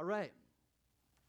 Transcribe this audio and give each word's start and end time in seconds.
All 0.00 0.06
right. 0.06 0.32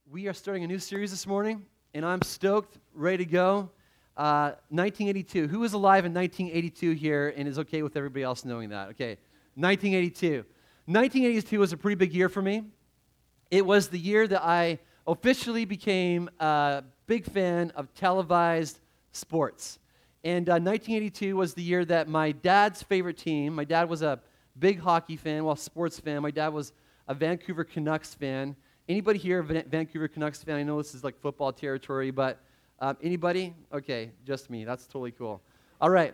We 0.09 0.29
are 0.29 0.33
starting 0.33 0.63
a 0.63 0.67
new 0.67 0.79
series 0.79 1.11
this 1.11 1.27
morning, 1.27 1.65
and 1.93 2.05
I'm 2.05 2.21
stoked, 2.21 2.77
ready 2.93 3.25
to 3.25 3.29
go. 3.29 3.69
Uh, 4.15 4.55
1982. 4.69 5.49
Who 5.49 5.59
was 5.59 5.73
alive 5.73 6.05
in 6.05 6.13
1982 6.13 6.91
here 6.93 7.33
and 7.35 7.49
is 7.49 7.59
okay 7.59 7.81
with 7.81 7.97
everybody 7.97 8.23
else 8.23 8.45
knowing 8.45 8.69
that? 8.69 8.87
Okay. 8.91 9.17
1982. 9.55 10.45
1982 10.85 11.59
was 11.59 11.73
a 11.73 11.77
pretty 11.77 11.95
big 11.95 12.13
year 12.13 12.29
for 12.29 12.41
me. 12.41 12.63
It 13.49 13.65
was 13.65 13.89
the 13.89 13.99
year 13.99 14.25
that 14.25 14.41
I 14.41 14.79
officially 15.05 15.65
became 15.65 16.29
a 16.39 16.85
big 17.07 17.25
fan 17.25 17.73
of 17.75 17.93
televised 17.93 18.79
sports. 19.11 19.79
And 20.23 20.47
uh, 20.47 20.63
1982 20.63 21.35
was 21.35 21.55
the 21.55 21.61
year 21.61 21.83
that 21.83 22.07
my 22.07 22.31
dad's 22.31 22.81
favorite 22.81 23.17
team, 23.17 23.53
my 23.53 23.65
dad 23.65 23.89
was 23.89 24.01
a 24.01 24.21
big 24.57 24.79
hockey 24.79 25.17
fan, 25.17 25.43
well, 25.43 25.57
sports 25.57 25.99
fan. 25.99 26.21
My 26.21 26.31
dad 26.31 26.53
was 26.53 26.71
a 27.11 27.13
Vancouver 27.13 27.65
Canucks 27.65 28.13
fan. 28.13 28.55
Anybody 28.87 29.19
here 29.19 29.41
a 29.41 29.43
Vancouver 29.43 30.07
Canucks 30.07 30.41
fan? 30.45 30.55
I 30.55 30.63
know 30.63 30.77
this 30.77 30.95
is 30.95 31.03
like 31.03 31.19
football 31.19 31.51
territory, 31.51 32.09
but 32.09 32.39
um, 32.79 32.95
anybody? 33.03 33.53
Okay, 33.73 34.11
just 34.25 34.49
me. 34.49 34.63
That's 34.63 34.85
totally 34.85 35.11
cool. 35.11 35.41
All 35.81 35.89
right. 35.89 36.13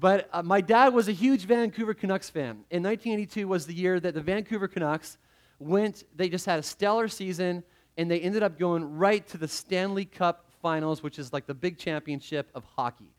But 0.00 0.26
uh, 0.32 0.42
my 0.42 0.62
dad 0.62 0.94
was 0.94 1.06
a 1.06 1.12
huge 1.12 1.44
Vancouver 1.44 1.92
Canucks 1.92 2.30
fan. 2.30 2.64
In 2.70 2.82
1982 2.82 3.46
was 3.46 3.66
the 3.66 3.74
year 3.74 4.00
that 4.00 4.14
the 4.14 4.22
Vancouver 4.22 4.68
Canucks 4.68 5.18
went, 5.58 6.04
they 6.16 6.30
just 6.30 6.46
had 6.46 6.58
a 6.58 6.62
stellar 6.62 7.08
season, 7.08 7.62
and 7.98 8.10
they 8.10 8.18
ended 8.18 8.42
up 8.42 8.58
going 8.58 8.96
right 8.96 9.28
to 9.28 9.36
the 9.36 9.48
Stanley 9.48 10.06
Cup 10.06 10.46
Finals, 10.62 11.02
which 11.02 11.18
is 11.18 11.30
like 11.30 11.46
the 11.46 11.52
big 11.52 11.76
championship 11.76 12.48
of 12.54 12.64
hockey. 12.74 13.12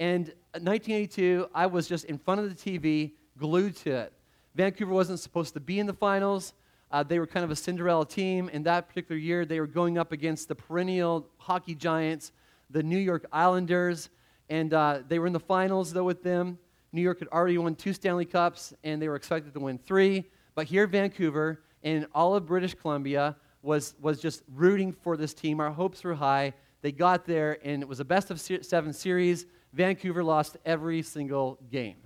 And 0.00 0.26
1982, 0.54 1.48
I 1.54 1.66
was 1.66 1.86
just 1.86 2.06
in 2.06 2.18
front 2.18 2.40
of 2.40 2.48
the 2.48 2.56
TV, 2.56 3.12
glued 3.38 3.76
to 3.76 3.92
it. 3.92 4.12
Vancouver 4.56 4.92
wasn't 4.92 5.20
supposed 5.20 5.54
to 5.54 5.60
be 5.60 5.78
in 5.78 5.86
the 5.86 5.94
finals. 5.94 6.54
Uh, 6.92 7.02
they 7.02 7.18
were 7.18 7.26
kind 7.26 7.42
of 7.42 7.50
a 7.50 7.56
Cinderella 7.56 8.06
team. 8.06 8.50
In 8.50 8.62
that 8.64 8.86
particular 8.86 9.18
year, 9.18 9.46
they 9.46 9.60
were 9.60 9.66
going 9.66 9.96
up 9.96 10.12
against 10.12 10.48
the 10.48 10.54
perennial 10.54 11.26
hockey 11.38 11.74
giants, 11.74 12.32
the 12.68 12.82
New 12.82 12.98
York 12.98 13.24
Islanders. 13.32 14.10
And 14.50 14.74
uh, 14.74 15.00
they 15.08 15.18
were 15.18 15.26
in 15.26 15.32
the 15.32 15.40
finals, 15.40 15.92
though, 15.92 16.04
with 16.04 16.22
them. 16.22 16.58
New 16.92 17.00
York 17.00 17.20
had 17.20 17.28
already 17.28 17.56
won 17.56 17.74
two 17.74 17.94
Stanley 17.94 18.26
Cups, 18.26 18.74
and 18.84 19.00
they 19.00 19.08
were 19.08 19.16
expected 19.16 19.54
to 19.54 19.60
win 19.60 19.78
three. 19.78 20.24
But 20.54 20.66
here, 20.66 20.86
Vancouver 20.86 21.62
and 21.82 22.06
all 22.14 22.36
of 22.36 22.44
British 22.44 22.74
Columbia 22.74 23.36
was, 23.62 23.94
was 24.02 24.20
just 24.20 24.42
rooting 24.54 24.92
for 24.92 25.16
this 25.16 25.32
team. 25.32 25.60
Our 25.60 25.70
hopes 25.70 26.04
were 26.04 26.14
high. 26.14 26.52
They 26.82 26.92
got 26.92 27.24
there, 27.24 27.58
and 27.64 27.82
it 27.82 27.88
was 27.88 28.00
a 28.00 28.04
best 28.04 28.30
of 28.30 28.38
seven 28.38 28.92
series. 28.92 29.46
Vancouver 29.72 30.22
lost 30.22 30.58
every 30.66 31.00
single 31.00 31.58
game. 31.70 31.96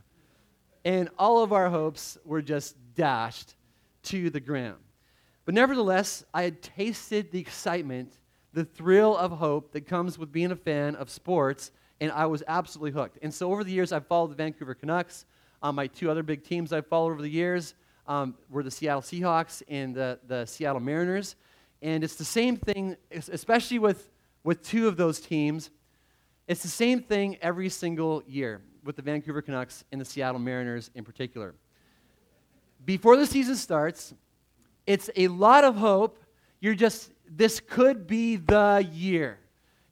And 0.85 1.09
all 1.19 1.43
of 1.43 1.53
our 1.53 1.69
hopes 1.69 2.17
were 2.25 2.43
just 2.43 2.77
dashed 2.95 3.57
to 4.05 4.31
the 4.31 4.39
ground. 4.39 4.77
But 5.47 5.55
nevertheless, 5.55 6.25
I 6.35 6.43
had 6.43 6.61
tasted 6.61 7.31
the 7.31 7.39
excitement, 7.39 8.19
the 8.53 8.65
thrill 8.65 9.17
of 9.17 9.31
hope 9.31 9.73
that 9.73 9.87
comes 9.87 10.19
with 10.19 10.33
being 10.33 10.51
a 10.51 10.57
fan 10.57 10.97
of 10.97 11.09
sports, 11.09 11.71
and 12.01 12.11
I 12.11 12.27
was 12.27 12.43
absolutely 12.49 12.91
hooked. 12.91 13.19
And 13.23 13.33
so 13.33 13.51
over 13.53 13.63
the 13.63 13.71
years, 13.71 13.93
I've 13.93 14.07
followed 14.07 14.33
the 14.33 14.35
Vancouver 14.35 14.75
Canucks. 14.75 15.25
Um, 15.63 15.77
my 15.77 15.87
two 15.87 16.11
other 16.11 16.25
big 16.25 16.43
teams 16.43 16.73
I've 16.73 16.89
followed 16.89 17.13
over 17.13 17.23
the 17.23 17.31
years 17.31 17.75
um, 18.09 18.35
were 18.51 18.65
the 18.65 18.71
Seattle 18.71 19.03
Seahawks 19.03 19.63
and 19.69 19.95
the, 19.95 20.19
the 20.27 20.45
Seattle 20.47 20.81
Mariners. 20.81 21.37
And 21.81 22.03
it's 22.03 22.17
the 22.17 22.25
same 22.25 22.57
thing, 22.57 22.97
especially 23.11 23.79
with, 23.79 24.11
with 24.43 24.63
two 24.63 24.89
of 24.89 24.97
those 24.97 25.21
teams. 25.21 25.71
It's 26.49 26.63
the 26.63 26.69
same 26.69 27.01
thing 27.01 27.39
every 27.41 27.69
single 27.69 28.23
year 28.27 28.63
with 28.85 28.97
the 28.97 29.03
Vancouver 29.03 29.43
Canucks 29.43 29.85
and 29.93 30.01
the 30.01 30.05
Seattle 30.05 30.41
Mariners 30.41 30.91
in 30.95 31.05
particular 31.05 31.55
before 32.87 33.17
the 33.17 33.27
season 33.27 33.57
starts, 33.57 34.15
it's 34.87 35.11
a 35.17 35.29
lot 35.29 35.65
of 35.65 35.77
hope. 35.77 36.19
You're 36.61 36.75
just, 36.75 37.11
this 37.29 37.61
could 37.61 38.07
be 38.07 38.37
the 38.37 38.89
year. 38.93 39.39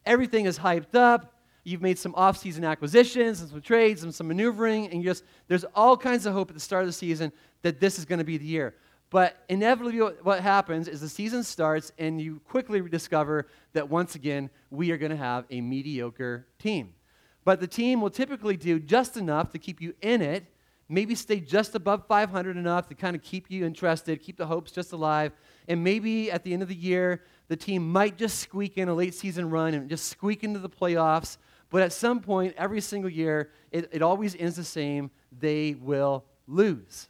Everything 0.07 0.47
is 0.47 0.59
hyped 0.59 0.95
up. 0.95 1.35
You've 1.65 1.83
made 1.83 1.99
some 1.99 2.15
off-season 2.15 2.65
acquisitions 2.65 3.41
and 3.41 3.49
some 3.49 3.63
trades 3.63 4.03
and 4.03 4.15
some 4.15 4.29
maneuvering, 4.29 4.89
and 4.91 5.03
just 5.03 5.25
there's 5.49 5.65
all 5.75 5.97
kinds 5.97 6.27
of 6.27 6.35
hope 6.35 6.51
at 6.51 6.55
the 6.55 6.61
start 6.61 6.83
of 6.83 6.89
the 6.89 6.93
season 6.93 7.33
that 7.63 7.81
this 7.81 7.99
is 7.99 8.05
going 8.05 8.19
to 8.19 8.25
be 8.25 8.37
the 8.37 8.45
year. 8.45 8.75
But 9.09 9.45
inevitably, 9.49 9.99
what 10.23 10.41
happens 10.41 10.89
is 10.89 11.01
the 11.01 11.09
season 11.09 11.43
starts, 11.43 11.93
and 11.99 12.21
you 12.21 12.41
quickly 12.49 12.83
discover 12.83 13.47
that 13.73 13.89
once 13.89 14.15
again 14.15 14.51
we 14.71 14.91
are 14.91 14.99
going 14.99 15.11
to 15.11 15.17
have 15.17 15.47
a 15.51 15.61
mediocre 15.61 16.47
team. 16.59 16.95
But 17.45 17.61
the 17.61 17.67
team 17.67 18.01
will 18.01 18.11
typically 18.11 18.57
do 18.57 18.79
just 18.79 19.17
enough 19.17 19.51
to 19.53 19.59
keep 19.59 19.81
you 19.81 19.95
in 20.03 20.21
it, 20.21 20.45
maybe 20.89 21.15
stay 21.15 21.41
just 21.41 21.75
above 21.75 22.07
500 22.07 22.57
enough 22.57 22.89
to 22.89 22.95
kind 22.95 23.17
of 23.17 23.23
keep 23.23 23.51
you 23.51 23.65
interested, 23.65 24.23
keep 24.23 24.37
the 24.37 24.47
hopes 24.47 24.71
just 24.71 24.93
alive. 24.93 25.33
And 25.69 25.83
maybe 25.83 26.31
at 26.31 26.45
the 26.45 26.53
end 26.53 26.63
of 26.63 26.69
the 26.69 26.75
year, 26.75 27.23
the 27.49 27.57
team 27.57 27.91
might 27.91 28.17
just 28.17 28.39
squeak 28.39 28.77
in 28.79 28.89
a 28.89 28.95
late 28.95 29.15
season 29.15 29.51
run 29.51 29.75
and 29.75 29.89
just 29.89 30.09
squeak 30.09 30.45
into 30.45 30.59
the 30.59 30.69
playoffs. 30.69 31.39
But 31.71 31.83
at 31.83 31.93
some 31.93 32.21
point, 32.21 32.55
every 32.57 32.81
single 32.81 33.11
year, 33.11 33.51
it, 33.73 33.89
it 33.93 34.03
always 34.03 34.37
ends 34.37 34.57
the 34.57 34.65
same 34.65 35.11
they 35.37 35.75
will 35.75 36.25
lose. 36.47 37.09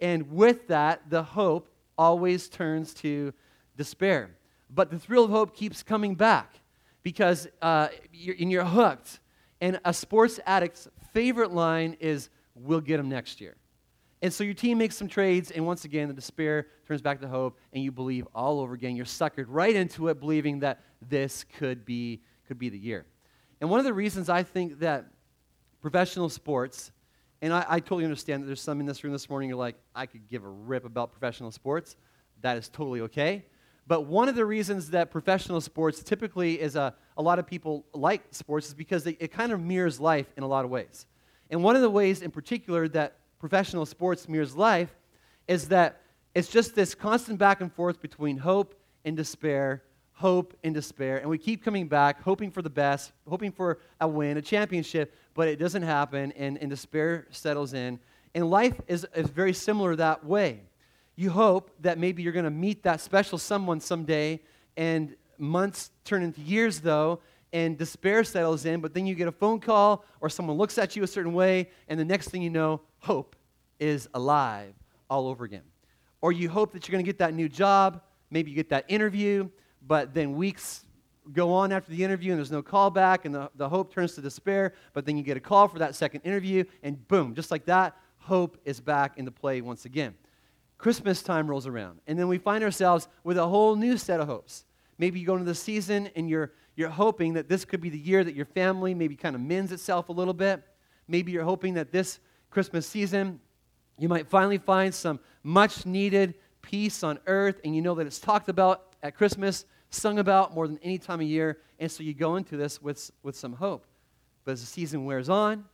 And 0.00 0.30
with 0.32 0.68
that, 0.68 1.08
the 1.08 1.22
hope 1.22 1.68
always 1.96 2.48
turns 2.48 2.92
to 2.94 3.32
despair. 3.76 4.30
But 4.68 4.90
the 4.90 4.98
thrill 4.98 5.24
of 5.24 5.30
hope 5.30 5.56
keeps 5.56 5.82
coming 5.82 6.14
back 6.14 6.60
because 7.02 7.46
uh, 7.62 7.88
you're, 8.12 8.36
and 8.38 8.50
you're 8.50 8.64
hooked. 8.64 9.20
And 9.60 9.80
a 9.84 9.94
sports 9.94 10.40
addict's 10.46 10.88
favorite 11.12 11.52
line 11.52 11.96
is, 12.00 12.28
we'll 12.54 12.80
get 12.80 12.96
them 12.98 13.08
next 13.08 13.40
year. 13.40 13.56
And 14.22 14.32
so 14.32 14.42
your 14.42 14.54
team 14.54 14.78
makes 14.78 14.96
some 14.96 15.08
trades, 15.08 15.50
and 15.50 15.66
once 15.66 15.84
again, 15.84 16.08
the 16.08 16.14
despair 16.14 16.68
turns 16.88 17.02
back 17.02 17.20
to 17.20 17.28
hope, 17.28 17.58
and 17.72 17.82
you 17.82 17.92
believe 17.92 18.26
all 18.34 18.60
over 18.60 18.72
again. 18.72 18.96
You're 18.96 19.04
suckered 19.04 19.46
right 19.48 19.74
into 19.74 20.08
it, 20.08 20.18
believing 20.18 20.60
that 20.60 20.80
this 21.06 21.44
could 21.58 21.84
be, 21.84 22.22
could 22.48 22.58
be 22.58 22.70
the 22.70 22.78
year. 22.78 23.04
And 23.60 23.68
one 23.68 23.80
of 23.80 23.84
the 23.84 23.92
reasons 23.92 24.28
I 24.28 24.42
think 24.42 24.78
that 24.80 25.06
professional 25.82 26.30
sports, 26.30 26.90
and 27.42 27.52
I, 27.52 27.66
I 27.68 27.80
totally 27.80 28.04
understand 28.04 28.42
that 28.42 28.46
there's 28.46 28.62
some 28.62 28.80
in 28.80 28.86
this 28.86 29.04
room 29.04 29.12
this 29.12 29.28
morning, 29.28 29.50
you're 29.50 29.58
like, 29.58 29.76
I 29.94 30.06
could 30.06 30.26
give 30.28 30.44
a 30.44 30.48
rip 30.48 30.86
about 30.86 31.10
professional 31.12 31.50
sports. 31.50 31.96
That 32.40 32.56
is 32.56 32.70
totally 32.70 33.02
okay. 33.02 33.44
But 33.86 34.06
one 34.06 34.30
of 34.30 34.34
the 34.34 34.46
reasons 34.46 34.90
that 34.90 35.10
professional 35.10 35.60
sports 35.60 36.02
typically 36.02 36.58
is 36.58 36.76
a, 36.76 36.94
a 37.18 37.22
lot 37.22 37.38
of 37.38 37.46
people 37.46 37.84
like 37.92 38.22
sports 38.30 38.68
is 38.68 38.74
because 38.74 39.04
they, 39.04 39.18
it 39.20 39.32
kind 39.32 39.52
of 39.52 39.60
mirrors 39.60 40.00
life 40.00 40.32
in 40.38 40.42
a 40.42 40.46
lot 40.46 40.64
of 40.64 40.70
ways. 40.70 41.04
And 41.54 41.62
one 41.62 41.76
of 41.76 41.82
the 41.82 41.88
ways 41.88 42.20
in 42.20 42.32
particular 42.32 42.88
that 42.88 43.14
professional 43.38 43.86
sports 43.86 44.28
mirrors 44.28 44.56
life 44.56 44.92
is 45.46 45.68
that 45.68 46.00
it's 46.34 46.48
just 46.48 46.74
this 46.74 46.96
constant 46.96 47.38
back 47.38 47.60
and 47.60 47.72
forth 47.72 48.02
between 48.02 48.38
hope 48.38 48.74
and 49.04 49.16
despair, 49.16 49.84
hope 50.14 50.56
and 50.64 50.74
despair. 50.74 51.18
And 51.18 51.30
we 51.30 51.38
keep 51.38 51.62
coming 51.62 51.86
back, 51.86 52.20
hoping 52.22 52.50
for 52.50 52.60
the 52.60 52.70
best, 52.70 53.12
hoping 53.28 53.52
for 53.52 53.78
a 54.00 54.08
win, 54.08 54.36
a 54.36 54.42
championship, 54.42 55.14
but 55.34 55.46
it 55.46 55.60
doesn't 55.60 55.82
happen, 55.82 56.32
and, 56.32 56.58
and 56.58 56.68
despair 56.68 57.28
settles 57.30 57.72
in. 57.72 58.00
And 58.34 58.50
life 58.50 58.80
is, 58.88 59.06
is 59.14 59.30
very 59.30 59.52
similar 59.52 59.94
that 59.94 60.26
way. 60.26 60.62
You 61.14 61.30
hope 61.30 61.70
that 61.82 61.98
maybe 61.98 62.24
you're 62.24 62.32
going 62.32 62.46
to 62.46 62.50
meet 62.50 62.82
that 62.82 63.00
special 63.00 63.38
someone 63.38 63.78
someday, 63.78 64.40
and 64.76 65.14
months 65.38 65.92
turn 66.04 66.24
into 66.24 66.40
years, 66.40 66.80
though, 66.80 67.20
and 67.54 67.78
despair 67.78 68.24
settles 68.24 68.64
in, 68.64 68.80
but 68.80 68.92
then 68.92 69.06
you 69.06 69.14
get 69.14 69.28
a 69.28 69.32
phone 69.32 69.60
call 69.60 70.04
or 70.20 70.28
someone 70.28 70.58
looks 70.58 70.76
at 70.76 70.96
you 70.96 71.04
a 71.04 71.06
certain 71.06 71.32
way, 71.32 71.70
and 71.88 71.98
the 71.98 72.04
next 72.04 72.28
thing 72.30 72.42
you 72.42 72.50
know, 72.50 72.80
hope 72.98 73.36
is 73.78 74.08
alive 74.12 74.74
all 75.08 75.28
over 75.28 75.44
again. 75.44 75.62
Or 76.20 76.32
you 76.32 76.48
hope 76.48 76.72
that 76.72 76.88
you're 76.88 76.92
going 76.92 77.04
to 77.04 77.08
get 77.08 77.18
that 77.18 77.32
new 77.32 77.48
job, 77.48 78.02
maybe 78.28 78.50
you 78.50 78.56
get 78.56 78.70
that 78.70 78.84
interview, 78.88 79.48
but 79.86 80.12
then 80.12 80.34
weeks 80.34 80.84
go 81.32 81.52
on 81.52 81.70
after 81.70 81.92
the 81.92 82.02
interview 82.02 82.32
and 82.32 82.38
there's 82.38 82.50
no 82.50 82.60
call 82.60 82.90
back, 82.90 83.24
and 83.24 83.32
the, 83.32 83.48
the 83.54 83.68
hope 83.68 83.94
turns 83.94 84.16
to 84.16 84.20
despair, 84.20 84.74
but 84.92 85.06
then 85.06 85.16
you 85.16 85.22
get 85.22 85.36
a 85.36 85.40
call 85.40 85.68
for 85.68 85.78
that 85.78 85.94
second 85.94 86.22
interview, 86.22 86.64
and 86.82 87.06
boom, 87.06 87.36
just 87.36 87.52
like 87.52 87.64
that, 87.66 87.96
hope 88.18 88.58
is 88.64 88.80
back 88.80 89.16
into 89.16 89.30
play 89.30 89.60
once 89.60 89.84
again. 89.84 90.12
Christmas 90.76 91.22
time 91.22 91.48
rolls 91.48 91.68
around, 91.68 92.00
and 92.08 92.18
then 92.18 92.26
we 92.26 92.36
find 92.36 92.64
ourselves 92.64 93.06
with 93.22 93.38
a 93.38 93.46
whole 93.46 93.76
new 93.76 93.96
set 93.96 94.18
of 94.18 94.26
hopes. 94.26 94.64
Maybe 94.98 95.20
you 95.20 95.26
go 95.26 95.34
into 95.34 95.44
the 95.44 95.54
season 95.54 96.08
and 96.16 96.28
you're 96.28 96.52
you're 96.76 96.90
hoping 96.90 97.34
that 97.34 97.48
this 97.48 97.64
could 97.64 97.80
be 97.80 97.88
the 97.88 97.98
year 97.98 98.24
that 98.24 98.34
your 98.34 98.46
family 98.46 98.94
maybe 98.94 99.16
kind 99.16 99.34
of 99.34 99.40
mends 99.40 99.72
itself 99.72 100.08
a 100.08 100.12
little 100.12 100.34
bit. 100.34 100.62
Maybe 101.06 101.32
you're 101.32 101.44
hoping 101.44 101.74
that 101.74 101.92
this 101.92 102.18
Christmas 102.50 102.86
season, 102.86 103.40
you 103.98 104.08
might 104.08 104.28
finally 104.28 104.58
find 104.58 104.94
some 104.94 105.20
much 105.42 105.86
needed 105.86 106.34
peace 106.62 107.02
on 107.02 107.18
earth, 107.26 107.60
and 107.64 107.76
you 107.76 107.82
know 107.82 107.94
that 107.94 108.06
it's 108.06 108.18
talked 108.18 108.48
about 108.48 108.94
at 109.02 109.14
Christmas, 109.14 109.66
sung 109.90 110.18
about 110.18 110.54
more 110.54 110.66
than 110.66 110.78
any 110.78 110.98
time 110.98 111.20
of 111.20 111.26
year, 111.26 111.58
and 111.78 111.90
so 111.90 112.02
you 112.02 112.14
go 112.14 112.36
into 112.36 112.56
this 112.56 112.80
with, 112.80 113.10
with 113.22 113.36
some 113.36 113.52
hope. 113.52 113.86
But 114.44 114.52
as 114.52 114.60
the 114.60 114.66
season 114.66 115.04
wears 115.04 115.28
on, 115.28 115.64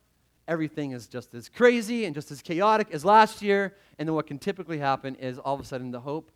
everything 0.48 0.90
is 0.92 1.06
just 1.06 1.32
as 1.34 1.48
crazy 1.48 2.04
and 2.04 2.14
just 2.14 2.30
as 2.30 2.42
chaotic 2.42 2.88
as 2.92 3.04
last 3.04 3.40
year, 3.40 3.76
and 3.98 4.08
then 4.08 4.14
what 4.14 4.26
can 4.26 4.38
typically 4.38 4.78
happen 4.78 5.14
is 5.14 5.38
all 5.38 5.54
of 5.54 5.60
a 5.60 5.64
sudden 5.64 5.90
the 5.92 6.00
hope 6.00 6.30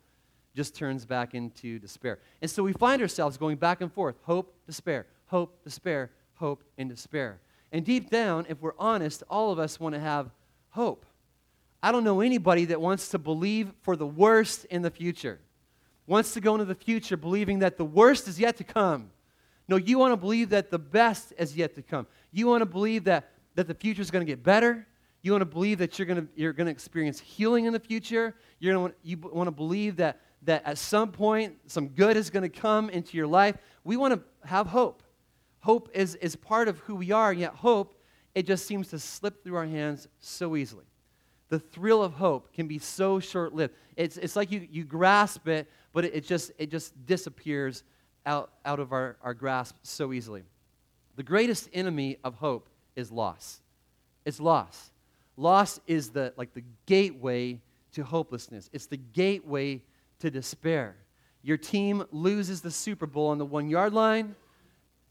just 0.55 0.75
turns 0.75 1.05
back 1.05 1.33
into 1.33 1.79
despair. 1.79 2.19
And 2.41 2.49
so 2.49 2.63
we 2.63 2.73
find 2.73 3.01
ourselves 3.01 3.37
going 3.37 3.57
back 3.57 3.81
and 3.81 3.91
forth 3.91 4.15
hope, 4.23 4.55
despair, 4.65 5.05
hope, 5.27 5.63
despair, 5.63 6.11
hope, 6.35 6.63
and 6.77 6.89
despair. 6.89 7.39
And 7.71 7.85
deep 7.85 8.09
down, 8.09 8.45
if 8.47 8.61
we're 8.61 8.73
honest, 8.79 9.23
all 9.29 9.51
of 9.51 9.59
us 9.59 9.79
want 9.79 9.95
to 9.95 9.99
have 9.99 10.31
hope. 10.69 11.05
I 11.83 11.91
don't 11.91 12.03
know 12.03 12.21
anybody 12.21 12.65
that 12.65 12.79
wants 12.79 13.09
to 13.09 13.19
believe 13.19 13.71
for 13.81 13.95
the 13.95 14.07
worst 14.07 14.65
in 14.65 14.81
the 14.81 14.89
future. 14.89 15.39
wants 16.07 16.33
to 16.33 16.41
go 16.41 16.53
into 16.53 16.65
the 16.65 16.75
future 16.75 17.17
believing 17.17 17.59
that 17.59 17.77
the 17.77 17.85
worst 17.85 18.27
is 18.27 18.39
yet 18.39 18.57
to 18.57 18.63
come. 18.63 19.09
No, 19.67 19.77
you 19.77 19.97
want 19.97 20.11
to 20.13 20.17
believe 20.17 20.49
that 20.49 20.69
the 20.69 20.79
best 20.79 21.33
is 21.37 21.55
yet 21.55 21.75
to 21.75 21.81
come. 21.81 22.07
You 22.31 22.47
want 22.47 22.61
to 22.61 22.65
believe 22.65 23.05
that, 23.05 23.31
that 23.55 23.67
the 23.67 23.73
future 23.73 24.01
is 24.01 24.11
going 24.11 24.25
to 24.25 24.31
get 24.31 24.43
better. 24.43 24.87
You 25.23 25.31
want 25.31 25.41
to 25.41 25.45
believe 25.45 25.79
that 25.79 25.97
you're 25.97 26.05
going 26.05 26.21
to, 26.21 26.27
you're 26.35 26.53
going 26.53 26.67
to 26.67 26.71
experience 26.71 27.19
healing 27.19 27.65
in 27.65 27.73
the 27.73 27.79
future. 27.79 28.35
You're 28.59 28.75
going 28.75 28.91
to, 28.91 28.97
you 29.01 29.17
want 29.17 29.47
to 29.47 29.51
believe 29.51 29.95
that, 29.97 30.21
that 30.45 30.65
at 30.65 30.77
some 30.77 31.11
point 31.11 31.57
some 31.67 31.89
good 31.89 32.17
is 32.17 32.29
going 32.29 32.43
to 32.43 32.49
come 32.49 32.89
into 32.89 33.17
your 33.17 33.27
life. 33.27 33.57
We 33.83 33.97
want 33.97 34.13
to 34.13 34.47
have 34.47 34.67
hope. 34.67 35.03
Hope 35.59 35.89
is, 35.93 36.15
is 36.15 36.35
part 36.35 36.67
of 36.67 36.79
who 36.79 36.95
we 36.95 37.11
are, 37.11 37.33
yet 37.33 37.51
hope, 37.51 37.99
it 38.35 38.45
just 38.45 38.67
seems 38.67 38.89
to 38.89 38.99
slip 38.99 39.43
through 39.43 39.55
our 39.55 39.65
hands 39.65 40.07
so 40.19 40.55
easily. 40.55 40.85
The 41.49 41.59
thrill 41.59 42.03
of 42.03 42.13
hope 42.13 42.53
can 42.53 42.67
be 42.67 42.79
so 42.79 43.19
short 43.19 43.53
lived. 43.53 43.73
It's, 43.95 44.17
it's 44.17 44.35
like 44.35 44.51
you, 44.51 44.67
you 44.69 44.83
grasp 44.83 45.47
it, 45.47 45.67
but 45.93 46.05
it, 46.05 46.15
it, 46.15 46.25
just, 46.25 46.51
it 46.57 46.69
just 46.69 46.93
disappears 47.05 47.83
out, 48.25 48.51
out 48.65 48.79
of 48.79 48.91
our, 48.91 49.17
our 49.23 49.33
grasp 49.33 49.75
so 49.83 50.11
easily. 50.11 50.43
The 51.15 51.23
greatest 51.23 51.69
enemy 51.73 52.17
of 52.23 52.35
hope 52.35 52.67
is 52.95 53.11
loss. 53.11 53.61
It's 54.25 54.39
loss. 54.39 54.91
Loss 55.37 55.79
is 55.87 56.09
the, 56.09 56.33
like 56.35 56.53
the 56.53 56.63
gateway 56.85 57.59
to 57.93 58.03
hopelessness, 58.03 58.69
it's 58.73 58.87
the 58.87 58.97
gateway 58.97 59.81
to 60.19 60.29
despair. 60.29 60.95
Your 61.41 61.57
team 61.57 62.03
loses 62.11 62.61
the 62.61 62.71
Super 62.71 63.05
Bowl 63.05 63.27
on 63.27 63.37
the 63.37 63.45
one 63.45 63.69
yard 63.69 63.93
line, 63.93 64.35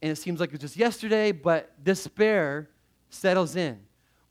and 0.03 0.11
it 0.11 0.17
seems 0.17 0.41
like 0.41 0.49
it 0.49 0.53
was 0.53 0.61
just 0.61 0.77
yesterday, 0.77 1.31
but 1.31 1.83
despair 1.85 2.69
settles 3.09 3.57
in. 3.57 3.79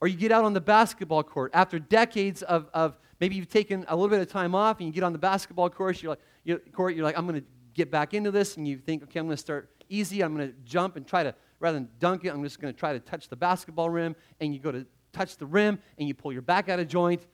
Or 0.01 0.07
you 0.07 0.17
get 0.17 0.31
out 0.31 0.43
on 0.43 0.51
the 0.51 0.61
basketball 0.61 1.23
court 1.23 1.51
after 1.53 1.79
decades 1.79 2.43
of, 2.43 2.69
of 2.73 2.99
maybe 3.21 3.35
you've 3.35 3.47
taken 3.47 3.85
a 3.87 3.95
little 3.95 4.09
bit 4.09 4.19
of 4.19 4.27
time 4.27 4.53
off 4.53 4.79
and 4.79 4.87
you 4.87 4.93
get 4.93 5.03
on 5.03 5.13
the 5.13 5.17
basketball 5.17 5.69
court, 5.69 6.03
you're 6.03 6.09
like, 6.09 6.19
you 6.43 6.59
court, 6.73 6.93
you're 6.93 7.05
like 7.05 7.17
I'm 7.17 7.25
going 7.25 7.39
to 7.39 7.47
get 7.73 7.89
back 7.89 8.13
into 8.13 8.31
this, 8.31 8.57
and 8.57 8.67
you 8.67 8.77
think, 8.77 9.01
okay, 9.03 9.19
I'm 9.19 9.25
going 9.25 9.37
to 9.37 9.41
start 9.41 9.69
easy. 9.89 10.21
I'm 10.21 10.35
going 10.35 10.49
to 10.49 10.55
jump 10.65 10.97
and 10.97 11.07
try 11.07 11.23
to, 11.23 11.33
rather 11.59 11.77
than 11.77 11.87
dunk 11.99 12.25
it, 12.25 12.29
I'm 12.29 12.43
just 12.43 12.59
going 12.59 12.73
to 12.73 12.77
try 12.77 12.93
to 12.93 12.99
touch 12.99 13.29
the 13.29 13.35
basketball 13.35 13.89
rim, 13.89 14.15
and 14.41 14.53
you 14.53 14.59
go 14.59 14.71
to 14.71 14.85
touch 15.13 15.37
the 15.37 15.45
rim, 15.45 15.79
and 15.97 16.07
you 16.07 16.13
pull 16.13 16.33
your 16.33 16.41
back 16.41 16.67
out 16.67 16.79
of 16.79 16.87
joint, 16.87 17.25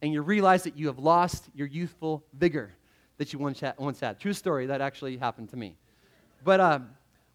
and 0.00 0.12
you 0.12 0.22
realize 0.22 0.62
that 0.64 0.76
you 0.76 0.86
have 0.86 0.98
lost 0.98 1.48
your 1.54 1.66
youthful 1.66 2.24
vigor 2.32 2.72
that 3.18 3.32
you 3.32 3.38
once 3.38 3.60
had. 3.60 3.74
Once 3.78 4.00
had. 4.00 4.18
True 4.18 4.32
story, 4.32 4.66
that 4.66 4.80
actually 4.80 5.16
happened 5.16 5.50
to 5.50 5.56
me. 5.56 5.76
But, 6.42 6.60
uh, 6.60 6.80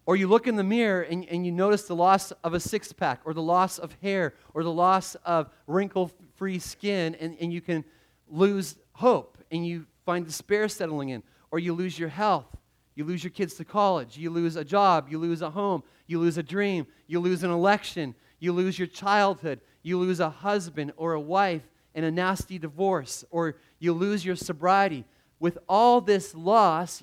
or 0.06 0.16
you 0.16 0.28
look 0.28 0.46
in 0.46 0.56
the 0.56 0.64
mirror 0.64 1.02
and, 1.02 1.26
and 1.28 1.44
you 1.44 1.52
notice 1.52 1.82
the 1.82 1.96
loss 1.96 2.32
of 2.44 2.54
a 2.54 2.60
six 2.60 2.92
pack, 2.92 3.20
or 3.24 3.34
the 3.34 3.42
loss 3.42 3.78
of 3.78 3.96
hair, 4.02 4.34
or 4.54 4.62
the 4.62 4.72
loss 4.72 5.14
of 5.24 5.50
wrinkle 5.66 6.10
free 6.36 6.58
skin, 6.58 7.14
and, 7.16 7.36
and 7.40 7.52
you 7.52 7.60
can 7.60 7.84
lose 8.28 8.76
hope 8.92 9.38
and 9.50 9.66
you 9.66 9.86
find 10.04 10.26
despair 10.26 10.68
settling 10.68 11.10
in, 11.10 11.22
or 11.50 11.58
you 11.58 11.72
lose 11.72 11.98
your 11.98 12.08
health. 12.08 12.46
You 12.94 13.04
lose 13.04 13.24
your 13.24 13.30
kids 13.30 13.54
to 13.54 13.64
college. 13.64 14.16
You 14.16 14.30
lose 14.30 14.56
a 14.56 14.64
job. 14.64 15.08
You 15.10 15.18
lose 15.18 15.42
a 15.42 15.50
home. 15.50 15.82
You 16.06 16.18
lose 16.18 16.38
a 16.38 16.42
dream. 16.42 16.86
You 17.06 17.20
lose 17.20 17.42
an 17.42 17.50
election. 17.50 18.14
You 18.38 18.52
lose 18.52 18.78
your 18.78 18.88
childhood. 18.88 19.60
You 19.82 19.98
lose 19.98 20.20
a 20.20 20.30
husband 20.30 20.92
or 20.96 21.14
a 21.14 21.20
wife 21.20 21.62
in 21.94 22.04
a 22.04 22.10
nasty 22.10 22.58
divorce, 22.58 23.24
or 23.30 23.56
you 23.78 23.92
lose 23.92 24.24
your 24.24 24.36
sobriety. 24.36 25.04
With 25.40 25.58
all 25.68 26.00
this 26.00 26.34
loss, 26.34 27.02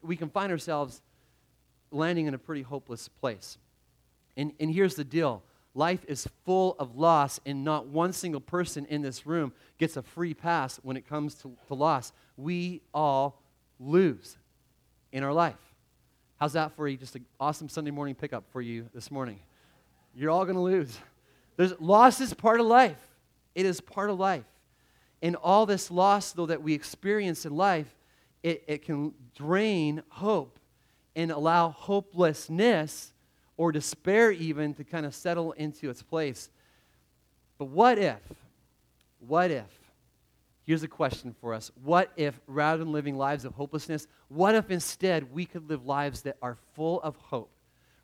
we 0.00 0.16
can 0.16 0.30
find 0.30 0.50
ourselves 0.50 1.02
landing 1.90 2.26
in 2.26 2.34
a 2.34 2.38
pretty 2.38 2.62
hopeless 2.62 3.08
place. 3.08 3.58
And, 4.36 4.52
and 4.58 4.70
here's 4.72 4.94
the 4.94 5.04
deal 5.04 5.42
life 5.74 6.04
is 6.06 6.28
full 6.44 6.76
of 6.78 6.96
loss, 6.96 7.40
and 7.44 7.64
not 7.64 7.88
one 7.88 8.12
single 8.12 8.40
person 8.40 8.86
in 8.86 9.02
this 9.02 9.26
room 9.26 9.52
gets 9.76 9.96
a 9.96 10.02
free 10.02 10.32
pass 10.32 10.78
when 10.82 10.96
it 10.96 11.08
comes 11.08 11.34
to, 11.34 11.52
to 11.66 11.74
loss. 11.74 12.12
We 12.36 12.80
all 12.94 13.42
lose 13.80 14.38
in 15.12 15.24
our 15.24 15.32
life. 15.32 15.58
How's 16.38 16.52
that 16.52 16.76
for 16.76 16.86
you? 16.86 16.96
Just 16.96 17.16
an 17.16 17.24
awesome 17.40 17.68
Sunday 17.68 17.90
morning 17.90 18.14
pickup 18.14 18.44
for 18.52 18.60
you 18.60 18.88
this 18.94 19.10
morning. 19.10 19.40
You're 20.14 20.30
all 20.30 20.44
going 20.44 20.56
to 20.56 20.60
lose. 20.60 20.96
There's, 21.56 21.78
loss 21.80 22.20
is 22.20 22.34
part 22.34 22.60
of 22.60 22.66
life. 22.66 22.98
It 23.54 23.66
is 23.66 23.80
part 23.80 24.10
of 24.10 24.18
life. 24.18 24.44
And 25.24 25.36
all 25.36 25.64
this 25.64 25.90
loss, 25.90 26.32
though, 26.32 26.44
that 26.44 26.62
we 26.62 26.74
experience 26.74 27.46
in 27.46 27.56
life, 27.56 27.96
it, 28.42 28.62
it 28.68 28.84
can 28.84 29.14
drain 29.34 30.02
hope 30.10 30.58
and 31.16 31.30
allow 31.30 31.70
hopelessness 31.70 33.14
or 33.56 33.72
despair 33.72 34.32
even 34.32 34.74
to 34.74 34.84
kind 34.84 35.06
of 35.06 35.14
settle 35.14 35.52
into 35.52 35.88
its 35.88 36.02
place. 36.02 36.50
But 37.56 37.68
what 37.68 37.98
if, 37.98 38.20
what 39.18 39.50
if, 39.50 39.64
here's 40.66 40.82
a 40.82 40.88
question 40.88 41.34
for 41.40 41.54
us 41.54 41.70
what 41.82 42.12
if, 42.16 42.38
rather 42.46 42.84
than 42.84 42.92
living 42.92 43.16
lives 43.16 43.46
of 43.46 43.54
hopelessness, 43.54 44.06
what 44.28 44.54
if 44.54 44.70
instead 44.70 45.32
we 45.32 45.46
could 45.46 45.70
live 45.70 45.86
lives 45.86 46.20
that 46.22 46.36
are 46.42 46.58
full 46.74 47.00
of 47.00 47.16
hope? 47.16 47.50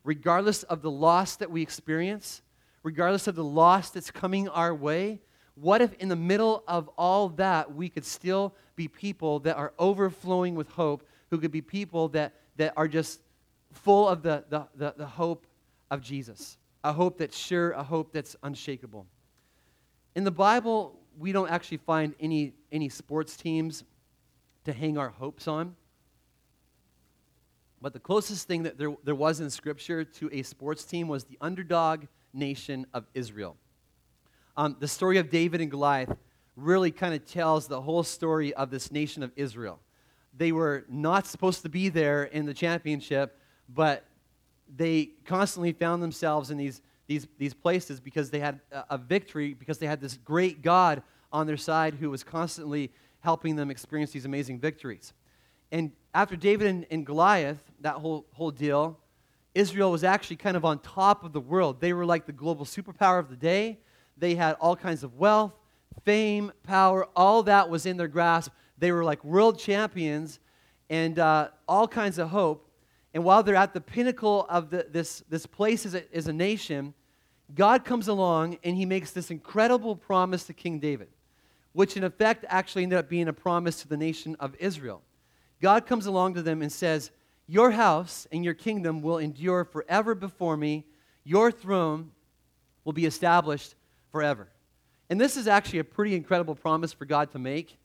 Regardless 0.05 0.63
of 0.63 0.81
the 0.81 0.91
loss 0.91 1.37
that 1.37 1.51
we 1.51 1.61
experience, 1.61 2.41
regardless 2.83 3.27
of 3.27 3.35
the 3.35 3.45
loss 3.45 3.91
that's 3.91 4.11
coming 4.11 4.49
our 4.49 4.75
way, 4.75 5.21
what 5.55 5.83
if 5.83 5.93
in 5.95 6.09
the 6.09 6.17
middle 6.17 6.65
of 6.67 6.89
all 6.97 7.29
that 7.31 7.75
we 7.75 7.89
could 7.89 8.05
still 8.05 8.55
be 8.77 8.89
people 8.89 9.41
that 9.41 9.57
are 9.57 9.73
overflowing 9.79 10.55
with 10.55 10.69
hope, 10.71 11.07
who 11.31 11.39
could 11.39 11.53
be 11.53 11.61
people 11.61 12.09
that 12.09 12.35
that 12.61 12.75
are 12.77 12.89
just 12.89 13.23
full 13.73 14.07
of 14.07 14.23
the, 14.23 14.45
the, 14.51 14.67
the, 14.75 14.95
the 14.99 15.07
hope 15.07 15.47
of 15.91 16.03
Jesus. 16.03 16.59
A 16.85 16.93
hope 16.93 17.19
that's 17.19 17.37
sure, 17.37 17.73
a 17.73 17.83
hope 17.83 18.13
that's 18.13 18.37
unshakable. 18.43 19.07
In 20.15 20.25
the 20.25 20.31
Bible, 20.31 20.99
we 21.19 21.33
don't 21.33 21.51
actually 21.51 21.79
find 21.79 22.15
any, 22.21 22.53
any 22.71 22.89
sports 22.89 23.37
teams 23.37 23.85
to 24.65 24.73
hang 24.73 24.99
our 24.99 25.09
hopes 25.09 25.49
on. 25.49 25.75
But 27.81 27.95
the 27.95 28.01
closest 28.01 28.47
thing 28.47 28.65
that 28.65 28.77
there, 28.77 28.95
there 29.05 29.15
was 29.15 29.41
in 29.41 29.49
Scripture 29.49 30.05
to 30.05 30.29
a 30.33 30.43
sports 30.43 30.85
team 30.85 31.09
was 31.09 31.25
the 31.25 31.39
underdog 31.41 32.05
nation 32.35 32.87
of 32.93 33.07
Israel. 33.15 33.57
Um, 34.57 34.77
the 34.79 34.89
story 34.89 35.19
of 35.19 35.31
David 35.31 35.61
and 35.61 35.71
Goliath 35.71 36.15
really 36.57 36.91
kind 36.91 37.15
of 37.15 37.25
tells 37.25 37.67
the 37.67 37.81
whole 37.81 38.03
story 38.03 38.53
of 38.55 38.71
this 38.71 38.91
nation 38.91 39.23
of 39.23 39.33
Israel 39.37 39.81
they 40.37 40.53
were 40.53 40.85
not 40.89 41.27
supposed 41.27 41.63
to 41.63 41.69
be 41.69 41.89
there 41.89 42.25
in 42.25 42.47
the 42.47 42.55
championship, 42.55 43.39
but 43.69 44.05
they 44.75 45.11
constantly 45.25 45.73
found 45.73 46.03
themselves 46.03 46.51
in 46.51 46.57
these, 46.57 46.81
these, 47.07 47.27
these 47.39 47.55
places 47.55 48.01
because 48.01 48.31
they 48.31 48.39
had 48.39 48.61
a, 48.89 48.97
victory, 48.97 49.55
because 49.55 49.79
they 49.79 49.87
had 49.87 50.01
this 50.01 50.17
great 50.17 50.63
God 50.63 51.03
on 51.33 51.47
their 51.47 51.57
side 51.57 51.95
who 51.95 52.11
was 52.11 52.23
constantly 52.23 52.91
helping 53.21 53.57
them 53.57 53.71
experience 53.71 54.13
these 54.13 54.25
amazing 54.25 54.59
victories. 54.61 55.13
And 55.73 55.93
after 56.15 56.37
David 56.37 56.69
and, 56.69 56.87
and, 56.91 57.05
Goliath, 57.05 57.63
that 57.81 57.97
whole, 57.97 58.27
whole 58.33 58.51
deal, 58.51 58.99
Israel 59.55 59.91
was 59.91 60.05
actually 60.05 60.37
kind 60.37 60.57
of 60.57 60.65
on 60.65 60.79
top 60.79 61.25
of 61.25 61.33
the 61.33 61.41
world. 61.41 61.81
They 61.81 61.93
were 61.93 62.07
like 62.07 62.27
the 62.27 62.33
global 62.33 62.65
superpower 62.65 63.19
of 63.19 63.29
the 63.29 63.37
day. 63.37 63.79
They 64.21 64.35
had 64.35 64.57
all 64.61 64.77
kinds 64.77 65.03
of 65.03 65.17
wealth, 65.17 65.53
fame, 66.05 66.53
power, 66.63 67.09
all 67.17 67.43
that 67.45 67.69
was 67.69 67.87
in 67.87 67.97
their 67.97 68.09
grasp. 68.09 68.53
They 68.79 68.93
were 68.93 69.03
like 69.03 69.25
world 69.25 69.59
champions 69.59 70.39
and 70.89 71.19
uh, 71.19 71.49
all 71.67 71.89
kinds 71.89 72.19
of 72.19 72.29
hope. 72.29 72.69
And 73.15 73.25
while 73.25 73.43
they're 73.43 73.57
at 73.57 73.75
the 73.75 73.81
pinnacle 73.81 74.47
of 74.49 74.71
the, 74.71 74.87
this, 74.91 75.25
this 75.29 75.47
place 75.47 75.85
as 75.87 75.95
a, 75.95 76.15
as 76.15 76.29
a 76.29 76.33
nation, 76.33 76.95
God 77.55 77.85
comes 77.85 78.09
along 78.09 78.59
and 78.63 78.77
he 78.77 78.85
makes 78.85 79.11
this 79.11 79.31
incredible 79.31 79.97
promise 79.97 80.45
to 80.45 80.53
King 80.53 80.79
David, 80.79 81.09
which 81.73 81.97
in 81.97 82.05
effect 82.05 82.45
actually 82.49 82.85
ended 82.85 82.99
up 82.99 83.09
being 83.09 83.29
a 83.29 83.33
promise 83.33 83.81
to 83.83 83.89
the 83.89 83.97
nation 83.97 84.37
of 84.39 84.55
Israel. 84.61 85.03
God 85.61 85.87
comes 85.87 86.07
along 86.07 86.35
to 86.35 86.43
them 86.43 86.63
and 86.63 86.71
says, 86.71 87.11
Your 87.47 87.73
house 87.73 88.27
and 88.31 88.45
your 88.45 88.55
kingdom 88.55 89.01
will 89.03 89.19
endure 89.19 89.65
forever 89.65 90.15
before 90.15 90.57
me, 90.57 90.85
your 91.25 91.51
throne 91.51 92.11
will 92.85 92.93
be 92.93 93.07
established 93.07 93.75
forever. 94.11 94.49
And 95.09 95.21
this 95.21 95.37
is 95.37 95.49
actually 95.49 95.81
a 95.81 95.85
pretty 95.85 96.15
incredible 96.15 96.55
promise 96.55 96.93
for 96.93 97.05
God 97.05 97.33
to 97.33 97.39
make. 97.39 97.77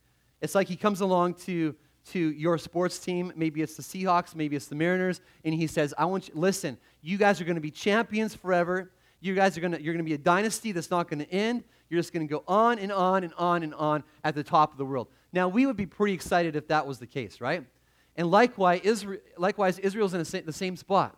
It's 0.41 0.53
like 0.53 0.67
he 0.67 0.75
comes 0.75 1.01
along 1.01 1.36
to, 1.46 1.75
to 2.12 2.20
your 2.20 2.58
sports 2.58 3.00
team. 3.00 3.34
Maybe 3.36 3.62
it's 3.62 3.75
the 3.75 3.84
Seahawks, 3.84 4.36
maybe 4.36 4.55
it's 4.55 4.67
the 4.67 4.75
Mariners, 4.75 5.22
and 5.44 5.53
he 5.53 5.67
says, 5.67 5.94
I 5.98 6.05
want 6.05 6.27
you, 6.27 6.34
listen, 6.36 6.77
you 7.01 7.17
guys 7.17 7.41
are 7.41 7.46
going 7.46 7.55
to 7.55 7.62
be 7.62 7.72
champions 7.72 8.36
forever. 8.36 8.91
You 9.22 9.34
guys 9.34 9.58
are 9.58 9.62
going 9.62 9.74
to, 9.74 9.82
you're 9.82 9.94
going 9.94 10.05
to 10.05 10.10
be 10.10 10.13
a 10.13 10.20
dynasty 10.20 10.72
that's 10.72 10.91
not 10.91 11.10
going 11.10 11.20
to 11.20 11.32
end. 11.32 11.63
You're 11.89 12.00
just 12.00 12.13
going 12.13 12.27
to 12.27 12.32
go 12.32 12.44
on 12.48 12.79
and 12.79 12.91
on 12.91 13.24
and 13.24 13.34
on 13.38 13.63
and 13.63 13.74
on 13.74 14.03
at 14.24 14.36
the 14.36 14.44
top 14.44 14.72
of 14.72 14.77
the 14.77 14.86
world. 14.86 15.08
Now, 15.34 15.48
we 15.48 15.65
would 15.65 15.77
be 15.77 15.86
pretty 15.86 16.13
excited 16.13 16.55
if 16.55 16.67
that 16.70 16.86
was 16.86 17.00
the 17.00 17.08
case, 17.08 17.41
right? 17.41 17.63
And 18.15 18.32
likewise, 18.32 18.82
Israel, 18.84 19.20
likewise 19.38 19.77
Israel's 19.79 20.13
in 20.13 20.20
the 20.20 20.53
same 20.53 20.77
spot. 20.77 21.17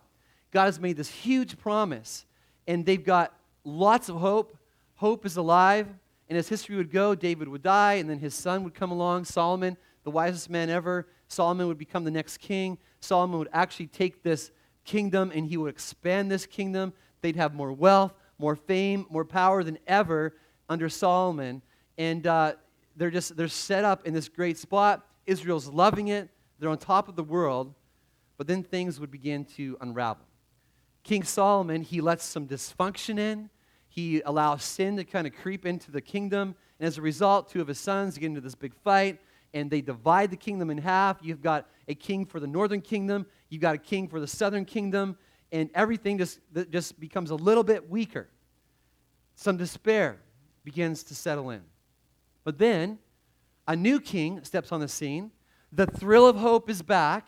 God 0.50 0.64
has 0.64 0.80
made 0.80 0.96
this 0.96 1.08
huge 1.08 1.58
promise, 1.58 2.26
and 2.66 2.84
they've 2.84 3.04
got 3.04 3.34
lots 3.64 4.08
of 4.08 4.16
hope. 4.16 4.57
Hope 4.98 5.24
is 5.24 5.36
alive. 5.36 5.86
And 6.28 6.36
as 6.36 6.48
history 6.48 6.76
would 6.76 6.90
go, 6.90 7.14
David 7.14 7.48
would 7.48 7.62
die, 7.62 7.94
and 7.94 8.10
then 8.10 8.18
his 8.18 8.34
son 8.34 8.64
would 8.64 8.74
come 8.74 8.90
along, 8.90 9.24
Solomon, 9.24 9.76
the 10.04 10.10
wisest 10.10 10.50
man 10.50 10.68
ever. 10.68 11.06
Solomon 11.28 11.68
would 11.68 11.78
become 11.78 12.04
the 12.04 12.10
next 12.10 12.38
king. 12.38 12.78
Solomon 13.00 13.38
would 13.38 13.48
actually 13.52 13.86
take 13.86 14.22
this 14.22 14.50
kingdom 14.84 15.30
and 15.34 15.46
he 15.46 15.56
would 15.56 15.70
expand 15.70 16.30
this 16.30 16.46
kingdom. 16.46 16.92
They'd 17.20 17.36
have 17.36 17.54
more 17.54 17.72
wealth, 17.72 18.12
more 18.38 18.56
fame, 18.56 19.06
more 19.08 19.24
power 19.24 19.62
than 19.62 19.78
ever 19.86 20.34
under 20.68 20.88
Solomon. 20.88 21.62
And 21.96 22.26
uh, 22.26 22.54
they're 22.96 23.10
just 23.10 23.36
they're 23.36 23.48
set 23.48 23.84
up 23.84 24.06
in 24.06 24.14
this 24.14 24.28
great 24.28 24.58
spot. 24.58 25.06
Israel's 25.26 25.68
loving 25.68 26.08
it. 26.08 26.28
they're 26.58 26.70
on 26.70 26.78
top 26.78 27.08
of 27.08 27.14
the 27.14 27.22
world, 27.22 27.74
but 28.36 28.46
then 28.46 28.62
things 28.62 28.98
would 28.98 29.10
begin 29.10 29.44
to 29.56 29.76
unravel. 29.80 30.24
King 31.04 31.22
Solomon, 31.22 31.82
he 31.82 32.00
lets 32.00 32.24
some 32.24 32.48
dysfunction 32.48 33.18
in. 33.18 33.50
He 33.98 34.20
allows 34.20 34.62
sin 34.62 34.96
to 34.98 35.02
kind 35.02 35.26
of 35.26 35.32
creep 35.34 35.66
into 35.66 35.90
the 35.90 36.00
kingdom. 36.00 36.54
And 36.78 36.86
as 36.86 36.98
a 36.98 37.02
result, 37.02 37.50
two 37.50 37.60
of 37.60 37.66
his 37.66 37.80
sons 37.80 38.16
get 38.16 38.26
into 38.26 38.40
this 38.40 38.54
big 38.54 38.72
fight, 38.84 39.18
and 39.52 39.68
they 39.68 39.80
divide 39.80 40.30
the 40.30 40.36
kingdom 40.36 40.70
in 40.70 40.78
half. 40.78 41.18
You've 41.20 41.42
got 41.42 41.66
a 41.88 41.96
king 41.96 42.24
for 42.24 42.38
the 42.38 42.46
northern 42.46 42.80
kingdom, 42.80 43.26
you've 43.48 43.60
got 43.60 43.74
a 43.74 43.78
king 43.78 44.06
for 44.06 44.20
the 44.20 44.26
southern 44.28 44.64
kingdom, 44.64 45.18
and 45.50 45.68
everything 45.74 46.16
just, 46.16 46.38
just 46.70 47.00
becomes 47.00 47.32
a 47.32 47.34
little 47.34 47.64
bit 47.64 47.90
weaker. 47.90 48.28
Some 49.34 49.56
despair 49.56 50.20
begins 50.62 51.02
to 51.02 51.16
settle 51.16 51.50
in. 51.50 51.62
But 52.44 52.56
then, 52.56 53.00
a 53.66 53.74
new 53.74 53.98
king 53.98 54.44
steps 54.44 54.70
on 54.70 54.78
the 54.78 54.86
scene. 54.86 55.32
The 55.72 55.86
thrill 55.86 56.28
of 56.28 56.36
hope 56.36 56.70
is 56.70 56.82
back, 56.82 57.26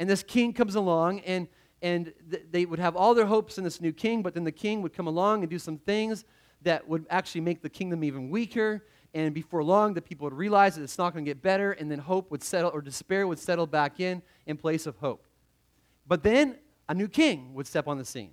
and 0.00 0.10
this 0.10 0.24
king 0.24 0.52
comes 0.52 0.74
along, 0.74 1.20
and, 1.20 1.46
and 1.82 2.12
th- 2.30 2.44
they 2.50 2.64
would 2.66 2.78
have 2.78 2.96
all 2.96 3.14
their 3.14 3.26
hopes 3.26 3.58
in 3.58 3.64
this 3.64 3.80
new 3.80 3.92
king, 3.92 4.22
but 4.22 4.34
then 4.34 4.44
the 4.44 4.52
king 4.52 4.82
would 4.82 4.92
come 4.92 5.06
along 5.06 5.42
and 5.42 5.50
do 5.50 5.58
some 5.58 5.78
things 5.78 6.24
that 6.62 6.88
would 6.88 7.06
actually 7.10 7.40
make 7.40 7.62
the 7.62 7.70
kingdom 7.70 8.02
even 8.02 8.30
weaker. 8.30 8.84
And 9.14 9.32
before 9.32 9.62
long, 9.62 9.94
the 9.94 10.02
people 10.02 10.24
would 10.24 10.34
realize 10.34 10.76
that 10.76 10.82
it's 10.82 10.98
not 10.98 11.12
going 11.12 11.24
to 11.24 11.28
get 11.28 11.40
better, 11.40 11.72
and 11.72 11.90
then 11.90 11.98
hope 11.98 12.30
would 12.30 12.42
settle, 12.42 12.70
or 12.74 12.80
despair 12.80 13.26
would 13.26 13.38
settle 13.38 13.66
back 13.66 14.00
in 14.00 14.22
in 14.46 14.56
place 14.56 14.86
of 14.86 14.96
hope. 14.96 15.26
But 16.06 16.22
then 16.22 16.56
a 16.88 16.94
new 16.94 17.08
king 17.08 17.54
would 17.54 17.66
step 17.66 17.86
on 17.86 17.98
the 17.98 18.04
scene. 18.04 18.32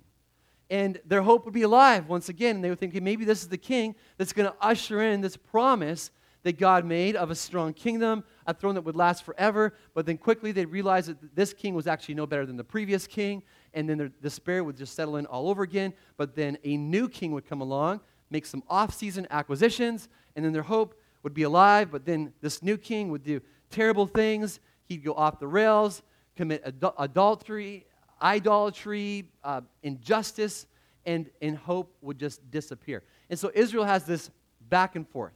And 0.68 1.00
their 1.06 1.22
hope 1.22 1.44
would 1.44 1.54
be 1.54 1.62
alive 1.62 2.08
once 2.08 2.28
again, 2.28 2.56
and 2.56 2.64
they 2.64 2.70
would 2.70 2.80
think, 2.80 2.92
okay, 2.92 3.00
maybe 3.00 3.24
this 3.24 3.42
is 3.42 3.48
the 3.48 3.56
king 3.56 3.94
that's 4.18 4.32
going 4.32 4.50
to 4.50 4.56
usher 4.60 5.00
in 5.00 5.20
this 5.20 5.36
promise 5.36 6.10
that 6.46 6.60
God 6.60 6.84
made 6.84 7.16
of 7.16 7.32
a 7.32 7.34
strong 7.34 7.72
kingdom, 7.72 8.22
a 8.46 8.54
throne 8.54 8.76
that 8.76 8.82
would 8.82 8.94
last 8.94 9.24
forever. 9.24 9.74
But 9.94 10.06
then 10.06 10.16
quickly 10.16 10.52
they'd 10.52 10.66
realize 10.66 11.08
that 11.08 11.34
this 11.34 11.52
king 11.52 11.74
was 11.74 11.88
actually 11.88 12.14
no 12.14 12.24
better 12.24 12.46
than 12.46 12.56
the 12.56 12.62
previous 12.62 13.08
king, 13.08 13.42
and 13.74 13.90
then 13.90 13.98
their 13.98 14.10
despair 14.22 14.62
would 14.62 14.76
just 14.76 14.94
settle 14.94 15.16
in 15.16 15.26
all 15.26 15.48
over 15.48 15.64
again. 15.64 15.92
But 16.16 16.36
then 16.36 16.56
a 16.62 16.76
new 16.76 17.08
king 17.08 17.32
would 17.32 17.48
come 17.48 17.60
along, 17.60 18.00
make 18.30 18.46
some 18.46 18.62
off 18.68 18.94
season 18.94 19.26
acquisitions, 19.28 20.08
and 20.36 20.44
then 20.44 20.52
their 20.52 20.62
hope 20.62 20.94
would 21.24 21.34
be 21.34 21.42
alive. 21.42 21.90
But 21.90 22.06
then 22.06 22.32
this 22.40 22.62
new 22.62 22.76
king 22.76 23.10
would 23.10 23.24
do 23.24 23.40
terrible 23.68 24.06
things. 24.06 24.60
He'd 24.84 25.02
go 25.02 25.14
off 25.14 25.40
the 25.40 25.48
rails, 25.48 26.04
commit 26.36 26.62
ad- 26.64 26.92
adultery, 26.96 27.86
idolatry, 28.22 29.24
uh, 29.42 29.62
injustice, 29.82 30.68
and, 31.06 31.28
and 31.42 31.56
hope 31.56 31.92
would 32.02 32.20
just 32.20 32.48
disappear. 32.52 33.02
And 33.30 33.36
so 33.36 33.50
Israel 33.52 33.84
has 33.84 34.04
this 34.04 34.30
back 34.68 34.94
and 34.94 35.08
forth 35.08 35.32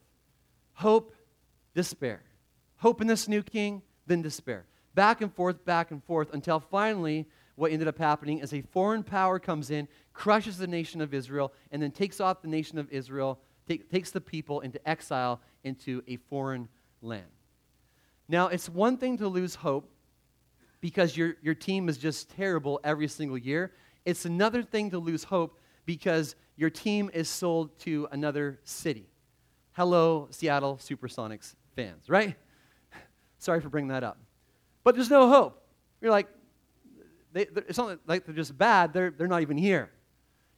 hope, 0.81 1.15
despair. 1.75 2.23
Hope 2.79 3.01
in 3.01 3.07
this 3.07 3.29
new 3.29 3.43
king, 3.43 3.83
then 4.07 4.23
despair. 4.23 4.65
Back 4.95 5.21
and 5.21 5.33
forth, 5.33 5.65
back 5.65 5.91
and 5.91 6.03
forth, 6.03 6.33
until 6.33 6.59
finally 6.59 7.27
what 7.55 7.73
ended 7.73 7.89
up 7.89 7.99
happening 7.99 8.39
is 8.39 8.55
a 8.55 8.63
foreign 8.63 9.03
power 9.03 9.39
comes 9.39 9.71
in, 9.71 9.87
crushes 10.15 10.57
the 10.57 10.67
nation 10.67 11.01
of 11.01 11.13
Israel, 11.13 11.53
and 11.71 11.83
then 11.83 11.91
takes 11.91 12.21
off 12.21 12.43
the 12.43 12.49
nation 12.49 12.79
of 12.79 12.91
Israel, 12.91 13.39
take, 13.69 13.91
takes 13.91 14.11
the 14.11 14.21
people 14.21 14.61
into 14.61 14.81
exile 14.89 15.41
into 15.63 16.03
a 16.09 16.17
foreign 16.17 16.69
land. 17.03 17.27
Now, 18.29 18.49
it's 18.49 18.69
one 18.69 18.97
thing 18.97 19.19
to 19.19 19.29
lose 19.29 19.55
hope 19.55 19.91
because 20.81 21.17
your, 21.17 21.37
your 21.43 21.55
team 21.55 21.89
is 21.89 21.99
just 21.99 22.31
terrible 22.31 22.81
every 22.83 23.09
single 23.09 23.37
year. 23.37 23.73
It's 24.07 24.25
another 24.25 24.63
thing 24.63 24.91
to 24.91 24.99
lose 24.99 25.25
hope 25.25 25.61
because 25.85 26.37
your 26.57 26.71
team 26.71 27.11
is 27.13 27.29
sold 27.29 27.79
to 27.81 28.09
another 28.13 28.61
city. 28.65 29.11
Hello, 29.81 30.29
Seattle 30.31 30.77
Supersonics 30.77 31.55
fans, 31.75 32.11
right? 32.11 32.37
Sorry 33.39 33.63
for 33.63 33.71
bringing 33.71 33.89
that 33.89 34.05
up. 34.05 34.19
But 34.85 34.95
there's 34.95 35.09
no 35.09 35.27
hope. 35.27 35.67
You're 36.03 36.11
like, 36.11 36.29
they, 37.33 37.47
it's 37.67 37.79
not 37.79 37.99
like 38.07 38.27
they're 38.27 38.35
just 38.35 38.59
bad, 38.59 38.93
they're, 38.93 39.11
they're 39.11 39.27
not 39.27 39.41
even 39.41 39.57
here. 39.57 39.91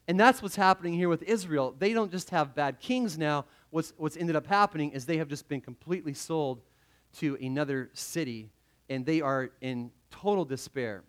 And 0.08 0.18
that's 0.18 0.42
what's 0.42 0.56
happening 0.56 0.92
here 0.92 1.08
with 1.08 1.22
Israel. 1.22 1.72
They 1.78 1.92
don't 1.92 2.10
just 2.10 2.30
have 2.30 2.56
bad 2.56 2.80
kings 2.80 3.16
now. 3.16 3.44
What's, 3.70 3.92
what's 3.96 4.16
ended 4.16 4.34
up 4.34 4.48
happening 4.48 4.90
is 4.90 5.06
they 5.06 5.18
have 5.18 5.28
just 5.28 5.48
been 5.48 5.60
completely 5.60 6.14
sold 6.14 6.60
to 7.18 7.38
another 7.40 7.90
city, 7.92 8.50
and 8.90 9.06
they 9.06 9.20
are 9.20 9.50
in 9.60 9.92
total 10.10 10.44
despair. 10.44 11.04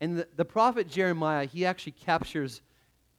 And 0.00 0.18
the, 0.18 0.28
the 0.36 0.44
prophet 0.44 0.86
Jeremiah, 0.88 1.46
he 1.46 1.66
actually 1.66 1.94
captures 1.98 2.60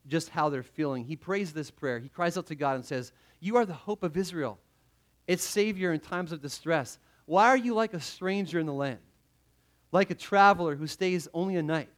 just 0.07 0.29
how 0.29 0.47
they're 0.47 0.63
feeling. 0.63 1.03
He 1.03 1.17
prays 1.17 1.51
this 1.51 1.69
prayer. 1.69 2.00
He 2.00 2.07
cries 2.07 2.38
out 2.38 2.45
to 2.45 2.55
God 2.55 2.77
and 2.77 2.85
says, 2.85 3.11
You 3.41 3.57
are 3.57 3.65
the 3.65 3.74
hope 3.74 4.03
of 4.03 4.15
Israel, 4.15 4.60
its 5.27 5.43
Savior 5.43 5.91
in 5.91 6.00
times 6.00 6.31
of 6.31 6.41
distress. 6.41 7.00
Why 7.25 7.48
are 7.48 7.57
you 7.57 7.74
like 7.74 7.93
a 7.93 8.00
stranger 8.00 8.60
in 8.60 8.67
the 8.67 8.74
land, 8.74 9.00
like 9.91 10.12
a 10.12 10.15
traveler 10.15 10.75
who 10.75 10.88
stays 10.88 11.27
only 11.33 11.57
a 11.57 11.63
night? 11.63 11.89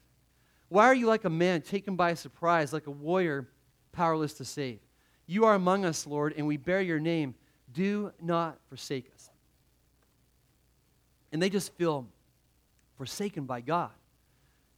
Why 0.70 0.86
are 0.86 0.96
you 0.96 1.06
like 1.06 1.26
a 1.26 1.30
man 1.30 1.62
taken 1.62 1.96
by 1.96 2.16
surprise, 2.16 2.74
like 2.74 2.88
a 2.88 2.92
warrior 2.92 3.48
powerless 3.92 4.34
to 4.36 4.46
save? 4.46 4.80
You 5.28 5.46
are 5.46 5.54
among 5.54 5.86
us, 5.86 6.08
Lord, 6.08 6.34
and 6.36 6.48
we 6.48 6.58
bear 6.58 6.82
your 6.82 7.00
name. 7.00 7.36
Do 7.74 8.12
not 8.22 8.58
forsake 8.70 9.12
us. 9.14 9.30
And 11.32 11.42
they 11.42 11.50
just 11.50 11.74
feel 11.74 12.08
forsaken 12.98 13.46
by 13.46 13.62
God. 13.62 13.92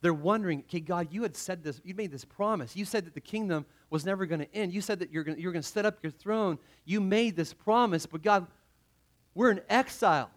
They're 0.01 0.13
wondering, 0.13 0.59
okay, 0.61 0.79
God, 0.79 1.07
you 1.11 1.23
had 1.23 1.35
said 1.35 1.63
this, 1.63 1.81
you 1.83 1.93
made 1.93 2.11
this 2.11 2.25
promise. 2.25 2.75
You 2.75 2.85
said 2.85 3.05
that 3.05 3.13
the 3.13 3.21
kingdom 3.21 3.65
was 3.95 4.05
never 4.05 4.25
going 4.25 4.41
to 4.41 4.53
end. 4.53 4.73
You 4.73 4.81
said 4.81 4.99
that 4.99 5.09
you're 5.09 5.23
going, 5.23 5.37
to 5.37 5.63
set 5.63 5.85
up 5.85 5.99
your 6.03 6.11
throne. 6.11 6.59
You 6.83 6.99
made 6.99 7.37
this 7.37 7.53
promise, 7.53 8.05
but 8.05 8.21
God, 8.21 8.45
we're 9.33 9.51
in 9.51 9.61
exile. 9.69 10.29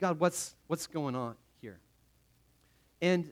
God, 0.00 0.18
what's, 0.18 0.54
what's 0.68 0.86
going 0.86 1.14
on 1.14 1.34
here? 1.60 1.80
And 3.02 3.30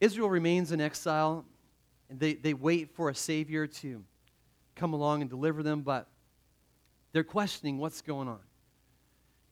Israel 0.00 0.28
remains 0.28 0.72
in 0.72 0.80
exile, 0.80 1.44
and 2.10 2.18
they, 2.18 2.34
they 2.34 2.54
wait 2.54 2.96
for 2.96 3.08
a 3.08 3.14
Savior 3.14 3.68
to 3.68 4.02
come 4.74 4.94
along 4.94 5.20
and 5.20 5.30
deliver 5.30 5.62
them, 5.62 5.82
but 5.82 6.08
they're 7.12 7.22
questioning 7.22 7.78
what's 7.78 8.02
going 8.02 8.26
on. 8.26 8.40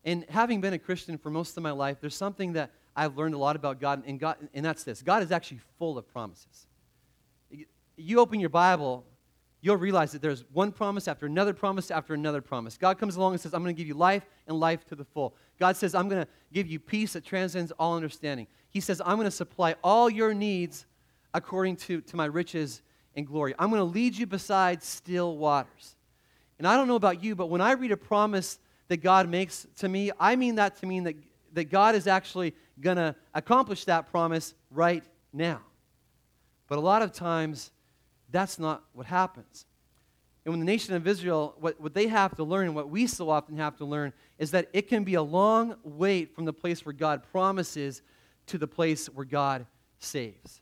And 0.05 0.27
having 0.29 0.61
been 0.61 0.73
a 0.73 0.79
Christian 0.79 1.19
for 1.19 1.31
most 1.31 1.57
of 1.57 1.63
my 1.63 1.71
life, 1.71 1.99
there's 2.01 2.17
something 2.17 2.55
that 2.55 2.73
I've 2.97 3.17
learned 3.17 3.37
a 3.37 3.39
lot 3.39 3.55
about 3.55 3.81
God, 3.81 4.03
and, 4.09 4.19
God, 4.19 4.39
and 4.53 4.65
that's 4.65 4.83
this 4.83 5.03
God 5.03 5.23
is 5.23 5.31
actually 5.31 5.61
full 5.79 5.99
of 5.99 6.13
promises. 6.13 6.67
You 7.97 8.21
open 8.21 8.41
your 8.41 8.49
Bible, 8.49 9.05
you'll 9.61 9.77
realize 9.77 10.13
that 10.13 10.23
there's 10.23 10.45
one 10.53 10.73
promise 10.73 11.09
after 11.09 11.27
another 11.27 11.55
promise 11.55 11.91
after 11.91 12.15
another 12.15 12.41
promise. 12.41 12.77
God 12.77 12.99
comes 12.99 13.17
along 13.17 13.33
and 13.33 13.41
says, 13.41 13.55
I'm 13.55 13.63
going 13.63 13.75
to 13.75 13.79
give 13.79 13.89
you 13.89 13.95
life 13.95 14.27
and 14.47 14.59
life 14.59 14.85
to 14.87 14.95
the 14.95 15.05
full. 15.05 15.35
God 15.59 15.77
says, 15.77 15.95
I'm 15.95 16.09
going 16.09 16.23
to 16.23 16.29
give 16.53 16.67
you 16.67 16.79
peace 16.79 17.13
that 17.13 17.25
transcends 17.25 17.73
all 17.73 17.95
understanding. 17.95 18.47
He 18.69 18.81
says, 18.81 19.01
I'm 19.05 19.17
going 19.17 19.27
to 19.27 19.31
supply 19.31 19.77
all 19.85 20.11
your 20.11 20.35
needs 20.35 20.87
according 21.35 21.77
to, 21.77 22.01
to 22.01 22.17
my 22.17 22.25
riches 22.25 22.83
and 23.15 23.27
glory. 23.27 23.55
I'm 23.59 23.71
going 23.71 23.81
to 23.81 23.85
lead 23.85 24.17
you 24.17 24.27
beside 24.27 24.83
still 24.83 25.37
waters. 25.37 25.97
And 26.59 26.67
I 26.67 26.77
don't 26.77 26.89
know 26.89 26.97
about 26.97 27.23
you, 27.23 27.35
but 27.35 27.47
when 27.47 27.61
I 27.61 27.73
read 27.73 27.93
a 27.93 27.97
promise 27.97 28.59
that 28.89 28.99
God 28.99 29.29
makes 29.29 29.67
to 29.79 29.89
me, 29.89 30.11
I 30.19 30.37
mean 30.37 30.57
that 30.57 30.77
to 30.79 30.87
mean 30.87 31.05
that, 31.05 31.17
that 31.53 31.71
God 31.71 31.95
is 31.95 32.07
actually 32.07 32.55
going 32.81 32.97
to 32.97 33.15
accomplish 33.35 33.85
that 33.85 34.11
promise 34.11 34.55
right 34.71 35.05
now. 35.33 35.61
But 36.69 36.79
a 36.79 36.81
lot 36.81 37.03
of 37.03 37.13
times, 37.13 37.71
that's 38.33 38.59
not 38.59 38.85
what 38.93 39.07
happens. 39.07 39.67
And 40.45 40.53
when 40.53 40.59
the 40.59 40.67
nation 40.67 40.95
of 40.95 41.07
Israel, 41.07 41.55
what, 41.61 41.81
what 41.81 41.95
they 41.95 42.09
have 42.09 42.35
to 42.37 42.45
learn, 42.45 42.67
and 42.67 42.75
what 42.75 42.91
we 42.91 43.07
so 43.07 43.31
often 43.31 43.59
have 43.59 43.77
to 43.77 43.85
learn, 43.85 44.13
is 44.39 44.51
that 44.51 44.69
it 44.73 44.89
can 44.89 45.05
be 45.05 45.15
a 45.15 45.23
long 45.23 45.77
wait 45.85 46.35
from 46.35 46.45
the 46.45 46.53
place 46.53 46.85
where 46.85 46.93
God 46.93 47.23
promises 47.31 48.03
to 48.47 48.59
the 48.59 48.67
place 48.67 49.07
where 49.07 49.25
God 49.25 49.67
saves, 50.01 50.61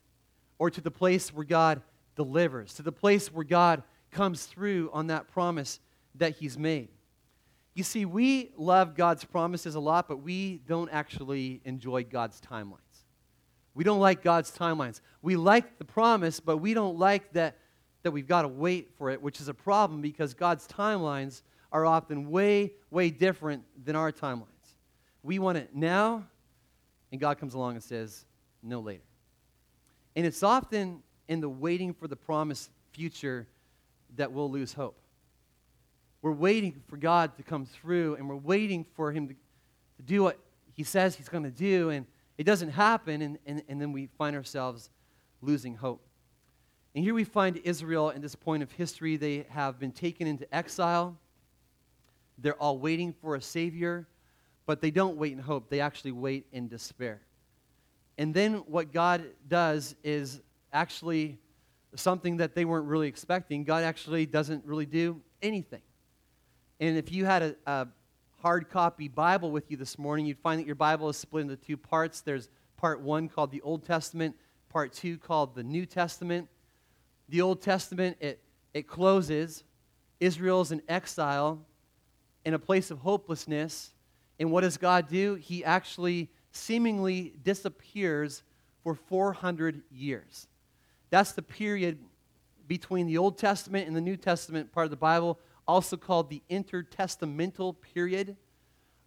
or 0.58 0.70
to 0.70 0.82
the 0.82 0.90
place 0.90 1.32
where 1.32 1.46
God 1.46 1.80
delivers, 2.14 2.74
to 2.74 2.82
the 2.82 2.92
place 2.92 3.32
where 3.32 3.44
God 3.44 3.82
comes 4.10 4.44
through 4.44 4.90
on 4.92 5.06
that 5.06 5.28
promise 5.28 5.80
that 6.16 6.36
He's 6.36 6.58
made. 6.58 6.88
You 7.72 7.84
see, 7.84 8.04
we 8.04 8.50
love 8.58 8.94
God's 8.94 9.24
promises 9.24 9.76
a 9.76 9.80
lot, 9.80 10.08
but 10.08 10.18
we 10.18 10.60
don't 10.66 10.90
actually 10.90 11.62
enjoy 11.64 12.04
God's 12.04 12.38
timelines. 12.40 12.74
We 13.80 13.84
don't 13.84 13.98
like 13.98 14.22
God's 14.22 14.50
timelines. 14.50 15.00
We 15.22 15.36
like 15.36 15.78
the 15.78 15.86
promise, 15.86 16.38
but 16.38 16.58
we 16.58 16.74
don't 16.74 16.98
like 16.98 17.32
that, 17.32 17.56
that 18.02 18.10
we've 18.10 18.28
got 18.28 18.42
to 18.42 18.48
wait 18.48 18.90
for 18.98 19.08
it, 19.08 19.22
which 19.22 19.40
is 19.40 19.48
a 19.48 19.54
problem 19.54 20.02
because 20.02 20.34
God's 20.34 20.68
timelines 20.68 21.40
are 21.72 21.86
often 21.86 22.30
way, 22.30 22.72
way 22.90 23.08
different 23.08 23.64
than 23.82 23.96
our 23.96 24.12
timelines. 24.12 24.44
We 25.22 25.38
want 25.38 25.56
it 25.56 25.74
now, 25.74 26.26
and 27.10 27.18
God 27.18 27.38
comes 27.38 27.54
along 27.54 27.72
and 27.72 27.82
says, 27.82 28.26
no 28.62 28.80
later. 28.80 29.00
And 30.14 30.26
it's 30.26 30.42
often 30.42 31.02
in 31.26 31.40
the 31.40 31.48
waiting 31.48 31.94
for 31.94 32.06
the 32.06 32.16
promised 32.16 32.68
future 32.92 33.46
that 34.16 34.30
we'll 34.30 34.50
lose 34.50 34.74
hope. 34.74 35.00
We're 36.20 36.32
waiting 36.32 36.82
for 36.86 36.98
God 36.98 37.34
to 37.38 37.42
come 37.42 37.64
through, 37.64 38.16
and 38.16 38.28
we're 38.28 38.36
waiting 38.36 38.84
for 38.94 39.10
Him 39.10 39.28
to, 39.28 39.34
to 39.96 40.02
do 40.02 40.22
what 40.22 40.38
He 40.74 40.84
says 40.84 41.14
He's 41.14 41.30
going 41.30 41.44
to 41.44 41.50
do, 41.50 41.88
and 41.88 42.04
it 42.40 42.46
doesn't 42.46 42.70
happen, 42.70 43.20
and, 43.20 43.38
and, 43.44 43.62
and 43.68 43.78
then 43.78 43.92
we 43.92 44.06
find 44.16 44.34
ourselves 44.34 44.88
losing 45.42 45.74
hope. 45.74 46.00
And 46.94 47.04
here 47.04 47.12
we 47.12 47.24
find 47.24 47.58
Israel 47.64 48.08
in 48.08 48.22
this 48.22 48.34
point 48.34 48.62
of 48.62 48.72
history. 48.72 49.18
They 49.18 49.44
have 49.50 49.78
been 49.78 49.92
taken 49.92 50.26
into 50.26 50.52
exile. 50.54 51.18
They're 52.38 52.54
all 52.54 52.78
waiting 52.78 53.12
for 53.12 53.34
a 53.34 53.42
Savior, 53.42 54.08
but 54.64 54.80
they 54.80 54.90
don't 54.90 55.18
wait 55.18 55.34
in 55.34 55.38
hope. 55.38 55.68
They 55.68 55.80
actually 55.80 56.12
wait 56.12 56.46
in 56.50 56.66
despair. 56.66 57.20
And 58.16 58.32
then 58.32 58.54
what 58.66 58.90
God 58.90 59.22
does 59.46 59.94
is 60.02 60.40
actually 60.72 61.38
something 61.94 62.38
that 62.38 62.54
they 62.54 62.64
weren't 62.64 62.86
really 62.86 63.08
expecting. 63.08 63.64
God 63.64 63.84
actually 63.84 64.24
doesn't 64.24 64.64
really 64.64 64.86
do 64.86 65.20
anything. 65.42 65.82
And 66.80 66.96
if 66.96 67.12
you 67.12 67.26
had 67.26 67.42
a, 67.42 67.56
a 67.66 67.88
hard 68.42 68.70
copy 68.70 69.06
Bible 69.06 69.50
with 69.50 69.70
you 69.70 69.76
this 69.76 69.98
morning, 69.98 70.24
you'd 70.24 70.38
find 70.38 70.58
that 70.58 70.66
your 70.66 70.74
Bible 70.74 71.10
is 71.10 71.16
split 71.18 71.42
into 71.42 71.56
two 71.56 71.76
parts. 71.76 72.22
There's 72.22 72.48
part 72.78 73.02
one 73.02 73.28
called 73.28 73.50
the 73.50 73.60
Old 73.60 73.84
Testament, 73.84 74.34
part 74.70 74.94
two 74.94 75.18
called 75.18 75.54
the 75.54 75.62
New 75.62 75.84
Testament. 75.84 76.48
The 77.28 77.42
Old 77.42 77.60
Testament, 77.60 78.16
it, 78.18 78.40
it 78.72 78.86
closes. 78.86 79.62
Israel's 80.20 80.72
in 80.72 80.80
exile 80.88 81.60
in 82.46 82.54
a 82.54 82.58
place 82.58 82.90
of 82.90 83.00
hopelessness. 83.00 83.92
And 84.38 84.50
what 84.50 84.62
does 84.62 84.78
God 84.78 85.06
do? 85.06 85.34
He 85.34 85.62
actually 85.62 86.30
seemingly 86.50 87.34
disappears 87.42 88.42
for 88.82 88.94
400 88.94 89.82
years. 89.90 90.46
That's 91.10 91.32
the 91.32 91.42
period 91.42 91.98
between 92.66 93.06
the 93.06 93.18
Old 93.18 93.36
Testament 93.36 93.86
and 93.86 93.94
the 93.94 94.00
New 94.00 94.16
Testament 94.16 94.72
part 94.72 94.84
of 94.84 94.90
the 94.90 94.96
Bible, 94.96 95.38
also 95.70 95.96
called 95.96 96.28
the 96.28 96.42
intertestamental 96.50 97.76
period. 97.94 98.36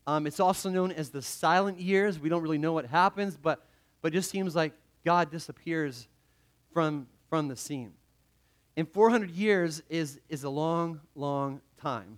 Um, 0.07 0.25
it's 0.25 0.39
also 0.39 0.69
known 0.69 0.91
as 0.91 1.09
the 1.09 1.21
silent 1.21 1.79
years. 1.79 2.19
We 2.19 2.29
don't 2.29 2.41
really 2.41 2.57
know 2.57 2.73
what 2.73 2.85
happens, 2.85 3.37
but, 3.37 3.65
but 4.01 4.13
it 4.13 4.15
just 4.15 4.29
seems 4.29 4.55
like 4.55 4.73
God 5.05 5.29
disappears 5.29 6.07
from, 6.73 7.07
from 7.29 7.49
the 7.49 7.55
scene. 7.55 7.93
And 8.77 8.89
400 8.89 9.29
years 9.31 9.83
is, 9.89 10.19
is 10.29 10.43
a 10.45 10.49
long, 10.49 11.01
long 11.15 11.61
time. 11.81 12.17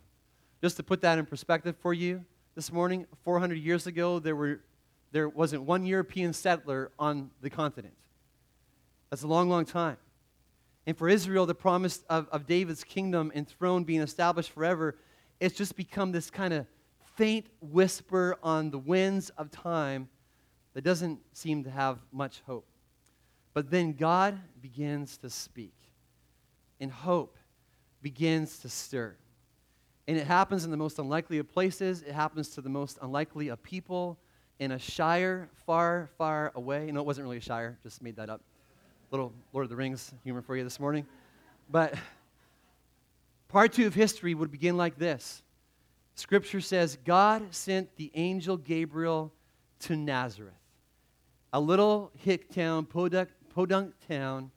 Just 0.61 0.77
to 0.77 0.83
put 0.83 1.01
that 1.01 1.17
in 1.17 1.25
perspective 1.25 1.75
for 1.81 1.93
you 1.93 2.23
this 2.55 2.71
morning, 2.71 3.05
400 3.23 3.55
years 3.55 3.87
ago, 3.87 4.19
there, 4.19 4.35
were, 4.35 4.61
there 5.11 5.27
wasn't 5.27 5.63
one 5.63 5.85
European 5.85 6.33
settler 6.33 6.91
on 6.97 7.31
the 7.41 7.49
continent. 7.49 7.95
That's 9.09 9.23
a 9.23 9.27
long, 9.27 9.49
long 9.49 9.65
time. 9.65 9.97
And 10.87 10.97
for 10.97 11.09
Israel, 11.09 11.45
the 11.45 11.55
promise 11.55 12.03
of, 12.09 12.27
of 12.31 12.45
David's 12.45 12.83
kingdom 12.83 13.31
and 13.33 13.47
throne 13.47 13.83
being 13.83 14.01
established 14.01 14.51
forever, 14.51 14.95
it's 15.39 15.55
just 15.55 15.75
become 15.75 16.11
this 16.11 16.29
kind 16.29 16.53
of 16.53 16.67
faint 17.15 17.47
whisper 17.59 18.37
on 18.43 18.69
the 18.69 18.77
winds 18.77 19.29
of 19.31 19.49
time 19.49 20.09
that 20.73 20.83
doesn't 20.83 21.19
seem 21.33 21.63
to 21.63 21.71
have 21.71 21.99
much 22.11 22.41
hope. 22.45 22.67
But 23.53 23.71
then 23.71 23.93
God 23.93 24.39
begins 24.61 25.17
to 25.19 25.29
speak, 25.29 25.73
and 26.79 26.91
hope 26.91 27.37
begins 28.01 28.59
to 28.59 28.69
stir. 28.69 29.15
And 30.07 30.17
it 30.17 30.27
happens 30.27 30.65
in 30.65 30.71
the 30.71 30.77
most 30.77 30.99
unlikely 30.99 31.39
of 31.39 31.51
places, 31.51 32.03
it 32.03 32.13
happens 32.13 32.49
to 32.49 32.61
the 32.61 32.69
most 32.69 32.99
unlikely 33.01 33.47
of 33.47 33.63
people 33.63 34.19
in 34.59 34.71
a 34.71 34.79
shire 34.79 35.49
far, 35.65 36.09
far 36.17 36.51
away. 36.53 36.91
No, 36.91 36.99
it 36.99 37.05
wasn't 37.05 37.23
really 37.25 37.37
a 37.37 37.41
shire, 37.41 37.79
just 37.81 38.01
made 38.03 38.17
that 38.17 38.29
up 38.29 38.41
little 39.15 39.33
Lord 39.53 39.63
of 39.63 39.69
the 39.69 39.77
Rings 39.77 40.13
humor 40.25 40.41
for 40.41 40.57
you 40.57 40.65
this 40.65 40.77
morning. 40.77 41.05
But 41.71 41.93
part 43.47 43.71
two 43.71 43.87
of 43.87 43.93
history 43.93 44.33
would 44.33 44.51
begin 44.51 44.75
like 44.75 44.97
this 44.97 45.41
Scripture 46.15 46.59
says, 46.59 46.97
God 47.05 47.41
sent 47.51 47.95
the 47.95 48.11
angel 48.13 48.57
Gabriel 48.57 49.31
to 49.79 49.95
Nazareth, 49.95 50.59
a 51.53 51.61
little 51.61 52.11
hick 52.17 52.53
town, 52.53 52.83
podunk, 52.83 53.29
podunk 53.53 53.93
town, 54.05 54.51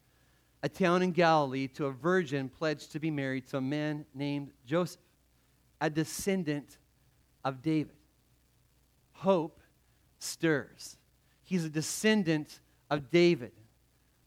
a 0.65 0.69
town 0.69 1.03
in 1.03 1.13
Galilee, 1.13 1.69
to 1.69 1.87
a 1.87 1.93
virgin 1.93 2.49
pledged 2.49 2.91
to 2.91 2.99
be 2.99 3.13
married 3.13 3.47
to 3.51 3.59
a 3.59 3.61
man 3.61 4.07
named 4.13 4.51
Joseph, 4.67 5.01
a 5.81 5.89
descendant 5.89 6.79
of 7.45 7.63
David. 7.63 7.95
Hope 9.13 9.61
stirs. 10.19 10.97
He's 11.45 11.65
a 11.65 11.71
descendant 11.71 12.59
of 12.91 13.09
David 13.09 13.53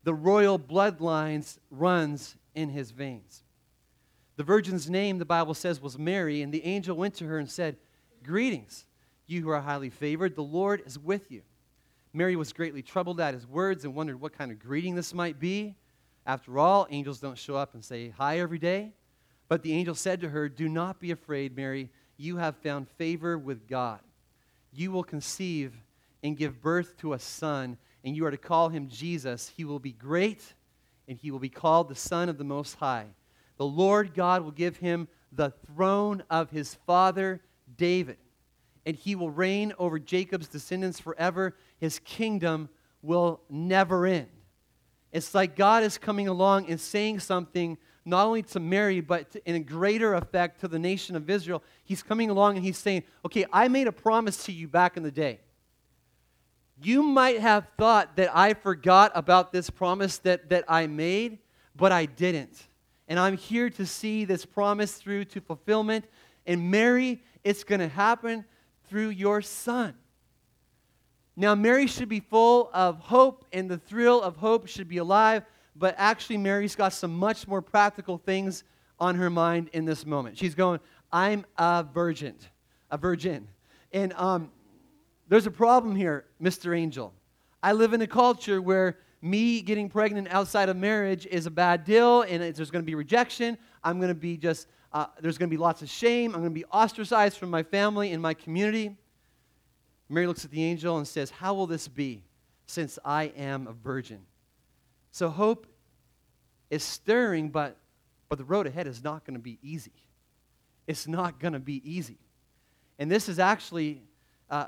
the 0.03 0.13
royal 0.13 0.57
bloodlines 0.57 1.57
runs 1.69 2.35
in 2.55 2.69
his 2.69 2.91
veins. 2.91 3.43
The 4.37 4.43
virgin's 4.43 4.89
name, 4.89 5.19
the 5.19 5.25
Bible 5.25 5.53
says, 5.53 5.81
was 5.81 5.99
Mary, 5.99 6.41
and 6.41 6.53
the 6.53 6.65
angel 6.65 6.95
went 6.95 7.15
to 7.15 7.25
her 7.27 7.37
and 7.37 7.49
said, 7.49 7.77
Greetings, 8.23 8.85
you 9.27 9.41
who 9.41 9.49
are 9.49 9.61
highly 9.61 9.89
favored, 9.89 10.35
the 10.35 10.43
Lord 10.43 10.81
is 10.85 10.97
with 10.97 11.31
you. 11.31 11.41
Mary 12.13 12.35
was 12.35 12.51
greatly 12.51 12.81
troubled 12.81 13.19
at 13.19 13.33
his 13.33 13.47
words 13.47 13.85
and 13.85 13.95
wondered 13.95 14.19
what 14.19 14.37
kind 14.37 14.51
of 14.51 14.59
greeting 14.59 14.95
this 14.95 15.13
might 15.13 15.39
be. 15.39 15.75
After 16.25 16.59
all, 16.59 16.87
angels 16.89 17.19
don't 17.19 17.37
show 17.37 17.55
up 17.55 17.73
and 17.73 17.83
say 17.83 18.09
hi 18.09 18.39
every 18.39 18.59
day. 18.59 18.91
But 19.47 19.63
the 19.63 19.73
angel 19.73 19.95
said 19.95 20.21
to 20.21 20.29
her, 20.29 20.49
Do 20.49 20.69
not 20.69 20.99
be 20.99 21.11
afraid, 21.11 21.55
Mary. 21.55 21.89
You 22.17 22.37
have 22.37 22.55
found 22.57 22.87
favor 22.89 23.37
with 23.37 23.67
God. 23.67 23.99
You 24.73 24.91
will 24.91 25.03
conceive 25.03 25.73
and 26.23 26.37
give 26.37 26.61
birth 26.61 26.97
to 26.97 27.13
a 27.13 27.19
son 27.19 27.77
and 28.03 28.15
you 28.15 28.25
are 28.25 28.31
to 28.31 28.37
call 28.37 28.69
him 28.69 28.87
Jesus. 28.87 29.51
He 29.55 29.63
will 29.63 29.79
be 29.79 29.91
great, 29.91 30.53
and 31.07 31.17
he 31.17 31.31
will 31.31 31.39
be 31.39 31.49
called 31.49 31.89
the 31.89 31.95
Son 31.95 32.29
of 32.29 32.37
the 32.37 32.43
Most 32.43 32.75
High. 32.75 33.07
The 33.57 33.65
Lord 33.65 34.13
God 34.13 34.43
will 34.43 34.51
give 34.51 34.77
him 34.77 35.07
the 35.31 35.51
throne 35.67 36.23
of 36.29 36.49
his 36.49 36.75
father 36.87 37.41
David, 37.77 38.17
and 38.85 38.95
he 38.95 39.15
will 39.15 39.29
reign 39.29 39.73
over 39.77 39.99
Jacob's 39.99 40.47
descendants 40.47 40.99
forever. 40.99 41.55
His 41.79 41.99
kingdom 41.99 42.69
will 43.01 43.41
never 43.49 44.05
end. 44.05 44.27
It's 45.11 45.35
like 45.35 45.55
God 45.55 45.83
is 45.83 45.97
coming 45.97 46.27
along 46.27 46.69
and 46.69 46.79
saying 46.79 47.19
something 47.19 47.77
not 48.05 48.25
only 48.25 48.41
to 48.41 48.59
Mary, 48.59 49.01
but 49.01 49.31
to, 49.31 49.47
in 49.47 49.55
a 49.55 49.59
greater 49.59 50.15
effect 50.15 50.61
to 50.61 50.67
the 50.67 50.79
nation 50.79 51.15
of 51.15 51.29
Israel. 51.29 51.63
He's 51.83 52.01
coming 52.01 52.29
along 52.29 52.55
and 52.55 52.65
he's 52.65 52.77
saying, 52.77 53.03
Okay, 53.25 53.45
I 53.53 53.67
made 53.67 53.87
a 53.87 53.91
promise 53.91 54.43
to 54.45 54.51
you 54.51 54.67
back 54.67 54.97
in 54.97 55.03
the 55.03 55.11
day. 55.11 55.39
You 56.83 57.03
might 57.03 57.39
have 57.39 57.67
thought 57.77 58.15
that 58.15 58.35
I 58.35 58.53
forgot 58.53 59.11
about 59.13 59.51
this 59.51 59.69
promise 59.69 60.17
that, 60.19 60.49
that 60.49 60.65
I 60.67 60.87
made, 60.87 61.39
but 61.75 61.91
I 61.91 62.05
didn't. 62.05 62.67
And 63.07 63.19
I'm 63.19 63.37
here 63.37 63.69
to 63.71 63.85
see 63.85 64.25
this 64.25 64.45
promise 64.45 64.93
through 64.93 65.25
to 65.25 65.41
fulfillment. 65.41 66.05
And 66.47 66.71
Mary, 66.71 67.21
it's 67.43 67.63
going 67.63 67.81
to 67.81 67.87
happen 67.87 68.45
through 68.89 69.09
your 69.09 69.41
son. 69.41 69.93
Now, 71.35 71.55
Mary 71.55 71.87
should 71.87 72.09
be 72.09 72.19
full 72.19 72.69
of 72.73 72.99
hope, 72.99 73.45
and 73.53 73.69
the 73.69 73.77
thrill 73.77 74.21
of 74.21 74.35
hope 74.37 74.67
should 74.67 74.87
be 74.87 74.97
alive, 74.97 75.43
but 75.75 75.95
actually, 75.97 76.37
Mary's 76.37 76.75
got 76.75 76.93
some 76.93 77.15
much 77.15 77.47
more 77.47 77.61
practical 77.61 78.17
things 78.17 78.63
on 78.99 79.15
her 79.15 79.29
mind 79.29 79.69
in 79.71 79.85
this 79.85 80.05
moment. 80.05 80.37
She's 80.37 80.55
going, 80.55 80.79
I'm 81.11 81.45
a 81.57 81.83
virgin, 81.83 82.35
a 82.89 82.97
virgin. 82.97 83.47
And 83.93 84.13
um, 84.13 84.51
there's 85.31 85.47
a 85.47 85.51
problem 85.51 85.95
here, 85.95 86.25
Mr. 86.43 86.77
Angel. 86.77 87.13
I 87.63 87.71
live 87.71 87.93
in 87.93 88.01
a 88.01 88.07
culture 88.07 88.61
where 88.61 88.97
me 89.21 89.61
getting 89.61 89.87
pregnant 89.87 90.27
outside 90.29 90.67
of 90.67 90.75
marriage 90.75 91.25
is 91.25 91.45
a 91.45 91.49
bad 91.49 91.85
deal 91.85 92.23
and 92.23 92.43
there's 92.53 92.69
going 92.69 92.83
to 92.83 92.85
be 92.85 92.95
rejection. 92.95 93.57
I'm 93.81 93.97
going 93.97 94.09
to 94.09 94.13
be 94.13 94.35
just, 94.35 94.67
uh, 94.91 95.05
there's 95.21 95.37
going 95.37 95.49
to 95.49 95.55
be 95.55 95.57
lots 95.57 95.81
of 95.81 95.89
shame. 95.89 96.35
I'm 96.35 96.41
going 96.41 96.53
to 96.53 96.59
be 96.59 96.65
ostracized 96.65 97.37
from 97.37 97.49
my 97.49 97.63
family 97.63 98.11
and 98.11 98.21
my 98.21 98.33
community. 98.33 98.97
Mary 100.09 100.27
looks 100.27 100.43
at 100.43 100.51
the 100.51 100.65
angel 100.65 100.97
and 100.97 101.07
says, 101.07 101.29
How 101.29 101.53
will 101.53 101.65
this 101.65 101.87
be 101.87 102.25
since 102.65 102.99
I 103.05 103.31
am 103.37 103.67
a 103.67 103.71
virgin? 103.71 104.19
So 105.13 105.29
hope 105.29 105.65
is 106.69 106.83
stirring, 106.83 107.51
but, 107.51 107.77
but 108.27 108.37
the 108.37 108.43
road 108.43 108.67
ahead 108.67 108.85
is 108.85 109.01
not 109.01 109.23
going 109.23 109.35
to 109.35 109.41
be 109.41 109.59
easy. 109.61 109.93
It's 110.87 111.07
not 111.07 111.39
going 111.39 111.53
to 111.53 111.59
be 111.59 111.81
easy. 111.89 112.17
And 112.99 113.09
this 113.09 113.29
is 113.29 113.39
actually 113.39 114.01
uh, 114.49 114.65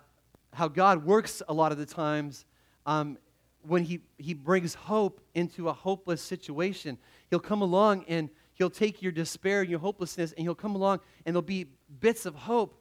how 0.54 0.68
God 0.68 1.06
works 1.06 1.42
a 1.48 1.54
lot 1.54 1.72
of 1.72 1.78
the 1.78 1.86
times 1.86 2.46
um, 2.86 3.18
when 3.66 3.84
he, 3.84 4.02
he 4.18 4.34
brings 4.34 4.74
hope 4.74 5.22
into 5.34 5.70
a 5.70 5.74
hopeless 5.74 6.22
situation. 6.22 6.98
He'll 7.30 7.39
come 7.39 7.62
along 7.62 8.06
and 8.08 8.30
he'll 8.54 8.70
take 8.70 9.02
your 9.02 9.12
despair 9.12 9.62
and 9.62 9.70
your 9.70 9.80
hopelessness 9.80 10.34
and 10.34 10.46
he'll 10.46 10.56
come 10.56 10.76
along 10.76 11.00
and 11.26 11.36
there'll 11.36 11.42
be 11.42 11.68
bits 12.00 12.26
of 12.26 12.36
hope. 12.36 12.80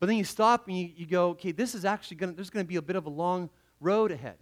But 0.00 0.06
then 0.06 0.16
you 0.16 0.24
stop 0.24 0.66
and 0.68 0.78
you, 0.78 0.90
you 0.96 1.06
go, 1.06 1.30
okay, 1.30 1.52
this 1.52 1.74
is 1.74 1.84
actually 1.84 2.16
going 2.16 2.30
to, 2.30 2.36
there's 2.36 2.50
going 2.50 2.64
to 2.64 2.68
be 2.68 2.76
a 2.76 2.82
bit 2.82 2.96
of 2.96 3.06
a 3.06 3.10
long 3.10 3.50
road 3.80 4.10
ahead. 4.10 4.36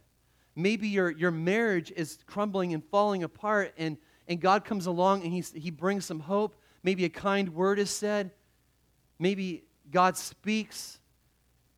Maybe 0.55 0.89
your, 0.89 1.11
your 1.11 1.31
marriage 1.31 1.93
is 1.97 2.19
crumbling 2.27 2.75
and 2.75 2.85
falling 2.85 3.23
apart 3.23 3.73
and, 3.77 3.97
and 4.29 4.41
God 4.41 4.65
comes 4.65 4.87
along 4.87 5.25
and 5.25 5.33
he, 5.33 5.43
he 5.59 5.71
brings 5.71 6.05
some 6.05 6.21
hope. 6.21 6.55
Maybe 6.83 7.05
a 7.05 7.09
kind 7.09 7.55
word 7.55 7.79
is 7.79 7.91
said. 7.91 8.31
Maybe 9.19 9.65
God 9.91 10.17
speaks 10.17 10.99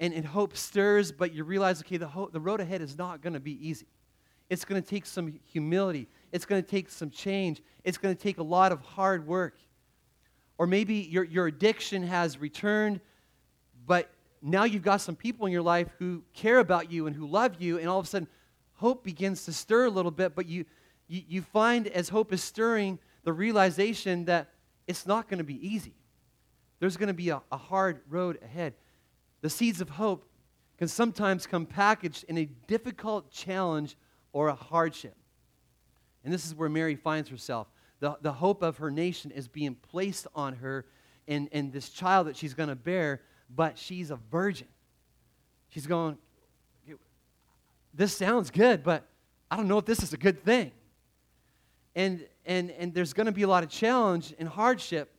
and, 0.00 0.12
and 0.12 0.24
hope 0.24 0.56
stirs, 0.56 1.12
but 1.12 1.32
you 1.32 1.44
realize, 1.44 1.80
okay, 1.80 1.96
the, 1.96 2.08
ho- 2.08 2.30
the 2.32 2.40
road 2.40 2.60
ahead 2.60 2.80
is 2.80 2.98
not 2.98 3.20
going 3.20 3.34
to 3.34 3.40
be 3.40 3.66
easy. 3.66 3.86
It's 4.50 4.64
going 4.64 4.82
to 4.82 4.86
take 4.86 5.06
some 5.06 5.38
humility. 5.44 6.08
It's 6.32 6.44
going 6.44 6.62
to 6.62 6.68
take 6.68 6.90
some 6.90 7.10
change. 7.10 7.62
It's 7.84 7.96
going 7.96 8.14
to 8.14 8.20
take 8.20 8.38
a 8.38 8.42
lot 8.42 8.72
of 8.72 8.80
hard 8.80 9.26
work. 9.26 9.56
Or 10.58 10.66
maybe 10.66 10.94
your, 10.96 11.24
your 11.24 11.46
addiction 11.46 12.02
has 12.02 12.38
returned, 12.38 13.00
but 13.86 14.10
now 14.42 14.64
you've 14.64 14.82
got 14.82 15.00
some 15.00 15.16
people 15.16 15.46
in 15.46 15.52
your 15.52 15.62
life 15.62 15.88
who 15.98 16.22
care 16.34 16.58
about 16.58 16.90
you 16.92 17.06
and 17.06 17.16
who 17.16 17.26
love 17.26 17.60
you, 17.60 17.78
and 17.78 17.88
all 17.88 17.98
of 17.98 18.06
a 18.06 18.08
sudden, 18.08 18.28
hope 18.74 19.02
begins 19.02 19.44
to 19.46 19.52
stir 19.52 19.86
a 19.86 19.90
little 19.90 20.10
bit, 20.10 20.34
but 20.34 20.46
you, 20.46 20.64
you, 21.08 21.22
you 21.26 21.42
find 21.42 21.86
as 21.88 22.08
hope 22.08 22.32
is 22.32 22.42
stirring 22.42 22.98
the 23.24 23.32
realization 23.32 24.26
that 24.26 24.50
it's 24.86 25.06
not 25.06 25.28
going 25.28 25.38
to 25.38 25.44
be 25.44 25.66
easy. 25.66 25.94
There's 26.78 26.96
going 26.96 27.08
to 27.08 27.14
be 27.14 27.30
a, 27.30 27.40
a 27.50 27.56
hard 27.56 28.02
road 28.08 28.38
ahead. 28.42 28.74
The 29.44 29.50
seeds 29.50 29.82
of 29.82 29.90
hope 29.90 30.24
can 30.78 30.88
sometimes 30.88 31.46
come 31.46 31.66
packaged 31.66 32.24
in 32.28 32.38
a 32.38 32.46
difficult 32.66 33.30
challenge 33.30 33.94
or 34.32 34.48
a 34.48 34.54
hardship. 34.54 35.14
And 36.24 36.32
this 36.32 36.46
is 36.46 36.54
where 36.54 36.70
Mary 36.70 36.96
finds 36.96 37.28
herself. 37.28 37.66
The, 38.00 38.16
the 38.22 38.32
hope 38.32 38.62
of 38.62 38.78
her 38.78 38.90
nation 38.90 39.30
is 39.30 39.46
being 39.46 39.74
placed 39.74 40.26
on 40.34 40.54
her 40.54 40.86
and, 41.28 41.50
and 41.52 41.74
this 41.74 41.90
child 41.90 42.26
that 42.28 42.38
she's 42.38 42.54
going 42.54 42.70
to 42.70 42.74
bear, 42.74 43.20
but 43.54 43.76
she's 43.76 44.10
a 44.10 44.16
virgin. 44.30 44.68
She's 45.68 45.86
going, 45.86 46.16
This 47.92 48.16
sounds 48.16 48.50
good, 48.50 48.82
but 48.82 49.06
I 49.50 49.58
don't 49.58 49.68
know 49.68 49.76
if 49.76 49.84
this 49.84 50.02
is 50.02 50.14
a 50.14 50.16
good 50.16 50.42
thing. 50.42 50.72
And, 51.94 52.26
and, 52.46 52.70
and 52.70 52.94
there's 52.94 53.12
going 53.12 53.26
to 53.26 53.32
be 53.32 53.42
a 53.42 53.48
lot 53.48 53.62
of 53.62 53.68
challenge 53.68 54.32
and 54.38 54.48
hardship, 54.48 55.13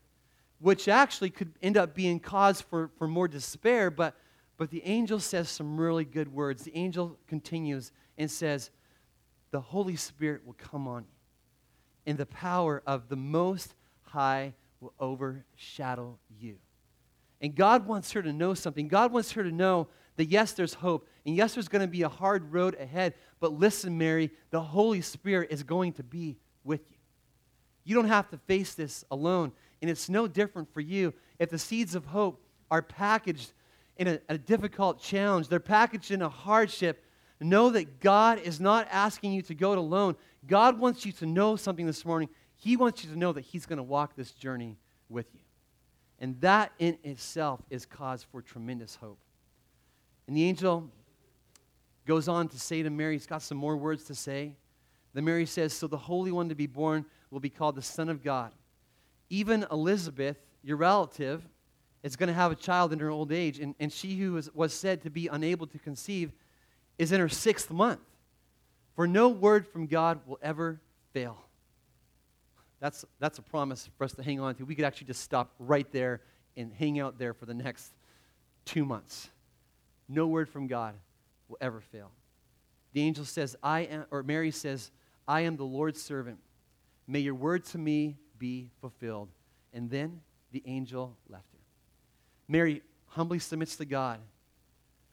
which 0.60 0.88
actually 0.88 1.30
could 1.30 1.54
end 1.62 1.78
up 1.78 1.94
being 1.94 2.20
cause 2.20 2.62
for, 2.62 2.90
for 2.98 3.08
more 3.08 3.28
despair. 3.28 3.92
But, 3.92 4.16
but 4.58 4.70
the 4.70 4.84
angel 4.84 5.20
says 5.20 5.50
some 5.50 5.80
really 5.80 6.06
good 6.06 6.32
words. 6.32 6.64
The 6.64 6.76
angel 6.76 7.18
continues 7.28 7.92
and 8.18 8.30
says, 8.30 8.72
The 9.52 9.62
Holy 9.62 9.96
Spirit 9.96 10.46
will 10.46 10.56
come 10.58 10.88
on 10.88 11.04
you, 11.04 12.12
and 12.12 12.18
the 12.18 12.26
power 12.26 12.82
of 12.86 13.10
the 13.10 13.16
Most 13.16 13.76
High 14.02 14.54
will 14.80 14.94
overshadow 15.00 16.18
you. 16.40 16.58
And 17.42 17.54
God 17.54 17.86
wants 17.86 18.12
her 18.14 18.22
to 18.22 18.34
know 18.34 18.54
something. 18.54 18.88
God 18.88 19.12
wants 19.12 19.34
her 19.34 19.44
to 19.44 19.52
know 19.52 19.88
that 20.16 20.26
yes, 20.26 20.54
there's 20.54 20.76
hope. 20.76 21.08
And 21.26 21.36
yes, 21.36 21.54
there's 21.54 21.68
going 21.68 21.82
to 21.82 21.88
be 21.88 22.04
a 22.04 22.10
hard 22.10 22.54
road 22.54 22.76
ahead. 22.80 23.14
But 23.40 23.54
listen, 23.54 23.98
Mary, 23.98 24.32
the 24.50 24.62
Holy 24.62 25.02
Spirit 25.02 25.52
is 25.52 25.64
going 25.64 25.94
to 25.94 26.04
be 26.04 26.38
with 26.64 26.82
you. 26.90 26.98
You 27.84 27.96
don't 27.96 28.08
have 28.08 28.30
to 28.30 28.38
face 28.38 28.74
this 28.74 29.04
alone. 29.12 29.52
And 29.86 29.92
it's 29.92 30.10
no 30.10 30.28
different 30.28 30.74
for 30.74 30.82
you. 30.82 31.14
If 31.38 31.52
the 31.52 31.60
seeds 31.60 31.94
of 31.94 32.06
hope 32.06 32.44
are 32.72 32.82
packaged 32.82 33.52
in 33.98 34.08
a, 34.08 34.20
a 34.30 34.36
difficult 34.36 35.00
challenge, 35.00 35.48
they're 35.48 35.60
packaged 35.60 36.10
in 36.10 36.24
a 36.24 36.28
hardship, 36.28 37.06
know 37.40 37.70
that 37.70 38.00
God 38.00 38.40
is 38.40 38.60
not 38.60 38.88
asking 38.90 39.34
you 39.34 39.44
to 39.44 39.54
go 39.54 39.74
it 39.74 39.78
alone. 39.78 40.16
God 40.48 40.80
wants 40.80 41.06
you 41.06 41.12
to 41.12 41.28
know 41.28 41.56
something 41.56 41.86
this 41.86 42.04
morning. 42.04 42.30
He 42.56 42.76
wants 42.76 43.04
you 43.04 43.12
to 43.12 43.16
know 43.16 43.32
that 43.34 43.42
He's 43.42 43.68
going 43.68 43.78
to 43.78 43.84
walk 43.84 44.16
this 44.16 44.32
journey 44.32 44.80
with 45.08 45.28
you. 45.36 45.42
And 46.18 46.42
that 46.42 46.72
in 46.80 46.98
itself 47.04 47.62
is 47.70 47.86
cause 47.86 48.24
for 48.24 48.42
tremendous 48.42 48.96
hope. 48.96 49.20
And 50.26 50.36
the 50.36 50.46
angel 50.46 50.90
goes 52.08 52.28
on 52.28 52.48
to 52.48 52.60
say 52.60 52.82
to 52.82 52.90
Mary, 52.90 53.14
he's 53.14 53.28
got 53.28 53.44
some 53.44 53.60
more 53.60 53.78
words 53.78 54.06
to 54.06 54.16
say. 54.16 54.56
Then 55.14 55.26
Mary 55.26 55.46
says, 55.46 55.74
So 55.74 55.86
the 55.86 55.96
Holy 55.96 56.32
One 56.32 56.50
to 56.50 56.56
be 56.56 56.66
born 56.66 57.06
will 57.30 57.40
be 57.40 57.52
called 57.52 57.76
the 57.76 57.84
Son 57.84 58.10
of 58.10 58.24
God. 58.24 58.52
Even 59.30 59.66
Elizabeth, 59.72 60.38
your 60.64 60.78
relative, 60.78 61.48
is 62.04 62.16
going 62.16 62.28
to 62.28 62.34
have 62.34 62.52
a 62.52 62.56
child 62.56 62.94
in 62.94 63.00
her 63.00 63.10
old 63.10 63.32
age, 63.32 63.60
and, 63.60 63.74
and 63.80 63.92
she 63.92 64.16
who 64.18 64.34
was, 64.34 64.54
was 64.54 64.74
said 64.74 65.02
to 65.02 65.10
be 65.10 65.28
unable 65.28 65.66
to 65.68 65.80
conceive 65.80 66.32
is 66.98 67.12
in 67.12 67.20
her 67.20 67.30
sixth 67.30 67.72
month. 67.72 68.00
For 68.96 69.08
no 69.08 69.30
word 69.30 69.68
from 69.68 69.88
God 69.88 70.20
will 70.26 70.40
ever 70.42 70.80
fail. 71.14 71.38
That's, 72.80 73.06
that's 73.20 73.40
a 73.40 73.42
promise 73.42 73.90
for 73.98 74.04
us 74.04 74.14
to 74.14 74.24
hang 74.24 74.40
on 74.40 74.56
to. 74.56 74.66
We 74.66 74.76
could 74.76 74.86
actually 74.86 75.08
just 75.08 75.22
stop 75.22 75.54
right 75.60 75.92
there 75.92 76.22
and 76.56 76.72
hang 76.72 77.00
out 77.00 77.18
there 77.18 77.34
for 77.34 77.46
the 77.46 77.54
next 77.54 77.94
two 78.66 78.86
months. 78.86 79.30
No 80.08 80.28
word 80.28 80.48
from 80.48 80.68
God 80.68 80.96
will 81.50 81.58
ever 81.60 81.82
fail. 81.82 82.12
The 82.94 83.02
angel 83.02 83.26
says, 83.26 83.56
I 83.64 83.82
am, 83.82 84.06
or 84.12 84.24
Mary 84.24 84.52
says, 84.52 84.92
I 85.28 85.42
am 85.42 85.58
the 85.58 85.66
Lord's 85.66 86.02
servant. 86.02 86.38
May 87.08 87.20
your 87.20 87.36
word 87.36 87.66
to 87.66 87.78
me 87.78 88.18
be 88.46 88.70
fulfilled. 88.80 89.30
And 89.74 89.90
then 89.90 90.22
the 90.52 90.62
angel 90.68 91.18
left 91.28 91.52
her. 91.52 91.60
Mary 92.48 92.84
humbly 93.08 93.40
submits 93.40 93.76
to 93.78 93.86
God. 93.86 94.20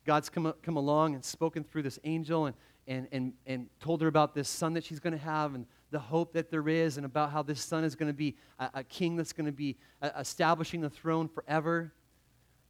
God's 0.04 0.28
come, 0.28 0.52
come 0.62 0.76
along 0.76 1.14
and 1.14 1.24
spoken 1.24 1.64
through 1.64 1.82
this 1.82 1.98
angel 2.04 2.46
and, 2.46 2.56
and, 2.86 3.08
and, 3.10 3.32
and 3.46 3.68
told 3.80 4.02
her 4.02 4.08
about 4.08 4.34
this 4.34 4.50
son 4.50 4.74
that 4.74 4.84
she's 4.84 5.00
going 5.00 5.14
to 5.14 5.24
have 5.24 5.54
and 5.54 5.64
the 5.90 5.98
hope 5.98 6.34
that 6.34 6.50
there 6.50 6.68
is 6.68 6.98
and 6.98 7.06
about 7.06 7.30
how 7.30 7.42
this 7.42 7.62
son 7.62 7.84
is 7.84 7.94
going 7.94 8.10
to 8.10 8.16
be 8.16 8.36
a, 8.58 8.70
a 8.74 8.84
king 8.84 9.16
that's 9.16 9.32
going 9.32 9.46
to 9.46 9.52
be 9.52 9.78
uh, 10.02 10.10
establishing 10.18 10.82
the 10.82 10.90
throne 10.90 11.26
forever. 11.26 11.94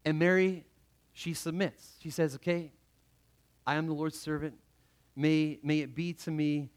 And 0.05 0.17
Mary 0.17 0.65
she 1.13 1.35
submits. 1.35 1.97
She 2.01 2.11
says, 2.11 2.37
Okay, 2.37 2.73
I 3.67 3.75
am 3.75 3.87
the 3.87 3.95
Lord's 3.95 4.19
servant. 4.19 4.55
May, 5.17 5.59
may 5.63 5.81
it 5.81 5.95
be 5.95 6.13
to 6.15 6.31
me 6.31 6.71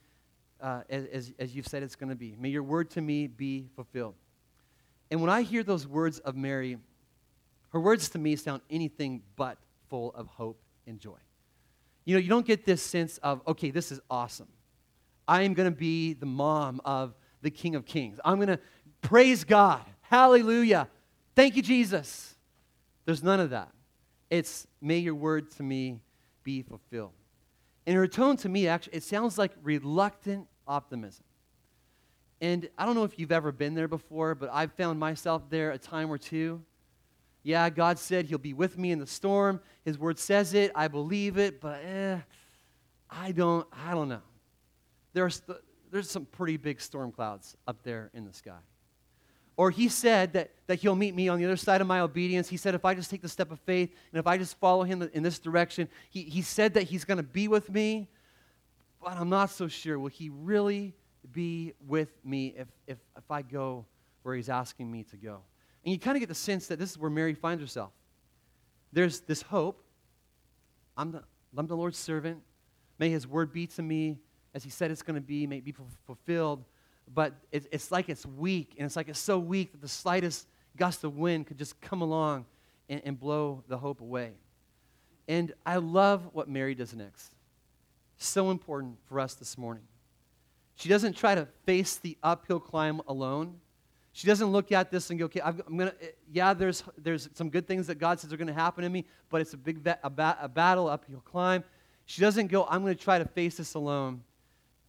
uh, 0.61 0.81
as, 0.89 1.33
as 1.37 1.55
you've 1.55 1.67
said 1.67 1.83
it's 1.83 1.95
going 1.95 2.09
to 2.09 2.15
be. 2.15 2.35
May 2.39 2.49
your 2.49 2.63
word 2.63 2.89
to 2.91 3.01
me 3.01 3.27
be 3.27 3.67
fulfilled. 3.75 4.15
And 5.11 5.21
when 5.21 5.29
I 5.29 5.41
hear 5.43 5.63
those 5.63 5.87
words 5.87 6.19
of 6.19 6.35
Mary, 6.35 6.77
her 7.69 7.79
words 7.79 8.09
to 8.09 8.17
me 8.17 8.35
sound 8.35 8.61
anything 8.69 9.21
but 9.35 9.57
full 9.89 10.13
of 10.13 10.27
hope 10.27 10.59
and 10.87 10.99
joy. 10.99 11.17
You 12.05 12.15
know, 12.15 12.19
you 12.19 12.29
don't 12.29 12.45
get 12.45 12.65
this 12.65 12.81
sense 12.81 13.17
of, 13.19 13.41
okay, 13.47 13.71
this 13.71 13.91
is 13.91 13.99
awesome. 14.09 14.47
I 15.27 15.41
am 15.41 15.53
going 15.53 15.69
to 15.69 15.75
be 15.75 16.13
the 16.13 16.25
mom 16.25 16.81
of 16.85 17.15
the 17.41 17.49
King 17.49 17.75
of 17.75 17.85
Kings. 17.85 18.19
I'm 18.23 18.37
going 18.37 18.47
to 18.47 18.59
praise 19.01 19.43
God. 19.43 19.81
Hallelujah. 20.01 20.87
Thank 21.35 21.55
you, 21.55 21.61
Jesus. 21.61 22.35
There's 23.05 23.23
none 23.23 23.39
of 23.39 23.49
that. 23.51 23.69
It's, 24.29 24.67
may 24.81 24.97
your 24.99 25.15
word 25.15 25.51
to 25.51 25.63
me 25.63 25.99
be 26.43 26.61
fulfilled. 26.61 27.13
And 27.87 27.95
her 27.95 28.07
tone 28.07 28.37
to 28.37 28.49
me, 28.49 28.67
actually, 28.67 28.97
it 28.97 29.03
sounds 29.03 29.37
like 29.37 29.51
reluctant 29.61 30.47
optimism. 30.67 31.23
And 32.41 32.69
I 32.77 32.85
don't 32.85 32.95
know 32.95 33.03
if 33.03 33.17
you've 33.17 33.31
ever 33.31 33.51
been 33.51 33.75
there 33.75 33.87
before, 33.87 34.35
but 34.35 34.49
I've 34.51 34.73
found 34.73 34.99
myself 34.99 35.43
there 35.49 35.71
a 35.71 35.77
time 35.77 36.11
or 36.11 36.17
two. 36.17 36.61
Yeah, 37.43 37.69
God 37.69 37.99
said 37.99 38.25
He'll 38.25 38.39
be 38.39 38.53
with 38.53 38.77
me 38.77 38.91
in 38.91 38.99
the 38.99 39.07
storm. 39.07 39.61
His 39.83 39.99
word 39.99 40.17
says 40.17 40.53
it. 40.53 40.71
I 40.73 40.87
believe 40.87 41.37
it, 41.37 41.61
but 41.61 41.83
eh, 41.85 42.17
I 43.09 43.31
don't. 43.31 43.67
I 43.71 43.93
don't 43.93 44.09
know. 44.09 44.23
There's 45.13 45.43
there's 45.91 46.09
some 46.09 46.25
pretty 46.25 46.57
big 46.57 46.81
storm 46.81 47.11
clouds 47.11 47.55
up 47.67 47.83
there 47.83 48.09
in 48.13 48.25
the 48.25 48.33
sky. 48.33 48.57
Or 49.57 49.71
he 49.71 49.87
said 49.87 50.33
that, 50.33 50.51
that 50.67 50.79
he'll 50.79 50.95
meet 50.95 51.15
me 51.15 51.29
on 51.29 51.39
the 51.39 51.45
other 51.45 51.55
side 51.55 51.79
of 51.79 51.87
my 51.87 52.01
obedience. 52.01 52.49
He 52.49 52.57
said, 52.57 52.75
if 52.75 52.83
I 52.83 52.93
just 52.93 53.09
take 53.09 53.21
the 53.21 53.29
step 53.29 53.51
of 53.51 53.59
faith 53.61 53.89
and 54.11 54.19
if 54.19 54.27
I 54.27 54.37
just 54.37 54.59
follow 54.59 54.83
him 54.83 55.09
in 55.13 55.23
this 55.23 55.39
direction, 55.39 55.87
he, 56.09 56.23
he 56.23 56.41
said 56.41 56.73
that 56.73 56.83
he's 56.83 57.05
going 57.05 57.17
to 57.17 57.23
be 57.23 57.47
with 57.47 57.69
me. 57.69 58.09
But 59.01 59.17
I'm 59.17 59.29
not 59.29 59.49
so 59.49 59.67
sure. 59.67 59.97
Will 59.97 60.09
he 60.09 60.29
really 60.29 60.93
be 61.31 61.73
with 61.87 62.09
me 62.25 62.53
if, 62.57 62.67
if, 62.85 62.97
if 63.15 63.31
I 63.31 63.43
go 63.43 63.85
where 64.23 64.35
he's 64.35 64.49
asking 64.49 64.91
me 64.91 65.03
to 65.03 65.15
go? 65.15 65.39
And 65.85 65.93
you 65.93 65.99
kind 65.99 66.17
of 66.17 66.19
get 66.19 66.29
the 66.29 66.35
sense 66.35 66.67
that 66.67 66.79
this 66.79 66.91
is 66.91 66.97
where 66.97 67.11
Mary 67.11 67.33
finds 67.33 67.61
herself. 67.61 67.91
There's 68.91 69.21
this 69.21 69.41
hope. 69.41 69.83
I'm 70.97 71.11
the, 71.11 71.23
I'm 71.55 71.67
the 71.67 71.77
Lord's 71.77 71.97
servant. 71.97 72.41
May 72.99 73.09
his 73.09 73.27
word 73.27 73.53
be 73.53 73.67
to 73.67 73.81
me 73.81 74.17
as 74.53 74.63
he 74.63 74.69
said 74.69 74.91
it's 74.91 75.03
going 75.03 75.15
to 75.15 75.21
be. 75.21 75.47
May 75.47 75.57
it 75.57 75.65
be 75.65 75.75
fulfilled 76.05 76.65
but 77.13 77.33
it, 77.51 77.67
it's 77.71 77.91
like 77.91 78.09
it's 78.09 78.25
weak, 78.25 78.73
and 78.77 78.85
it's 78.85 78.95
like 78.95 79.09
it's 79.09 79.19
so 79.19 79.39
weak 79.39 79.71
that 79.71 79.81
the 79.81 79.87
slightest 79.87 80.47
gust 80.75 81.03
of 81.03 81.17
wind 81.17 81.47
could 81.47 81.57
just 81.57 81.79
come 81.81 82.01
along 82.01 82.45
and, 82.89 83.01
and 83.05 83.19
blow 83.19 83.63
the 83.67 83.77
hope 83.77 84.01
away. 84.01 84.31
And 85.27 85.53
I 85.65 85.77
love 85.77 86.29
what 86.33 86.49
Mary 86.49 86.75
does 86.75 86.93
next. 86.93 87.33
So 88.17 88.51
important 88.51 88.97
for 89.07 89.19
us 89.19 89.33
this 89.33 89.57
morning. 89.57 89.83
She 90.75 90.89
doesn't 90.89 91.15
try 91.15 91.35
to 91.35 91.47
face 91.65 91.95
the 91.97 92.17
uphill 92.21 92.59
climb 92.59 93.01
alone. 93.07 93.55
She 94.11 94.27
doesn't 94.27 94.47
look 94.47 94.71
at 94.71 94.91
this 94.91 95.09
and 95.09 95.19
go, 95.19 95.25
okay, 95.25 95.41
I'm, 95.43 95.57
going 95.57 95.89
to, 95.89 95.95
eh, 96.01 96.07
yeah, 96.31 96.53
there's, 96.53 96.83
there's 96.97 97.29
some 97.33 97.49
good 97.49 97.67
things 97.67 97.87
that 97.87 97.95
God 97.95 98.19
says 98.19 98.31
are 98.31 98.37
going 98.37 98.47
to 98.47 98.53
happen 98.53 98.83
to 98.83 98.89
me, 98.89 99.05
but 99.29 99.41
it's 99.41 99.53
a 99.53 99.57
big 99.57 99.83
ba- 99.83 99.99
a, 100.03 100.09
ba- 100.09 100.37
a 100.41 100.47
battle, 100.47 100.87
uphill 100.87 101.21
climb. 101.25 101.63
She 102.05 102.21
doesn't 102.21 102.47
go, 102.47 102.65
I'm 102.69 102.81
going 102.81 102.95
to 102.95 103.03
try 103.03 103.19
to 103.19 103.25
face 103.25 103.57
this 103.57 103.73
alone. 103.73 104.21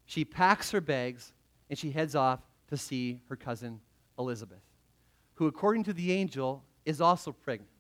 She 0.05 0.25
packs 0.25 0.71
her 0.71 0.81
bags 0.81 1.33
and 1.69 1.79
she 1.79 1.91
heads 1.91 2.15
off 2.15 2.41
to 2.69 2.77
see 2.77 3.21
her 3.29 3.37
cousin 3.37 3.81
Elizabeth, 4.19 4.63
who, 5.35 5.47
according 5.47 5.85
to 5.85 5.93
the 5.93 6.13
angel, 6.13 6.65
is 6.85 7.01
also 7.01 7.33
pregnant. 7.33 7.71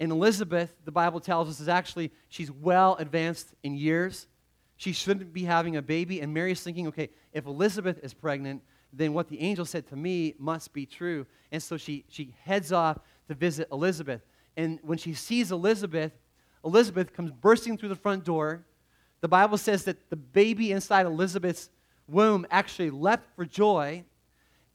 And 0.00 0.10
Elizabeth, 0.10 0.74
the 0.84 0.92
Bible 0.92 1.20
tells 1.20 1.48
us, 1.48 1.60
is 1.60 1.68
actually, 1.68 2.10
she's 2.28 2.50
well 2.50 2.96
advanced 2.98 3.54
in 3.62 3.76
years. 3.76 4.26
She 4.76 4.92
shouldn't 4.92 5.32
be 5.32 5.44
having 5.44 5.76
a 5.76 5.82
baby. 5.82 6.20
And 6.20 6.34
Mary's 6.34 6.62
thinking, 6.62 6.88
okay, 6.88 7.10
if 7.32 7.46
Elizabeth 7.46 8.00
is 8.02 8.12
pregnant, 8.12 8.62
then 8.92 9.12
what 9.12 9.28
the 9.28 9.40
angel 9.40 9.64
said 9.64 9.86
to 9.88 9.96
me 9.96 10.34
must 10.38 10.72
be 10.72 10.86
true. 10.86 11.26
And 11.50 11.62
so 11.62 11.76
she, 11.76 12.04
she 12.08 12.34
heads 12.42 12.72
off 12.72 12.98
to 13.28 13.34
visit 13.34 13.68
Elizabeth. 13.70 14.22
And 14.56 14.78
when 14.82 14.98
she 14.98 15.14
sees 15.14 15.52
Elizabeth, 15.52 16.12
Elizabeth 16.64 17.12
comes 17.12 17.30
bursting 17.30 17.78
through 17.78 17.88
the 17.88 17.96
front 17.96 18.24
door. 18.24 18.64
The 19.20 19.28
Bible 19.28 19.56
says 19.56 19.84
that 19.84 20.10
the 20.10 20.16
baby 20.16 20.72
inside 20.72 21.06
Elizabeth's 21.06 21.70
womb 22.08 22.46
actually 22.50 22.90
leapt 22.90 23.34
for 23.36 23.44
joy. 23.44 24.04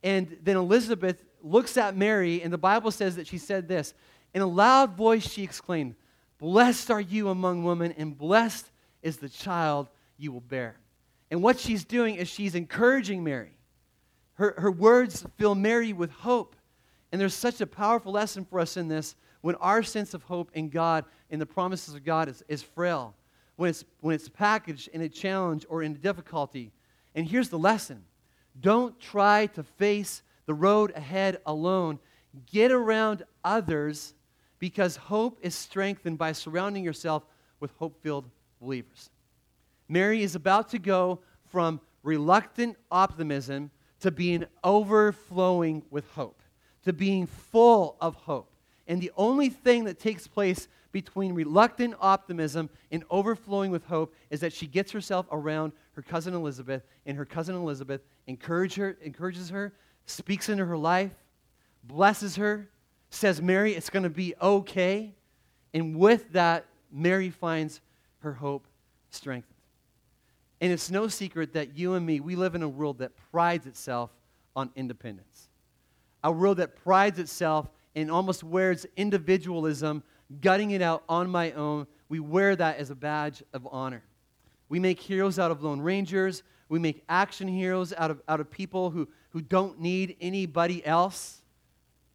And 0.03 0.37
then 0.43 0.55
Elizabeth 0.55 1.23
looks 1.41 1.77
at 1.77 1.95
Mary, 1.95 2.41
and 2.41 2.51
the 2.51 2.57
Bible 2.57 2.91
says 2.91 3.15
that 3.15 3.27
she 3.27 3.37
said 3.37 3.67
this 3.67 3.93
In 4.33 4.41
a 4.41 4.47
loud 4.47 4.95
voice, 4.95 5.27
she 5.27 5.43
exclaimed, 5.43 5.95
Blessed 6.39 6.91
are 6.91 7.01
you 7.01 7.29
among 7.29 7.63
women, 7.63 7.93
and 7.97 8.17
blessed 8.17 8.69
is 9.01 9.17
the 9.17 9.29
child 9.29 9.89
you 10.17 10.31
will 10.31 10.41
bear. 10.41 10.75
And 11.31 11.41
what 11.41 11.59
she's 11.59 11.83
doing 11.83 12.15
is 12.15 12.27
she's 12.27 12.55
encouraging 12.55 13.23
Mary. 13.23 13.51
Her, 14.33 14.55
her 14.57 14.71
words 14.71 15.25
fill 15.37 15.55
Mary 15.55 15.93
with 15.93 16.11
hope. 16.11 16.55
And 17.11 17.19
there's 17.19 17.33
such 17.33 17.61
a 17.61 17.67
powerful 17.67 18.11
lesson 18.11 18.45
for 18.45 18.59
us 18.59 18.77
in 18.77 18.87
this. 18.87 19.15
When 19.41 19.55
our 19.55 19.83
sense 19.83 20.13
of 20.13 20.23
hope 20.23 20.51
in 20.53 20.69
God 20.69 21.05
and 21.29 21.41
the 21.41 21.45
promises 21.45 21.95
of 21.95 22.03
God 22.03 22.27
is, 22.29 22.43
is 22.47 22.61
frail, 22.61 23.15
when 23.55 23.69
it's, 23.69 23.83
when 24.01 24.13
it's 24.13 24.29
packaged 24.29 24.89
in 24.89 25.01
a 25.01 25.09
challenge 25.09 25.65
or 25.69 25.83
in 25.83 25.93
a 25.93 25.97
difficulty. 25.97 26.71
And 27.17 27.27
here's 27.27 27.49
the 27.49 27.57
lesson 27.57 28.05
don't 28.61 28.97
try 28.99 29.47
to 29.47 29.63
face 29.63 30.21
the 30.45 30.53
road 30.53 30.93
ahead 30.95 31.41
alone. 31.47 31.99
Get 32.45 32.71
around 32.71 33.23
others 33.43 34.13
because 34.59 34.95
hope 34.95 35.39
is 35.41 35.55
strengthened 35.55 36.19
by 36.19 36.31
surrounding 36.31 36.83
yourself 36.83 37.25
with 37.59 37.71
hope 37.77 38.01
filled 38.03 38.29
believers. 38.61 39.09
Mary 39.89 40.21
is 40.21 40.35
about 40.35 40.69
to 40.69 40.79
go 40.79 41.19
from 41.49 41.81
reluctant 42.03 42.77
optimism 42.91 43.71
to 44.01 44.11
being 44.11 44.45
overflowing 44.63 45.81
with 45.89 46.07
hope, 46.11 46.43
to 46.83 46.93
being 46.93 47.25
full 47.25 47.97
of 47.99 48.13
hope. 48.13 48.51
And 48.87 49.01
the 49.01 49.11
only 49.17 49.49
thing 49.49 49.85
that 49.85 49.99
takes 49.99 50.27
place 50.27 50.67
between 50.91 51.33
reluctant 51.33 51.95
optimism 51.99 52.69
and 52.91 53.03
overflowing 53.09 53.71
with 53.71 53.85
hope 53.85 54.13
is 54.29 54.39
that 54.39 54.53
she 54.53 54.67
gets 54.67 54.91
herself 54.91 55.25
around 55.31 55.73
her 55.93 56.01
cousin 56.01 56.33
Elizabeth, 56.33 56.83
and 57.05 57.17
her 57.17 57.25
cousin 57.25 57.55
Elizabeth 57.55 58.01
encourage 58.27 58.75
her, 58.75 58.97
encourages 59.01 59.49
her, 59.49 59.73
speaks 60.05 60.49
into 60.49 60.65
her 60.65 60.77
life, 60.77 61.11
blesses 61.83 62.35
her, 62.35 62.69
says, 63.09 63.41
Mary, 63.41 63.73
it's 63.73 63.89
going 63.89 64.03
to 64.03 64.09
be 64.09 64.33
okay. 64.41 65.13
And 65.73 65.97
with 65.97 66.31
that, 66.33 66.65
Mary 66.91 67.29
finds 67.29 67.81
her 68.19 68.33
hope 68.33 68.67
strengthened. 69.09 69.53
And 70.59 70.71
it's 70.71 70.89
no 70.89 71.07
secret 71.07 71.53
that 71.53 71.77
you 71.77 71.93
and 71.93 72.05
me, 72.05 72.19
we 72.19 72.35
live 72.35 72.55
in 72.55 72.63
a 72.63 72.69
world 72.69 72.99
that 72.99 73.11
prides 73.31 73.67
itself 73.67 74.09
on 74.55 74.71
independence. 74.75 75.49
A 76.23 76.31
world 76.31 76.57
that 76.57 76.75
prides 76.75 77.19
itself 77.19 77.69
and 77.95 78.11
almost 78.11 78.43
wears 78.43 78.85
individualism, 78.95 80.03
gutting 80.41 80.71
it 80.71 80.81
out 80.81 81.03
on 81.07 81.29
my 81.29 81.51
own. 81.53 81.87
We 82.09 82.19
wear 82.19 82.55
that 82.55 82.77
as 82.77 82.89
a 82.89 82.95
badge 82.95 83.43
of 83.53 83.67
honor. 83.71 84.03
We 84.69 84.79
make 84.79 84.99
heroes 84.99 85.39
out 85.39 85.51
of 85.51 85.63
lone 85.63 85.81
rangers. 85.81 86.43
We 86.69 86.79
make 86.79 87.03
action 87.07 87.47
heroes 87.47 87.93
out 87.93 88.11
of, 88.11 88.21
out 88.27 88.39
of 88.39 88.51
people 88.51 88.89
who, 88.89 89.07
who 89.29 89.41
don't 89.41 89.79
need 89.79 90.17
anybody 90.19 90.85
else, 90.85 91.41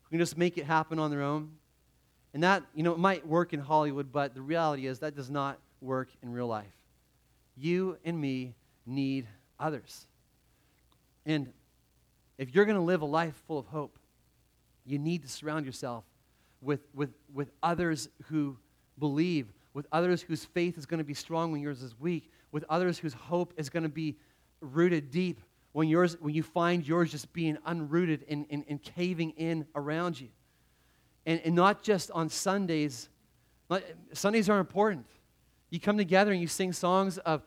who 0.02 0.10
can 0.10 0.18
just 0.18 0.36
make 0.36 0.58
it 0.58 0.64
happen 0.64 0.98
on 0.98 1.10
their 1.10 1.22
own. 1.22 1.52
And 2.34 2.42
that, 2.42 2.62
you 2.74 2.82
know, 2.82 2.92
it 2.92 2.98
might 2.98 3.26
work 3.26 3.52
in 3.52 3.60
Hollywood, 3.60 4.12
but 4.12 4.34
the 4.34 4.42
reality 4.42 4.86
is 4.86 4.98
that 5.00 5.14
does 5.14 5.30
not 5.30 5.58
work 5.80 6.08
in 6.22 6.32
real 6.32 6.46
life. 6.46 6.72
You 7.56 7.98
and 8.04 8.18
me 8.18 8.54
need 8.86 9.26
others. 9.60 10.06
And 11.26 11.52
if 12.38 12.54
you're 12.54 12.64
going 12.64 12.76
to 12.76 12.82
live 12.82 13.02
a 13.02 13.06
life 13.06 13.34
full 13.46 13.58
of 13.58 13.66
hope, 13.66 13.98
you 14.84 14.98
need 14.98 15.22
to 15.22 15.28
surround 15.28 15.66
yourself 15.66 16.04
with, 16.62 16.80
with, 16.94 17.10
with 17.34 17.50
others 17.62 18.08
who 18.24 18.56
believe, 18.98 19.52
with 19.74 19.86
others 19.92 20.22
whose 20.22 20.44
faith 20.44 20.78
is 20.78 20.86
going 20.86 20.98
to 20.98 21.04
be 21.04 21.14
strong 21.14 21.52
when 21.52 21.60
yours 21.60 21.82
is 21.82 21.98
weak, 21.98 22.30
with 22.52 22.64
others 22.68 22.98
whose 22.98 23.14
hope 23.14 23.52
is 23.56 23.68
going 23.68 23.82
to 23.82 23.88
be 23.88 24.16
rooted 24.60 25.10
deep 25.10 25.40
when, 25.72 25.88
yours, 25.88 26.16
when 26.20 26.34
you 26.34 26.42
find 26.42 26.86
yours 26.86 27.10
just 27.10 27.32
being 27.32 27.56
unrooted 27.66 28.20
and, 28.28 28.46
and, 28.50 28.64
and 28.68 28.82
caving 28.82 29.30
in 29.30 29.66
around 29.74 30.20
you. 30.20 30.28
And, 31.26 31.40
and 31.44 31.54
not 31.54 31.82
just 31.82 32.10
on 32.10 32.28
Sundays. 32.28 33.08
Sundays 34.12 34.48
are 34.48 34.58
important. 34.58 35.06
You 35.70 35.80
come 35.80 35.96
together 35.96 36.32
and 36.32 36.40
you 36.40 36.48
sing 36.48 36.72
songs 36.72 37.16
of, 37.18 37.42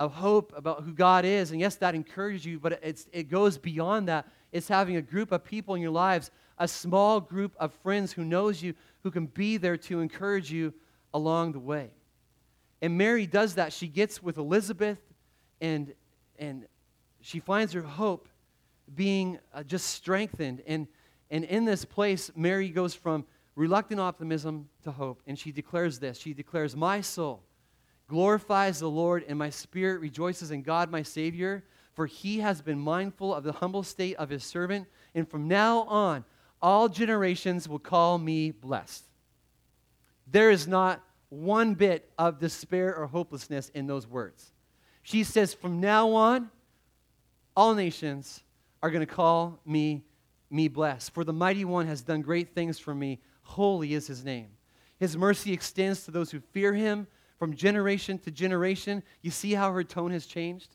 of 0.00 0.12
hope 0.12 0.52
about 0.56 0.82
who 0.82 0.92
God 0.92 1.24
is. 1.24 1.52
And 1.52 1.60
yes, 1.60 1.76
that 1.76 1.94
encourages 1.94 2.44
you, 2.44 2.58
but 2.58 2.80
it's, 2.82 3.06
it 3.12 3.30
goes 3.30 3.56
beyond 3.56 4.08
that. 4.08 4.26
It's 4.50 4.66
having 4.66 4.96
a 4.96 5.02
group 5.02 5.30
of 5.30 5.44
people 5.44 5.74
in 5.74 5.82
your 5.82 5.90
lives, 5.92 6.30
a 6.58 6.68
small 6.68 7.20
group 7.20 7.54
of 7.58 7.72
friends 7.82 8.12
who 8.12 8.24
knows 8.24 8.62
you, 8.62 8.74
who 9.02 9.10
can 9.10 9.26
be 9.26 9.56
there 9.56 9.76
to 9.76 10.00
encourage 10.00 10.50
you 10.50 10.72
along 11.12 11.52
the 11.52 11.58
way. 11.58 11.90
And 12.82 12.96
Mary 12.98 13.26
does 13.26 13.54
that. 13.54 13.72
She 13.72 13.88
gets 13.88 14.22
with 14.22 14.38
Elizabeth 14.38 14.98
and, 15.60 15.92
and 16.38 16.66
she 17.20 17.40
finds 17.40 17.72
her 17.72 17.82
hope 17.82 18.28
being 18.94 19.38
uh, 19.52 19.62
just 19.62 19.86
strengthened. 19.88 20.62
And, 20.66 20.86
and 21.30 21.44
in 21.44 21.64
this 21.64 21.84
place, 21.84 22.30
Mary 22.36 22.68
goes 22.68 22.94
from 22.94 23.24
reluctant 23.54 24.00
optimism 24.00 24.68
to 24.84 24.92
hope. 24.92 25.22
And 25.26 25.38
she 25.38 25.52
declares 25.52 25.98
this 25.98 26.18
She 26.18 26.34
declares, 26.34 26.76
My 26.76 27.00
soul 27.00 27.42
glorifies 28.08 28.78
the 28.78 28.90
Lord, 28.90 29.24
and 29.26 29.38
my 29.38 29.50
spirit 29.50 30.00
rejoices 30.00 30.50
in 30.50 30.62
God, 30.62 30.90
my 30.90 31.02
Savior, 31.02 31.64
for 31.94 32.06
he 32.06 32.38
has 32.38 32.62
been 32.62 32.78
mindful 32.78 33.34
of 33.34 33.42
the 33.42 33.52
humble 33.52 33.82
state 33.82 34.14
of 34.16 34.28
his 34.28 34.44
servant. 34.44 34.86
And 35.14 35.28
from 35.28 35.48
now 35.48 35.80
on, 35.84 36.24
all 36.60 36.88
generations 36.88 37.68
will 37.68 37.78
call 37.78 38.18
me 38.18 38.50
blessed. 38.50 39.04
There 40.26 40.50
is 40.50 40.66
not 40.66 41.02
one 41.28 41.74
bit 41.74 42.10
of 42.18 42.38
despair 42.38 42.94
or 42.94 43.06
hopelessness 43.06 43.70
in 43.70 43.86
those 43.86 44.06
words. 44.06 44.52
She 45.02 45.24
says, 45.24 45.54
From 45.54 45.80
now 45.80 46.12
on, 46.12 46.50
all 47.56 47.74
nations 47.74 48.42
are 48.82 48.90
going 48.90 49.06
to 49.06 49.12
call 49.12 49.60
me 49.64 50.04
me 50.48 50.68
blessed 50.68 51.12
for 51.12 51.24
the 51.24 51.32
mighty 51.32 51.64
one 51.64 51.88
has 51.88 52.02
done 52.02 52.22
great 52.22 52.54
things 52.54 52.78
for 52.78 52.94
me 52.94 53.20
Holy 53.46 53.94
is 53.94 54.08
his 54.08 54.24
name. 54.24 54.48
His 54.98 55.16
mercy 55.16 55.52
extends 55.52 56.04
to 56.04 56.10
those 56.10 56.32
who 56.32 56.40
fear 56.40 56.74
him 56.74 57.06
from 57.38 57.54
generation 57.54 58.18
to 58.18 58.30
generation. 58.32 59.04
You 59.22 59.30
see 59.30 59.54
how 59.54 59.72
her 59.72 59.84
tone 59.84 60.10
has 60.10 60.26
changed? 60.26 60.74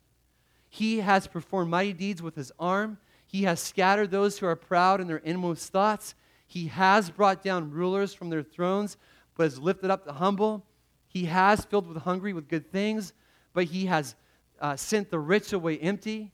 He 0.70 1.00
has 1.00 1.28
performed 1.28 1.70
mighty 1.70 1.92
deeds 1.92 2.22
with 2.22 2.36
his 2.36 2.52
arm. 2.58 2.98
He 3.32 3.44
has 3.44 3.62
scattered 3.62 4.12
those 4.12 4.38
who 4.38 4.46
are 4.46 4.58
proud 4.58 5.00
in 5.00 5.08
their 5.08 5.18
inmost 5.18 5.72
thoughts. 5.72 6.16
He 6.48 6.68
has 6.68 7.10
brought 7.10 7.42
down 7.42 7.72
rulers 7.72 8.14
from 8.14 8.30
their 8.30 8.44
thrones, 8.44 8.98
but 9.38 9.44
has 9.44 9.58
lifted 9.58 9.90
up 9.90 10.04
the 10.04 10.12
humble. 10.12 10.66
He 11.08 11.26
has 11.26 11.64
filled 11.64 11.88
with 11.88 12.04
hungry 12.04 12.34
with 12.34 12.50
good 12.50 12.70
things, 12.70 13.14
but 13.54 13.66
he 13.66 13.86
has 13.86 14.16
uh, 14.60 14.76
sent 14.76 15.10
the 15.10 15.20
rich 15.20 15.54
away 15.54 15.80
empty. 15.80 16.34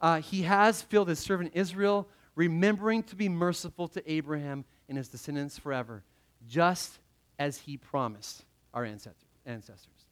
Uh, 0.00 0.22
he 0.22 0.42
has 0.42 0.80
filled 0.80 1.08
his 1.08 1.18
servant 1.18 1.52
Israel, 1.54 2.08
remembering 2.34 3.02
to 3.02 3.16
be 3.16 3.28
merciful 3.28 3.86
to 3.88 4.10
Abraham 4.10 4.64
and 4.88 4.96
his 4.96 5.08
descendants 5.08 5.58
forever, 5.58 6.04
just 6.48 6.98
as 7.38 7.58
he 7.58 7.76
promised 7.76 8.44
our 8.72 8.84
ancestors. 8.86 10.06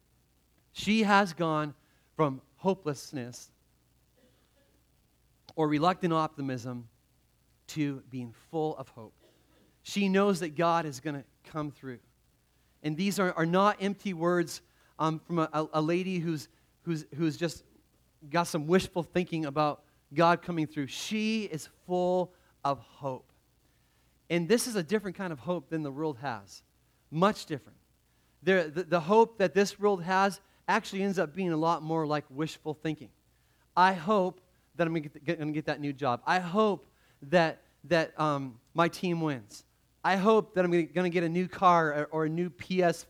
She 0.73 1.03
has 1.03 1.33
gone 1.33 1.73
from 2.15 2.39
hopelessness 2.57 3.49
or 5.55 5.67
reluctant 5.67 6.13
optimism 6.13 6.87
to 7.67 8.01
being 8.09 8.33
full 8.51 8.75
of 8.77 8.89
hope. 8.89 9.13
She 9.83 10.09
knows 10.09 10.39
that 10.39 10.55
God 10.55 10.85
is 10.85 10.99
going 10.99 11.15
to 11.15 11.23
come 11.51 11.71
through. 11.71 11.99
And 12.83 12.97
these 12.97 13.19
are, 13.19 13.33
are 13.33 13.45
not 13.45 13.77
empty 13.81 14.13
words 14.13 14.61
um, 14.99 15.19
from 15.19 15.39
a, 15.39 15.67
a 15.73 15.81
lady 15.81 16.19
who's, 16.19 16.47
who's, 16.83 17.05
who's 17.15 17.37
just 17.37 17.63
got 18.29 18.43
some 18.43 18.67
wishful 18.67 19.03
thinking 19.03 19.45
about 19.45 19.83
God 20.13 20.41
coming 20.41 20.67
through. 20.67 20.87
She 20.87 21.43
is 21.43 21.69
full 21.85 22.33
of 22.63 22.79
hope. 22.79 23.29
And 24.29 24.47
this 24.47 24.67
is 24.67 24.75
a 24.75 24.83
different 24.83 25.17
kind 25.17 25.33
of 25.33 25.39
hope 25.39 25.69
than 25.69 25.83
the 25.83 25.91
world 25.91 26.17
has, 26.21 26.63
much 27.11 27.45
different. 27.45 27.77
the, 28.43 28.85
the 28.87 28.99
hope 28.99 29.37
that 29.37 29.53
this 29.53 29.79
world 29.79 30.03
has 30.03 30.39
actually 30.67 31.03
ends 31.03 31.19
up 31.19 31.35
being 31.35 31.51
a 31.51 31.57
lot 31.57 31.81
more 31.81 32.05
like 32.05 32.25
wishful 32.29 32.73
thinking. 32.73 33.09
I 33.75 33.93
hope 33.93 34.39
that 34.75 34.87
I'm 34.87 34.93
going 34.93 35.03
to 35.03 35.19
get, 35.53 35.65
that 35.65 35.79
new 35.79 35.93
job. 35.93 36.21
I 36.25 36.39
hope 36.39 36.87
that, 37.29 37.61
that 37.85 38.19
um, 38.19 38.59
my 38.73 38.87
team 38.87 39.21
wins. 39.21 39.63
I 40.03 40.15
hope 40.17 40.55
that 40.55 40.65
I'm 40.65 40.71
going 40.71 40.87
to 40.87 41.09
get 41.09 41.23
a 41.23 41.29
new 41.29 41.47
car 41.47 41.93
or, 41.93 42.05
or 42.11 42.25
a 42.25 42.29
new 42.29 42.49
PS4 42.49 43.05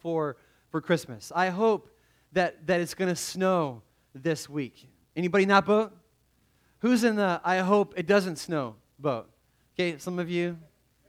for 0.70 0.82
Christmas. 0.82 1.32
I 1.36 1.50
hope 1.50 1.90
that, 2.34 2.68
that 2.68 2.82
it's 2.82 2.94
going 2.94 3.10
to 3.10 3.16
snow 3.16 3.82
this 4.14 4.50
week. 4.50 4.88
Anybody 5.16 5.44
in 5.44 5.50
that 5.50 5.66
boat? 5.66 5.94
Who's 6.80 7.04
in 7.04 7.16
the 7.16 7.40
I 7.44 7.60
hope 7.60 7.94
it 7.96 8.08
doesn't 8.08 8.38
snow 8.38 8.76
boat? 9.00 9.30
Okay, 9.74 9.98
some 9.98 10.20
of 10.20 10.30
you, 10.30 10.58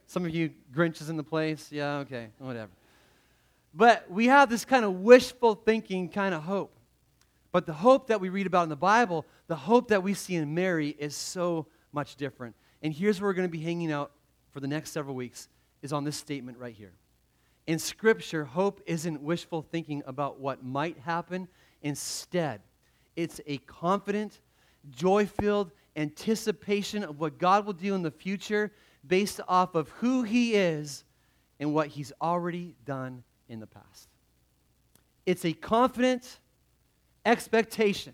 some 0.07 0.25
of 0.25 0.33
you 0.33 0.51
Grinches 0.73 1.09
in 1.09 1.17
the 1.17 1.23
place. 1.23 1.71
Yeah, 1.71 1.97
okay, 1.97 2.29
whatever. 2.39 2.71
But 3.73 4.09
we 4.09 4.27
have 4.27 4.49
this 4.49 4.63
kind 4.63 4.85
of 4.85 4.93
wishful 5.01 5.55
thinking 5.55 6.09
kind 6.09 6.33
of 6.33 6.43
hope. 6.43 6.75
But 7.55 7.65
the 7.65 7.71
hope 7.71 8.07
that 8.07 8.19
we 8.19 8.27
read 8.27 8.47
about 8.47 8.63
in 8.63 8.69
the 8.69 8.75
Bible, 8.75 9.25
the 9.47 9.55
hope 9.55 9.87
that 9.87 10.03
we 10.03 10.13
see 10.13 10.35
in 10.35 10.53
Mary 10.53 10.93
is 10.99 11.15
so 11.15 11.67
much 11.93 12.17
different. 12.17 12.53
And 12.81 12.93
here's 12.93 13.21
where 13.21 13.29
we're 13.29 13.33
going 13.33 13.47
to 13.47 13.57
be 13.57 13.63
hanging 13.63 13.93
out 13.93 14.11
for 14.51 14.59
the 14.59 14.67
next 14.67 14.91
several 14.91 15.15
weeks 15.15 15.47
is 15.81 15.93
on 15.93 16.03
this 16.03 16.17
statement 16.17 16.57
right 16.57 16.75
here. 16.75 16.91
In 17.65 17.79
Scripture, 17.79 18.43
hope 18.43 18.81
isn't 18.85 19.21
wishful 19.21 19.61
thinking 19.61 20.03
about 20.05 20.37
what 20.37 20.65
might 20.65 20.97
happen. 20.97 21.47
Instead, 21.81 22.59
it's 23.15 23.39
a 23.47 23.59
confident, 23.59 24.41
joy 24.91 25.25
filled 25.25 25.71
anticipation 25.95 27.05
of 27.05 27.21
what 27.21 27.37
God 27.37 27.65
will 27.65 27.71
do 27.71 27.95
in 27.95 28.01
the 28.01 28.11
future 28.11 28.73
based 29.07 29.39
off 29.47 29.75
of 29.75 29.87
who 29.91 30.23
He 30.23 30.55
is 30.55 31.05
and 31.61 31.73
what 31.73 31.87
He's 31.87 32.11
already 32.21 32.75
done 32.83 33.23
in 33.47 33.61
the 33.61 33.67
past. 33.67 34.09
It's 35.25 35.45
a 35.45 35.53
confident 35.53 36.39
expectation 37.25 38.13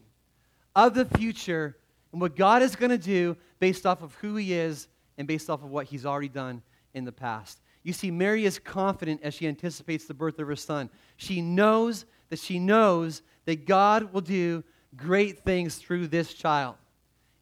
of 0.76 0.93
the 0.93 1.06
future 1.06 1.78
and 2.12 2.21
what 2.21 2.36
God 2.36 2.62
is 2.62 2.76
going 2.76 2.91
to 2.91 2.97
do 2.97 3.38
based 3.60 3.86
off 3.86 4.02
of 4.02 4.13
who 4.15 4.36
He 4.36 4.54
is 4.54 4.88
and 5.17 5.28
based 5.28 5.50
off 5.50 5.63
of 5.63 5.69
what 5.69 5.86
He's 5.86 6.06
already 6.06 6.30
done 6.30 6.62
in 6.93 7.06
the 7.06 7.12
past. 7.12 7.60
You 7.84 7.93
see, 7.93 8.12
Mary 8.12 8.45
is 8.45 8.60
confident 8.60 9.21
as 9.24 9.34
she 9.34 9.47
anticipates 9.47 10.06
the 10.06 10.13
birth 10.13 10.39
of 10.39 10.47
her 10.47 10.56
son. 10.56 10.89
She 11.17 11.41
knows 11.41 12.06
that 12.30 12.39
she 12.39 12.60
knows 12.60 13.21
that 13.45 13.65
God 13.65 14.13
will 14.13 14.21
do 14.21 14.63
great 14.95 15.43
things 15.43 15.76
through 15.78 16.08
this 16.08 16.34
child. 16.34 16.76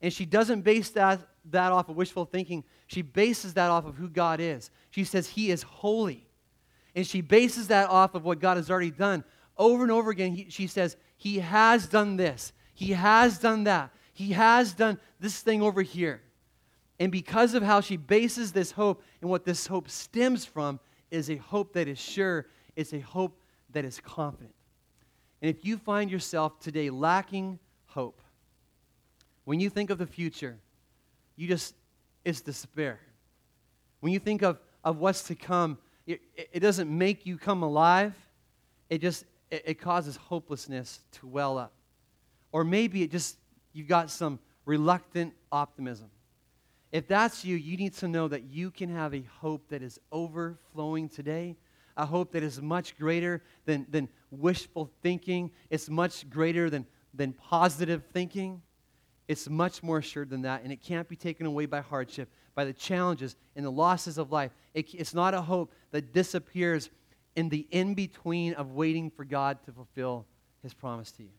And 0.02 0.14
she 0.14 0.26
doesn't 0.26 0.62
base 0.62 0.92
that, 0.92 1.28
that 1.52 1.72
off 1.72 1.90
of 1.90 1.96
wishful 1.98 2.26
thinking. 2.26 2.64
She 2.88 3.02
bases 3.02 3.54
that 3.56 3.70
off 3.70 3.86
of 3.86 3.96
who 3.96 4.08
God 4.08 4.40
is. 4.40 4.72
She 4.92 5.04
says, 5.04 5.28
He 5.28 5.52
is 5.52 5.62
holy. 5.64 6.26
And 6.96 7.06
she 7.06 7.22
bases 7.22 7.68
that 7.68 7.90
off 7.90 8.16
of 8.16 8.24
what 8.24 8.40
God 8.40 8.58
has 8.58 8.72
already 8.72 8.92
done. 8.92 9.24
Over 9.58 9.84
and 9.84 9.92
over 9.92 10.10
again, 10.10 10.34
he, 10.34 10.48
she 10.50 10.68
says, 10.68 10.96
He 11.20 11.40
has 11.40 11.86
done 11.86 12.16
this. 12.16 12.54
He 12.74 12.94
has 12.94 13.38
done 13.38 13.66
that. 13.66 13.92
He 14.14 14.32
has 14.32 14.72
done 14.72 14.98
this 15.20 15.42
thing 15.42 15.62
over 15.62 15.82
here. 15.82 16.22
And 16.98 17.12
because 17.12 17.54
of 17.54 17.62
how 17.62 17.82
she 17.82 17.98
bases 17.98 18.54
this 18.54 18.72
hope 18.72 19.04
and 19.20 19.30
what 19.30 19.44
this 19.44 19.68
hope 19.68 19.90
stems 19.90 20.46
from, 20.46 20.80
is 21.12 21.30
a 21.30 21.36
hope 21.36 21.74
that 21.74 21.90
is 21.90 22.00
sure, 22.00 22.46
it's 22.78 22.94
a 22.94 23.00
hope 23.00 23.38
that 23.72 23.84
is 23.84 24.00
confident. 24.00 24.54
And 25.42 25.54
if 25.54 25.66
you 25.66 25.78
find 25.78 26.10
yourself 26.10 26.58
today 26.62 26.90
lacking 26.90 27.60
hope, 27.88 28.22
when 29.44 29.60
you 29.60 29.70
think 29.70 29.90
of 29.90 29.98
the 29.98 30.08
future, 30.08 30.58
you 31.36 31.50
just, 31.50 31.76
it's 32.24 32.40
despair. 32.40 32.98
When 34.00 34.14
you 34.14 34.20
think 34.20 34.42
of, 34.42 34.58
of 34.86 35.00
what's 35.00 35.24
to 35.24 35.36
come, 35.36 35.78
it, 36.08 36.22
it 36.36 36.62
doesn't 36.62 36.90
make 36.90 37.26
you 37.26 37.38
come 37.38 37.62
alive. 37.62 38.14
It 38.90 39.02
just, 39.02 39.26
it, 39.52 39.64
it 39.66 39.74
causes 39.76 40.16
hopelessness 40.16 41.00
to 41.14 41.28
well 41.28 41.58
up. 41.58 41.74
Or 42.52 42.64
maybe 42.64 43.04
it 43.04 43.12
just, 43.12 43.38
you've 43.74 43.88
got 43.88 44.10
some 44.10 44.40
reluctant 44.66 45.34
optimism. 45.52 46.10
If 46.92 47.08
that's 47.08 47.46
you, 47.46 47.56
you 47.56 47.78
need 47.78 47.94
to 47.96 48.08
know 48.08 48.28
that 48.28 48.44
you 48.44 48.72
can 48.72 48.90
have 48.90 49.14
a 49.14 49.22
hope 49.40 49.70
that 49.70 49.84
is 49.84 50.00
overflowing 50.12 51.10
today, 51.10 51.56
a 51.96 52.06
hope 52.06 52.32
that 52.32 52.42
is 52.42 52.62
much 52.62 52.98
greater 52.98 53.44
than, 53.66 53.86
than 53.90 54.10
wishful 54.32 54.90
thinking, 55.04 55.52
it's 55.70 55.90
much 55.90 56.30
greater 56.30 56.70
than, 56.70 56.86
than 57.14 57.34
positive 57.34 58.04
thinking. 58.14 58.62
It's 59.28 59.48
much 59.48 59.84
more 59.84 60.00
assured 60.00 60.32
than 60.32 60.42
that, 60.42 60.64
and 60.64 60.72
it 60.74 60.82
can't 60.82 61.08
be 61.08 61.16
taken 61.16 61.46
away 61.46 61.68
by 61.68 61.82
hardship, 61.82 62.30
by 62.56 62.66
the 62.66 62.74
challenges 62.74 63.36
and 63.56 63.64
the 63.64 63.72
losses 63.72 64.18
of 64.18 64.32
life. 64.32 64.52
It, 64.74 64.92
it's 64.96 65.14
not 65.14 65.36
a 65.36 65.42
hope 65.42 65.72
that 65.92 66.14
disappears 66.14 66.90
in 67.40 67.50
the 67.50 67.66
in 67.72 67.94
between 67.94 68.54
of 68.54 68.72
waiting 68.72 69.10
for 69.10 69.24
God 69.24 69.64
to 69.64 69.72
fulfill 69.72 70.26
his 70.62 70.74
promise 70.74 71.12
to 71.14 71.24
you. 71.24 71.30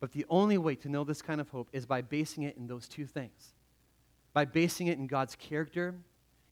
But 0.00 0.12
the 0.12 0.26
only 0.28 0.58
way 0.58 0.74
to 0.76 0.88
know 0.88 1.04
this 1.04 1.22
kind 1.22 1.40
of 1.40 1.48
hope 1.48 1.68
is 1.72 1.86
by 1.86 2.02
basing 2.02 2.42
it 2.42 2.56
in 2.56 2.66
those 2.66 2.88
two 2.88 3.06
things 3.06 3.54
by 4.36 4.44
basing 4.44 4.88
it 4.88 4.98
in 4.98 5.06
God's 5.06 5.34
character 5.34 5.94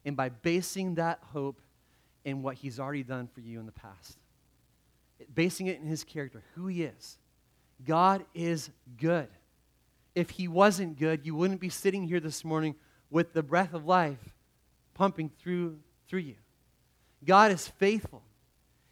and 0.07 0.17
by 0.17 0.31
basing 0.31 0.95
that 0.95 1.19
hope 1.35 1.61
in 2.25 2.41
what 2.41 2.55
He's 2.55 2.81
already 2.81 3.03
done 3.03 3.29
for 3.35 3.41
you 3.41 3.61
in 3.61 3.67
the 3.67 3.73
past. 3.73 4.17
Basing 5.35 5.67
it 5.67 5.81
in 5.81 5.87
His 5.87 6.03
character, 6.03 6.43
who 6.55 6.67
He 6.67 6.85
is. 6.85 7.19
God 7.85 8.25
is 8.33 8.71
good. 8.97 9.29
If 10.15 10.31
He 10.31 10.49
wasn't 10.49 10.99
good, 10.99 11.27
you 11.27 11.35
wouldn't 11.35 11.61
be 11.61 11.69
sitting 11.69 12.05
here 12.05 12.21
this 12.21 12.43
morning 12.43 12.75
with 13.11 13.35
the 13.35 13.43
breath 13.43 13.75
of 13.75 13.85
life 13.85 14.35
pumping 14.95 15.31
through, 15.39 15.79
through 16.09 16.21
you. 16.21 16.37
God 17.23 17.53
is 17.53 17.69
faithful. 17.69 18.23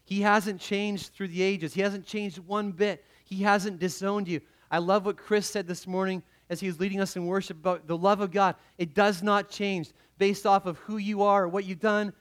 He 0.04 0.22
hasn't 0.22 0.60
changed 0.60 1.12
through 1.12 1.28
the 1.28 1.42
ages. 1.42 1.74
He 1.74 1.80
hasn't 1.80 2.06
changed 2.06 2.38
one 2.38 2.72
bit. 2.72 3.04
He 3.24 3.42
hasn't 3.42 3.78
disowned 3.78 4.28
you. 4.28 4.40
I 4.70 4.78
love 4.78 5.06
what 5.06 5.16
Chris 5.16 5.48
said 5.48 5.66
this 5.66 5.86
morning 5.86 6.22
as 6.50 6.60
he 6.60 6.66
was 6.66 6.80
leading 6.80 7.00
us 7.00 7.16
in 7.16 7.26
worship 7.26 7.58
about 7.58 7.86
the 7.86 7.96
love 7.96 8.20
of 8.20 8.30
God. 8.30 8.56
It 8.78 8.94
does 8.94 9.22
not 9.22 9.48
change 9.48 9.90
based 10.18 10.46
off 10.46 10.66
of 10.66 10.78
who 10.78 10.98
you 10.98 11.22
are, 11.22 11.44
or 11.44 11.48
what 11.48 11.64
you've 11.64 11.80
done, 11.80 12.12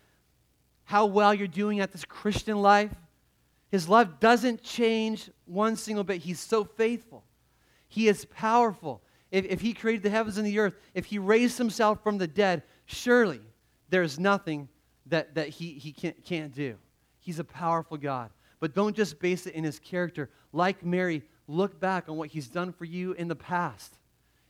how 0.84 1.06
well 1.06 1.34
you're 1.34 1.48
doing 1.48 1.80
at 1.80 1.91
this 1.91 2.06
Christian 2.06 2.62
life. 2.62 2.91
His 3.70 3.88
love 3.88 4.20
doesn't 4.20 4.63
change 4.63 5.30
one 5.46 5.76
single 5.76 6.04
bit. 6.04 6.22
He's 6.22 6.39
so 6.39 6.63
faithful. 6.63 7.24
He 7.88 8.08
is 8.08 8.26
powerful. 8.26 9.02
If, 9.32 9.46
if 9.46 9.62
he 9.62 9.74
created 9.74 10.04
the 10.04 10.10
heavens 10.10 10.38
and 10.38 10.46
the 10.46 10.60
earth, 10.60 10.76
if 10.94 11.06
he 11.06 11.20
raised 11.20 11.58
himself 11.58 12.04
from 12.04 12.17
the 12.17 12.28
dead, 12.28 12.63
surely 12.86 13.41
there 13.89 14.02
is 14.02 14.20
nothing 14.20 14.67
that, 15.08 15.36
that 15.36 15.50
he, 15.50 15.74
he 15.74 15.91
can't, 15.91 16.24
can't 16.26 16.54
do. 16.54 16.76
He's 17.21 17.39
a 17.39 17.43
powerful 17.43 17.97
God. 17.97 18.29
But 18.60 18.75
don't 18.75 18.95
just 18.95 19.19
base 19.19 19.47
it 19.47 19.55
in 19.55 19.63
his 19.63 19.79
character. 19.79 20.29
Like 20.51 20.84
Mary, 20.84 21.23
look 21.47 21.79
back 21.79 22.10
on 22.10 22.17
what 22.17 22.29
he's 22.29 22.47
done 22.47 22.73
for 22.73 22.86
you 22.86 23.13
in 23.13 23.27
the 23.27 23.36
past. 23.36 23.97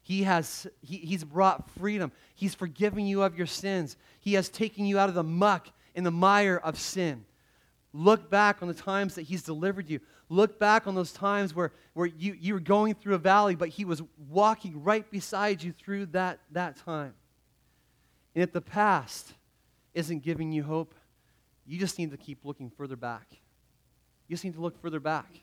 He 0.02 0.24
has, 0.24 0.66
he, 0.82 0.98
he's 0.98 1.24
brought 1.24 1.70
freedom. 1.72 2.12
He's 2.34 2.56
forgiven 2.56 3.06
you 3.06 3.22
of 3.22 3.38
your 3.38 3.46
sins. 3.46 3.98
He 4.20 4.34
has 4.34 4.50
taken 4.50 4.86
you 4.86 4.98
out 4.98 5.10
of 5.10 5.16
the 5.16 5.24
muck 5.24 5.70
and 5.96 6.06
the 6.06 6.12
mire 6.12 6.58
of 6.58 6.80
sin. 6.80 7.26
Look 7.94 8.30
back 8.30 8.62
on 8.62 8.68
the 8.68 8.74
times 8.74 9.16
that 9.16 9.24
He's 9.24 9.44
delivered 9.44 9.90
you. 9.90 10.00
Look 10.30 10.60
back 10.60 10.88
on 10.88 10.96
those 10.96 11.12
times 11.12 11.54
where, 11.54 11.74
where 11.94 12.08
you, 12.08 12.36
you 12.40 12.54
were 12.54 12.62
going 12.62 12.96
through 12.96 13.16
a 13.16 13.20
valley, 13.20 13.56
but 13.56 13.70
He 13.70 13.86
was 13.86 14.02
walking 14.30 14.82
right 14.84 15.10
beside 15.12 15.62
you 15.62 15.74
through 15.74 16.08
that, 16.08 16.40
that 16.52 16.78
time. 16.78 17.14
And 18.34 18.44
if 18.44 18.54
the 18.54 18.62
past 18.62 19.34
isn't 19.94 20.24
giving 20.24 20.54
you 20.54 20.64
hope, 20.64 20.96
you 21.72 21.80
just 21.80 21.98
need 21.98 22.12
to 22.12 22.18
keep 22.18 22.44
looking 22.44 22.70
further 22.70 22.98
back. 22.98 23.28
You 24.28 24.36
just 24.36 24.44
need 24.44 24.56
to 24.56 24.62
look 24.62 24.78
further 24.82 25.00
back. 25.00 25.42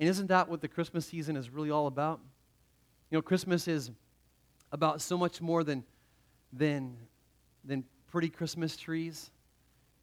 And 0.00 0.08
isn't 0.08 0.26
that 0.26 0.48
what 0.48 0.60
the 0.60 0.66
Christmas 0.66 1.06
season 1.06 1.36
is 1.36 1.50
really 1.50 1.70
all 1.70 1.86
about? 1.86 2.18
You 3.10 3.18
know, 3.18 3.22
Christmas 3.22 3.68
is 3.68 3.92
about 4.72 5.00
so 5.00 5.16
much 5.16 5.40
more 5.40 5.62
than, 5.62 5.84
than, 6.52 6.96
than 7.64 7.84
pretty 8.10 8.28
Christmas 8.28 8.76
trees. 8.76 9.30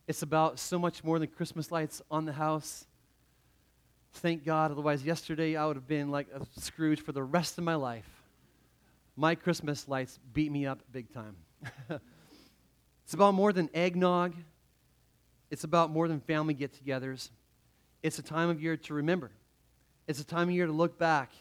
It's 0.07 0.21
about 0.21 0.59
so 0.59 0.79
much 0.79 1.03
more 1.03 1.19
than 1.19 1.27
Christmas 1.27 1.73
lights 1.73 2.01
on 2.09 2.23
the 2.23 2.31
house. 2.31 2.85
Thank 4.13 4.45
God, 4.45 4.71
otherwise, 4.71 5.03
yesterday 5.03 5.57
I 5.57 5.65
would 5.65 5.75
have 5.75 5.89
been 5.89 6.09
like 6.09 6.27
a 6.33 6.61
Scrooge 6.61 7.01
for 7.01 7.11
the 7.11 7.23
rest 7.23 7.57
of 7.57 7.65
my 7.65 7.75
life. 7.75 8.09
My 9.17 9.35
Christmas 9.35 9.89
lights 9.89 10.19
beat 10.33 10.53
me 10.53 10.65
up 10.65 10.79
big 10.93 11.11
time. 11.13 11.35
it's 13.03 13.13
about 13.13 13.33
more 13.33 13.51
than 13.51 13.69
eggnog, 13.73 14.33
it's 15.49 15.63
about 15.63 15.91
more 15.91 16.07
than 16.07 16.19
family 16.19 16.53
get 16.53 16.73
togethers. 16.73 17.29
It's 18.03 18.19
a 18.19 18.23
time 18.23 18.49
of 18.49 18.61
year 18.61 18.77
to 18.77 18.93
remember, 18.93 19.31
it's 20.07 20.19
a 20.19 20.25
time 20.25 20.49
of 20.49 20.55
year 20.55 20.67
to 20.67 20.71
look 20.71 20.97
back 20.97 21.31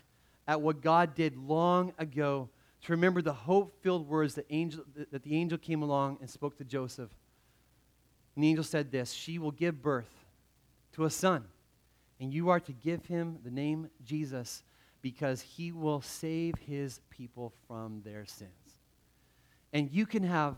at 0.49 0.61
what 0.61 0.81
God 0.81 1.15
did 1.15 1.37
long 1.37 1.93
ago, 1.99 2.49
to 2.83 2.93
remember 2.93 3.21
the 3.21 3.33
hope 3.33 3.83
filled 3.83 4.09
words 4.09 4.35
that, 4.35 4.47
angel, 4.51 4.85
that 5.11 5.23
the 5.23 5.35
angel 5.35 5.59
came 5.59 5.83
along 5.83 6.19
and 6.21 6.31
spoke 6.31 6.57
to 6.59 6.65
Joseph. 6.65 7.11
And 8.35 8.45
the 8.45 8.49
angel 8.49 8.65
said 8.65 8.91
this 8.93 9.13
She 9.13 9.39
will 9.39 9.51
give 9.51 9.83
birth 9.83 10.13
to 10.93 11.05
a 11.05 11.11
son, 11.11 11.45
and 12.21 12.33
you 12.33 12.49
are 12.49 12.61
to 12.61 12.73
give 12.73 13.07
him 13.07 13.39
the 13.45 13.51
name 13.51 13.91
Jesus 14.05 14.63
because 15.03 15.41
he 15.41 15.73
will 15.73 16.01
save 16.01 16.55
his 16.59 17.01
people 17.11 17.53
from 17.69 18.03
their 18.05 18.25
sins. 18.25 18.51
And 19.73 19.91
you 19.93 20.07
can 20.07 20.23
have 20.23 20.57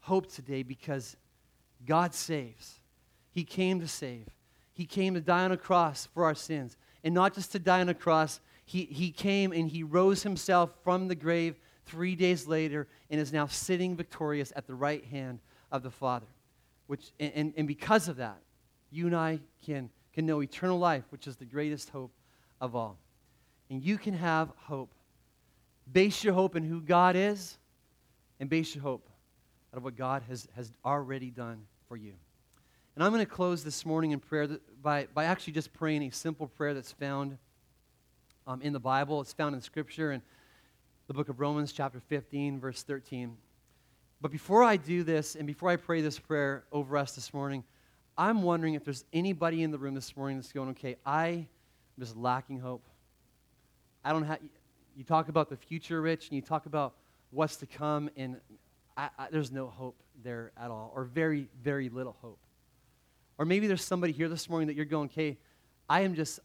hope 0.00 0.30
today 0.30 0.62
because 0.62 1.16
God 1.84 2.14
saves. 2.14 2.77
He 3.38 3.44
came 3.44 3.78
to 3.78 3.86
save. 3.86 4.26
He 4.72 4.84
came 4.84 5.14
to 5.14 5.20
die 5.20 5.44
on 5.44 5.52
a 5.52 5.56
cross 5.56 6.08
for 6.12 6.24
our 6.24 6.34
sins. 6.34 6.76
And 7.04 7.14
not 7.14 7.34
just 7.34 7.52
to 7.52 7.60
die 7.60 7.80
on 7.80 7.88
a 7.88 7.94
cross, 7.94 8.40
he, 8.64 8.82
he 8.86 9.12
came 9.12 9.52
and 9.52 9.68
he 9.68 9.84
rose 9.84 10.24
himself 10.24 10.70
from 10.82 11.06
the 11.06 11.14
grave 11.14 11.54
three 11.86 12.16
days 12.16 12.48
later 12.48 12.88
and 13.08 13.20
is 13.20 13.32
now 13.32 13.46
sitting 13.46 13.94
victorious 13.94 14.52
at 14.56 14.66
the 14.66 14.74
right 14.74 15.04
hand 15.04 15.38
of 15.70 15.84
the 15.84 15.90
Father. 15.92 16.26
Which, 16.88 17.12
and, 17.20 17.54
and 17.56 17.68
because 17.68 18.08
of 18.08 18.16
that, 18.16 18.40
you 18.90 19.06
and 19.06 19.14
I 19.14 19.38
can, 19.64 19.88
can 20.12 20.26
know 20.26 20.42
eternal 20.42 20.80
life, 20.80 21.04
which 21.10 21.28
is 21.28 21.36
the 21.36 21.44
greatest 21.44 21.90
hope 21.90 22.10
of 22.60 22.74
all. 22.74 22.98
And 23.70 23.80
you 23.80 23.98
can 23.98 24.14
have 24.14 24.50
hope. 24.56 24.90
Base 25.92 26.24
your 26.24 26.34
hope 26.34 26.56
in 26.56 26.64
who 26.64 26.80
God 26.80 27.14
is, 27.14 27.56
and 28.40 28.50
base 28.50 28.74
your 28.74 28.82
hope 28.82 29.08
out 29.72 29.76
of 29.76 29.84
what 29.84 29.94
God 29.94 30.24
has, 30.28 30.48
has 30.56 30.72
already 30.84 31.30
done 31.30 31.60
for 31.86 31.96
you. 31.96 32.14
And 32.98 33.04
I'm 33.04 33.12
going 33.12 33.24
to 33.24 33.30
close 33.30 33.62
this 33.62 33.86
morning 33.86 34.10
in 34.10 34.18
prayer 34.18 34.48
by, 34.82 35.06
by 35.14 35.26
actually 35.26 35.52
just 35.52 35.72
praying 35.72 36.02
a 36.02 36.10
simple 36.10 36.48
prayer 36.48 36.74
that's 36.74 36.90
found 36.90 37.38
um, 38.44 38.60
in 38.60 38.72
the 38.72 38.80
Bible. 38.80 39.20
It's 39.20 39.32
found 39.32 39.54
in 39.54 39.60
Scripture 39.60 40.10
in 40.10 40.20
the 41.06 41.14
book 41.14 41.28
of 41.28 41.38
Romans, 41.38 41.70
chapter 41.70 42.00
15, 42.00 42.58
verse 42.58 42.82
13. 42.82 43.36
But 44.20 44.32
before 44.32 44.64
I 44.64 44.76
do 44.76 45.04
this 45.04 45.36
and 45.36 45.46
before 45.46 45.70
I 45.70 45.76
pray 45.76 46.00
this 46.00 46.18
prayer 46.18 46.64
over 46.72 46.96
us 46.96 47.12
this 47.12 47.32
morning, 47.32 47.62
I'm 48.16 48.42
wondering 48.42 48.74
if 48.74 48.82
there's 48.82 49.04
anybody 49.12 49.62
in 49.62 49.70
the 49.70 49.78
room 49.78 49.94
this 49.94 50.16
morning 50.16 50.38
that's 50.38 50.52
going, 50.52 50.70
okay, 50.70 50.96
I'm 51.06 51.46
just 52.00 52.16
lacking 52.16 52.58
hope. 52.58 52.84
I 54.04 54.10
don't 54.10 54.24
have, 54.24 54.40
you 54.96 55.04
talk 55.04 55.28
about 55.28 55.50
the 55.50 55.56
future, 55.56 56.02
Rich, 56.02 56.30
and 56.30 56.34
you 56.34 56.42
talk 56.42 56.66
about 56.66 56.94
what's 57.30 57.54
to 57.58 57.66
come, 57.66 58.10
and 58.16 58.40
I, 58.96 59.08
I, 59.16 59.28
there's 59.30 59.52
no 59.52 59.68
hope 59.68 60.02
there 60.24 60.50
at 60.60 60.72
all, 60.72 60.90
or 60.96 61.04
very, 61.04 61.46
very 61.62 61.90
little 61.90 62.16
hope. 62.20 62.40
Or 63.38 63.44
maybe 63.44 63.66
there's 63.66 63.84
somebody 63.84 64.12
here 64.12 64.28
this 64.28 64.48
morning 64.48 64.66
that 64.66 64.74
you're 64.74 64.84
going, 64.84 65.08
okay, 65.08 65.38
I 65.88 66.00
am 66.00 66.14
just, 66.14 66.40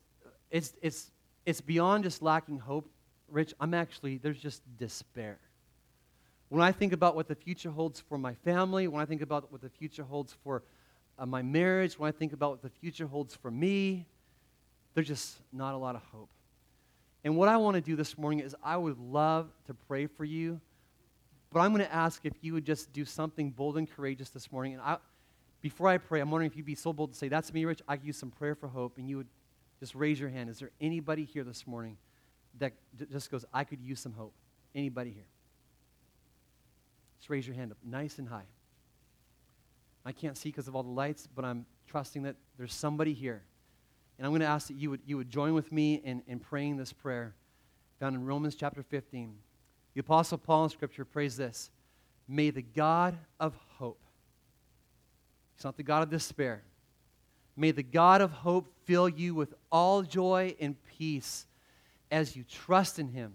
it's, 0.52 0.74
it's 0.82 1.12
it's 1.46 1.62
beyond 1.62 2.04
just 2.04 2.22
lacking 2.22 2.60
hope, 2.60 2.90
Rich. 3.30 3.54
I'm 3.60 3.74
actually, 3.74 4.18
there's 4.18 4.40
just 4.40 4.62
despair. 4.78 5.40
When 6.50 6.62
I 6.62 6.72
think 6.72 6.94
about 6.94 7.16
what 7.16 7.28
the 7.28 7.36
future 7.36 7.72
holds 7.72 8.00
for 8.00 8.18
my 8.18 8.36
family, 8.36 8.88
when 8.88 9.02
I 9.02 9.06
think 9.06 9.22
about 9.22 9.52
what 9.52 9.62
the 9.62 9.70
future 9.70 10.04
holds 10.04 10.36
for 10.44 10.64
uh, 11.18 11.26
my 11.26 11.42
marriage, 11.42 11.98
when 11.98 12.08
I 12.08 12.12
think 12.12 12.34
about 12.34 12.52
what 12.52 12.62
the 12.62 12.70
future 12.70 13.08
holds 13.08 13.36
for 13.36 13.50
me, 13.50 14.06
there's 14.94 15.08
just 15.08 15.38
not 15.52 15.74
a 15.74 15.78
lot 15.78 15.96
of 15.96 16.04
hope. 16.12 16.30
And 17.24 17.36
what 17.36 17.50
I 17.50 17.58
want 17.58 17.76
to 17.76 17.82
do 17.82 17.96
this 17.96 18.18
morning 18.18 18.40
is 18.40 18.56
I 18.64 18.78
would 18.78 19.00
love 19.00 19.50
to 19.68 19.74
pray 19.74 20.08
for 20.08 20.26
you, 20.26 20.60
but 21.52 21.62
I'm 21.62 21.74
going 21.74 21.86
to 21.86 21.94
ask 21.94 22.26
if 22.26 22.34
you 22.42 22.54
would 22.54 22.66
just 22.66 22.94
do 22.94 23.06
something 23.06 23.50
bold 23.50 23.78
and 23.78 23.90
courageous 23.90 24.30
this 24.30 24.52
morning. 24.52 24.74
And 24.74 24.82
I, 24.82 24.98
before 25.64 25.88
I 25.88 25.98
pray, 25.98 26.20
I'm 26.20 26.30
wondering 26.30 26.52
if 26.52 26.58
you'd 26.58 26.66
be 26.66 26.76
so 26.76 26.92
bold 26.92 27.14
to 27.14 27.18
say, 27.18 27.30
That's 27.30 27.52
me, 27.54 27.64
Rich. 27.64 27.82
I 27.88 27.96
could 27.96 28.06
use 28.06 28.18
some 28.18 28.30
prayer 28.30 28.54
for 28.54 28.68
hope. 28.68 28.98
And 28.98 29.10
you 29.10 29.18
would 29.18 29.30
just 29.80 29.96
raise 29.96 30.20
your 30.20 30.30
hand. 30.30 30.50
Is 30.50 30.60
there 30.60 30.72
anybody 30.82 31.24
here 31.24 31.46
this 31.46 31.66
morning 31.66 31.98
that 32.60 32.74
just 33.10 33.32
goes, 33.32 33.46
I 33.54 33.64
could 33.64 33.82
use 33.82 34.02
some 34.02 34.12
hope? 34.12 34.34
Anybody 34.76 35.12
here? 35.12 35.26
Just 37.18 37.30
raise 37.30 37.48
your 37.48 37.56
hand 37.56 37.72
up, 37.72 37.78
nice 37.82 38.20
and 38.20 38.28
high. 38.28 38.46
I 40.06 40.12
can't 40.12 40.38
see 40.38 40.50
because 40.50 40.68
of 40.68 40.76
all 40.76 40.84
the 40.84 40.90
lights, 40.90 41.30
but 41.34 41.46
I'm 41.46 41.66
trusting 41.88 42.24
that 42.24 42.36
there's 42.58 42.74
somebody 42.74 43.14
here. 43.14 43.42
And 44.18 44.28
I'm 44.28 44.32
going 44.32 44.42
to 44.42 44.48
ask 44.48 44.68
that 44.68 44.76
you 44.76 44.90
would, 44.90 45.00
you 45.06 45.16
would 45.16 45.30
join 45.30 45.54
with 45.54 45.72
me 45.72 45.96
in, 45.96 46.24
in 46.28 46.40
praying 46.40 46.76
this 46.76 46.92
prayer 46.92 47.34
found 48.02 48.18
in 48.18 48.26
Romans 48.26 48.56
chapter 48.56 48.84
15. 48.84 49.34
The 49.94 50.02
Apostle 50.02 50.38
Paul 50.38 50.66
in 50.66 50.70
Scripture 50.72 51.06
prays 51.06 51.38
this 51.38 51.72
May 52.28 52.50
the 52.50 52.62
God 52.62 53.18
of 53.40 53.56
He's 55.56 55.64
not 55.64 55.78
the 55.78 55.84
God 55.84 56.04
of 56.04 56.10
despair, 56.10 56.64
may 57.56 57.72
the 57.72 57.84
God 57.84 58.22
of 58.22 58.32
hope 58.32 58.74
fill 58.86 59.08
you 59.08 59.36
with 59.36 59.54
all 59.72 60.02
joy 60.02 60.56
and 60.60 60.76
peace 60.98 61.46
as 62.12 62.36
you 62.36 62.44
trust 62.44 63.00
in 63.00 63.08
Him, 63.10 63.34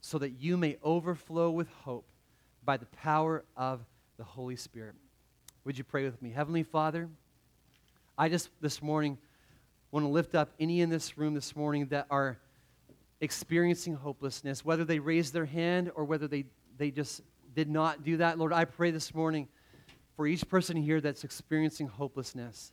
so 0.00 0.18
that 0.18 0.30
you 0.40 0.56
may 0.56 0.76
overflow 0.82 1.50
with 1.50 1.68
hope 1.84 2.06
by 2.64 2.76
the 2.76 2.86
power 2.86 3.44
of 3.56 3.80
the 4.16 4.24
Holy 4.24 4.56
Spirit. 4.56 4.94
Would 5.64 5.78
you 5.78 5.84
pray 5.84 6.04
with 6.04 6.20
me? 6.20 6.30
Heavenly 6.30 6.62
Father, 6.62 7.08
I 8.18 8.28
just 8.28 8.50
this 8.60 8.82
morning 8.82 9.18
want 9.90 10.04
to 10.04 10.08
lift 10.08 10.34
up 10.34 10.50
any 10.58 10.80
in 10.80 10.90
this 10.90 11.16
room 11.16 11.34
this 11.34 11.54
morning 11.54 11.86
that 11.86 12.06
are 12.10 12.38
experiencing 13.20 13.94
hopelessness, 13.94 14.64
whether 14.64 14.84
they 14.84 14.98
raised 14.98 15.32
their 15.32 15.44
hand 15.44 15.90
or 15.94 16.04
whether 16.04 16.26
they, 16.26 16.44
they 16.76 16.90
just 16.90 17.22
did 17.54 17.68
not 17.68 18.02
do 18.02 18.16
that. 18.16 18.38
Lord, 18.38 18.52
I 18.52 18.64
pray 18.64 18.90
this 18.90 19.14
morning 19.14 19.48
for 20.16 20.26
each 20.26 20.48
person 20.48 20.76
here 20.76 21.00
that's 21.00 21.24
experiencing 21.24 21.88
hopelessness. 21.88 22.72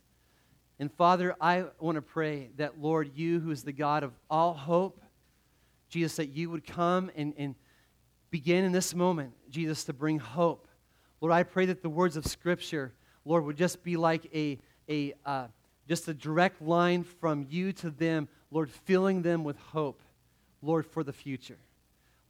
And 0.78 0.92
Father, 0.92 1.34
I 1.40 1.64
want 1.78 1.96
to 1.96 2.02
pray 2.02 2.50
that, 2.56 2.80
Lord, 2.80 3.10
you 3.14 3.40
who 3.40 3.50
is 3.50 3.62
the 3.62 3.72
God 3.72 4.02
of 4.02 4.12
all 4.30 4.54
hope, 4.54 5.00
Jesus, 5.88 6.16
that 6.16 6.28
you 6.28 6.50
would 6.50 6.66
come 6.66 7.10
and, 7.16 7.34
and 7.36 7.54
begin 8.30 8.64
in 8.64 8.72
this 8.72 8.94
moment, 8.94 9.32
Jesus, 9.50 9.84
to 9.84 9.92
bring 9.92 10.18
hope. 10.18 10.68
Lord, 11.20 11.32
I 11.32 11.42
pray 11.42 11.66
that 11.66 11.82
the 11.82 11.90
words 11.90 12.16
of 12.16 12.26
Scripture, 12.26 12.92
Lord, 13.24 13.44
would 13.44 13.56
just 13.56 13.82
be 13.82 13.96
like 13.96 14.26
a, 14.34 14.58
a 14.88 15.14
uh, 15.26 15.46
just 15.90 16.06
a 16.06 16.14
direct 16.14 16.62
line 16.62 17.02
from 17.02 17.44
you 17.50 17.72
to 17.72 17.90
them, 17.90 18.28
Lord, 18.52 18.70
filling 18.70 19.22
them 19.22 19.42
with 19.42 19.58
hope, 19.58 20.00
Lord, 20.62 20.86
for 20.86 21.02
the 21.02 21.12
future. 21.12 21.58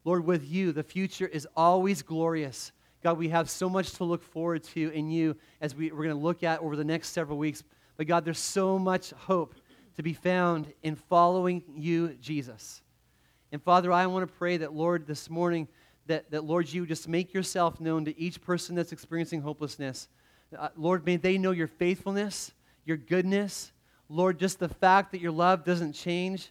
Lord, 0.03 0.25
with 0.25 0.51
you, 0.51 0.73
the 0.73 0.83
future 0.83 1.27
is 1.27 1.47
always 1.55 2.01
glorious. 2.01 2.73
God, 3.03 3.19
we 3.19 3.29
have 3.31 3.49
so 3.49 3.69
much 3.69 3.93
to 3.93 4.05
look 4.05 4.23
forward 4.23 4.63
to 4.65 4.91
in 4.91 5.11
you 5.11 5.37
as 5.61 5.75
we, 5.75 5.91
we're 5.91 6.05
going 6.05 6.17
to 6.17 6.23
look 6.23 6.43
at 6.43 6.61
over 6.61 6.77
the 6.77 6.85
next 6.85 7.11
several 7.11 7.39
weeks. 7.39 7.63
But 7.97 8.07
God, 8.07 8.25
there's 8.25 8.39
so 8.39 8.79
much 8.79 9.11
hope 9.11 9.55
to 9.97 10.03
be 10.03 10.13
found 10.13 10.73
in 10.83 10.97
following 10.97 11.63
you, 11.75 12.17
Jesus. 12.21 12.83
And 13.53 13.63
Father, 13.63 13.93
I 13.93 14.07
want 14.07 14.29
to 14.29 14.35
pray 14.35 14.59
that, 14.59 14.75
Lord, 14.75 15.07
this 15.07 15.29
morning, 15.29 15.69
that, 16.07 16.31
that 16.31 16.45
Lord, 16.45 16.73
you 16.73 16.87
just 16.87 17.09
make 17.09 17.35
yourself 17.35 17.81
known 17.81 18.05
to 18.05 18.19
each 18.19 18.41
person 18.41 18.75
that's 18.75 18.93
experiencing 18.93 19.41
hopelessness. 19.41 20.09
Uh, 20.57 20.69
Lord, 20.77 21.05
may 21.07 21.17
they 21.17 21.39
know 21.39 21.51
your 21.51 21.69
faithfulness 21.69 22.53
your 22.85 22.97
goodness. 22.97 23.73
Lord, 24.09 24.39
just 24.39 24.59
the 24.59 24.69
fact 24.69 25.13
that 25.13 25.21
your 25.21 25.33
love 25.33 25.65
doesn't 25.65 25.93
change. 25.93 26.51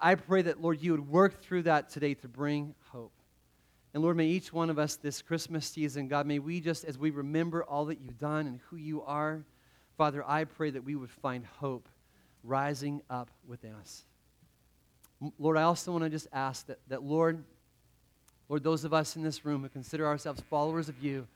I 0.00 0.14
pray 0.14 0.42
that, 0.42 0.60
Lord, 0.60 0.82
you 0.82 0.92
would 0.92 1.08
work 1.08 1.42
through 1.42 1.62
that 1.62 1.88
today 1.88 2.14
to 2.14 2.28
bring 2.28 2.74
hope. 2.90 3.12
And 3.94 4.02
Lord, 4.02 4.16
may 4.16 4.26
each 4.26 4.52
one 4.52 4.70
of 4.70 4.78
us 4.78 4.96
this 4.96 5.22
Christmas 5.22 5.66
season, 5.66 6.08
God, 6.08 6.26
may 6.26 6.40
we 6.40 6.60
just, 6.60 6.84
as 6.84 6.98
we 6.98 7.10
remember 7.10 7.62
all 7.62 7.84
that 7.84 8.00
you've 8.00 8.18
done 8.18 8.48
and 8.48 8.58
who 8.68 8.76
you 8.76 9.02
are, 9.04 9.44
Father, 9.96 10.24
I 10.26 10.44
pray 10.44 10.70
that 10.70 10.82
we 10.82 10.96
would 10.96 11.10
find 11.10 11.46
hope 11.60 11.88
rising 12.42 13.02
up 13.08 13.30
within 13.46 13.72
us. 13.74 14.04
Lord, 15.38 15.56
I 15.56 15.62
also 15.62 15.92
want 15.92 16.02
to 16.02 16.10
just 16.10 16.26
ask 16.32 16.66
that, 16.66 16.80
that 16.88 17.04
Lord, 17.04 17.44
Lord, 18.48 18.64
those 18.64 18.84
of 18.84 18.92
us 18.92 19.14
in 19.14 19.22
this 19.22 19.44
room 19.44 19.62
who 19.62 19.68
consider 19.68 20.06
ourselves 20.06 20.42
followers 20.50 20.88
of 20.88 21.02
you, 21.02 21.28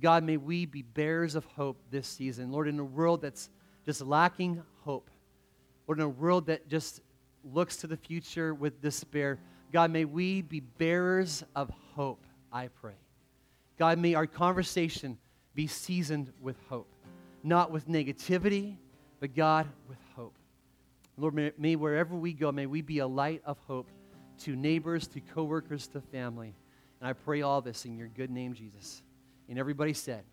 God, 0.00 0.22
may 0.22 0.36
we 0.36 0.66
be 0.66 0.82
bearers 0.82 1.34
of 1.34 1.46
hope 1.46 1.78
this 1.90 2.06
season. 2.06 2.52
Lord, 2.52 2.68
in 2.68 2.78
a 2.78 2.84
world 2.84 3.22
that's 3.22 3.48
just 3.86 4.02
lacking 4.02 4.62
hope, 4.84 5.08
Lord, 5.88 5.98
in 5.98 6.04
a 6.04 6.08
world 6.10 6.46
that 6.48 6.68
just 6.68 7.00
looks 7.42 7.76
to 7.78 7.86
the 7.86 7.96
future 7.96 8.52
with 8.52 8.82
despair, 8.82 9.38
God, 9.72 9.90
may 9.90 10.04
we 10.04 10.42
be 10.42 10.60
bearers 10.60 11.44
of 11.54 11.70
hope, 11.94 12.24
I 12.52 12.68
pray. 12.68 12.94
God, 13.78 13.98
may 13.98 14.14
our 14.14 14.26
conversation 14.26 15.18
be 15.54 15.66
seasoned 15.66 16.32
with 16.40 16.56
hope, 16.68 16.88
not 17.42 17.70
with 17.70 17.88
negativity, 17.88 18.76
but 19.20 19.34
God, 19.34 19.66
with 19.88 19.98
hope. 20.14 20.34
Lord, 21.16 21.34
may, 21.34 21.52
may 21.58 21.76
wherever 21.76 22.14
we 22.14 22.32
go, 22.32 22.52
may 22.52 22.66
we 22.66 22.82
be 22.82 22.98
a 22.98 23.06
light 23.06 23.42
of 23.44 23.58
hope 23.66 23.88
to 24.40 24.54
neighbors, 24.54 25.06
to 25.08 25.20
coworkers, 25.20 25.86
to 25.88 26.00
family. 26.00 26.54
And 27.00 27.08
I 27.08 27.12
pray 27.12 27.42
all 27.42 27.60
this 27.60 27.84
in 27.84 27.96
your 27.96 28.08
good 28.08 28.30
name, 28.30 28.54
Jesus. 28.54 29.02
And 29.48 29.58
everybody 29.58 29.92
said, 29.92 30.24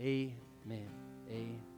Amen. 0.00 0.36
Amen. 1.28 1.69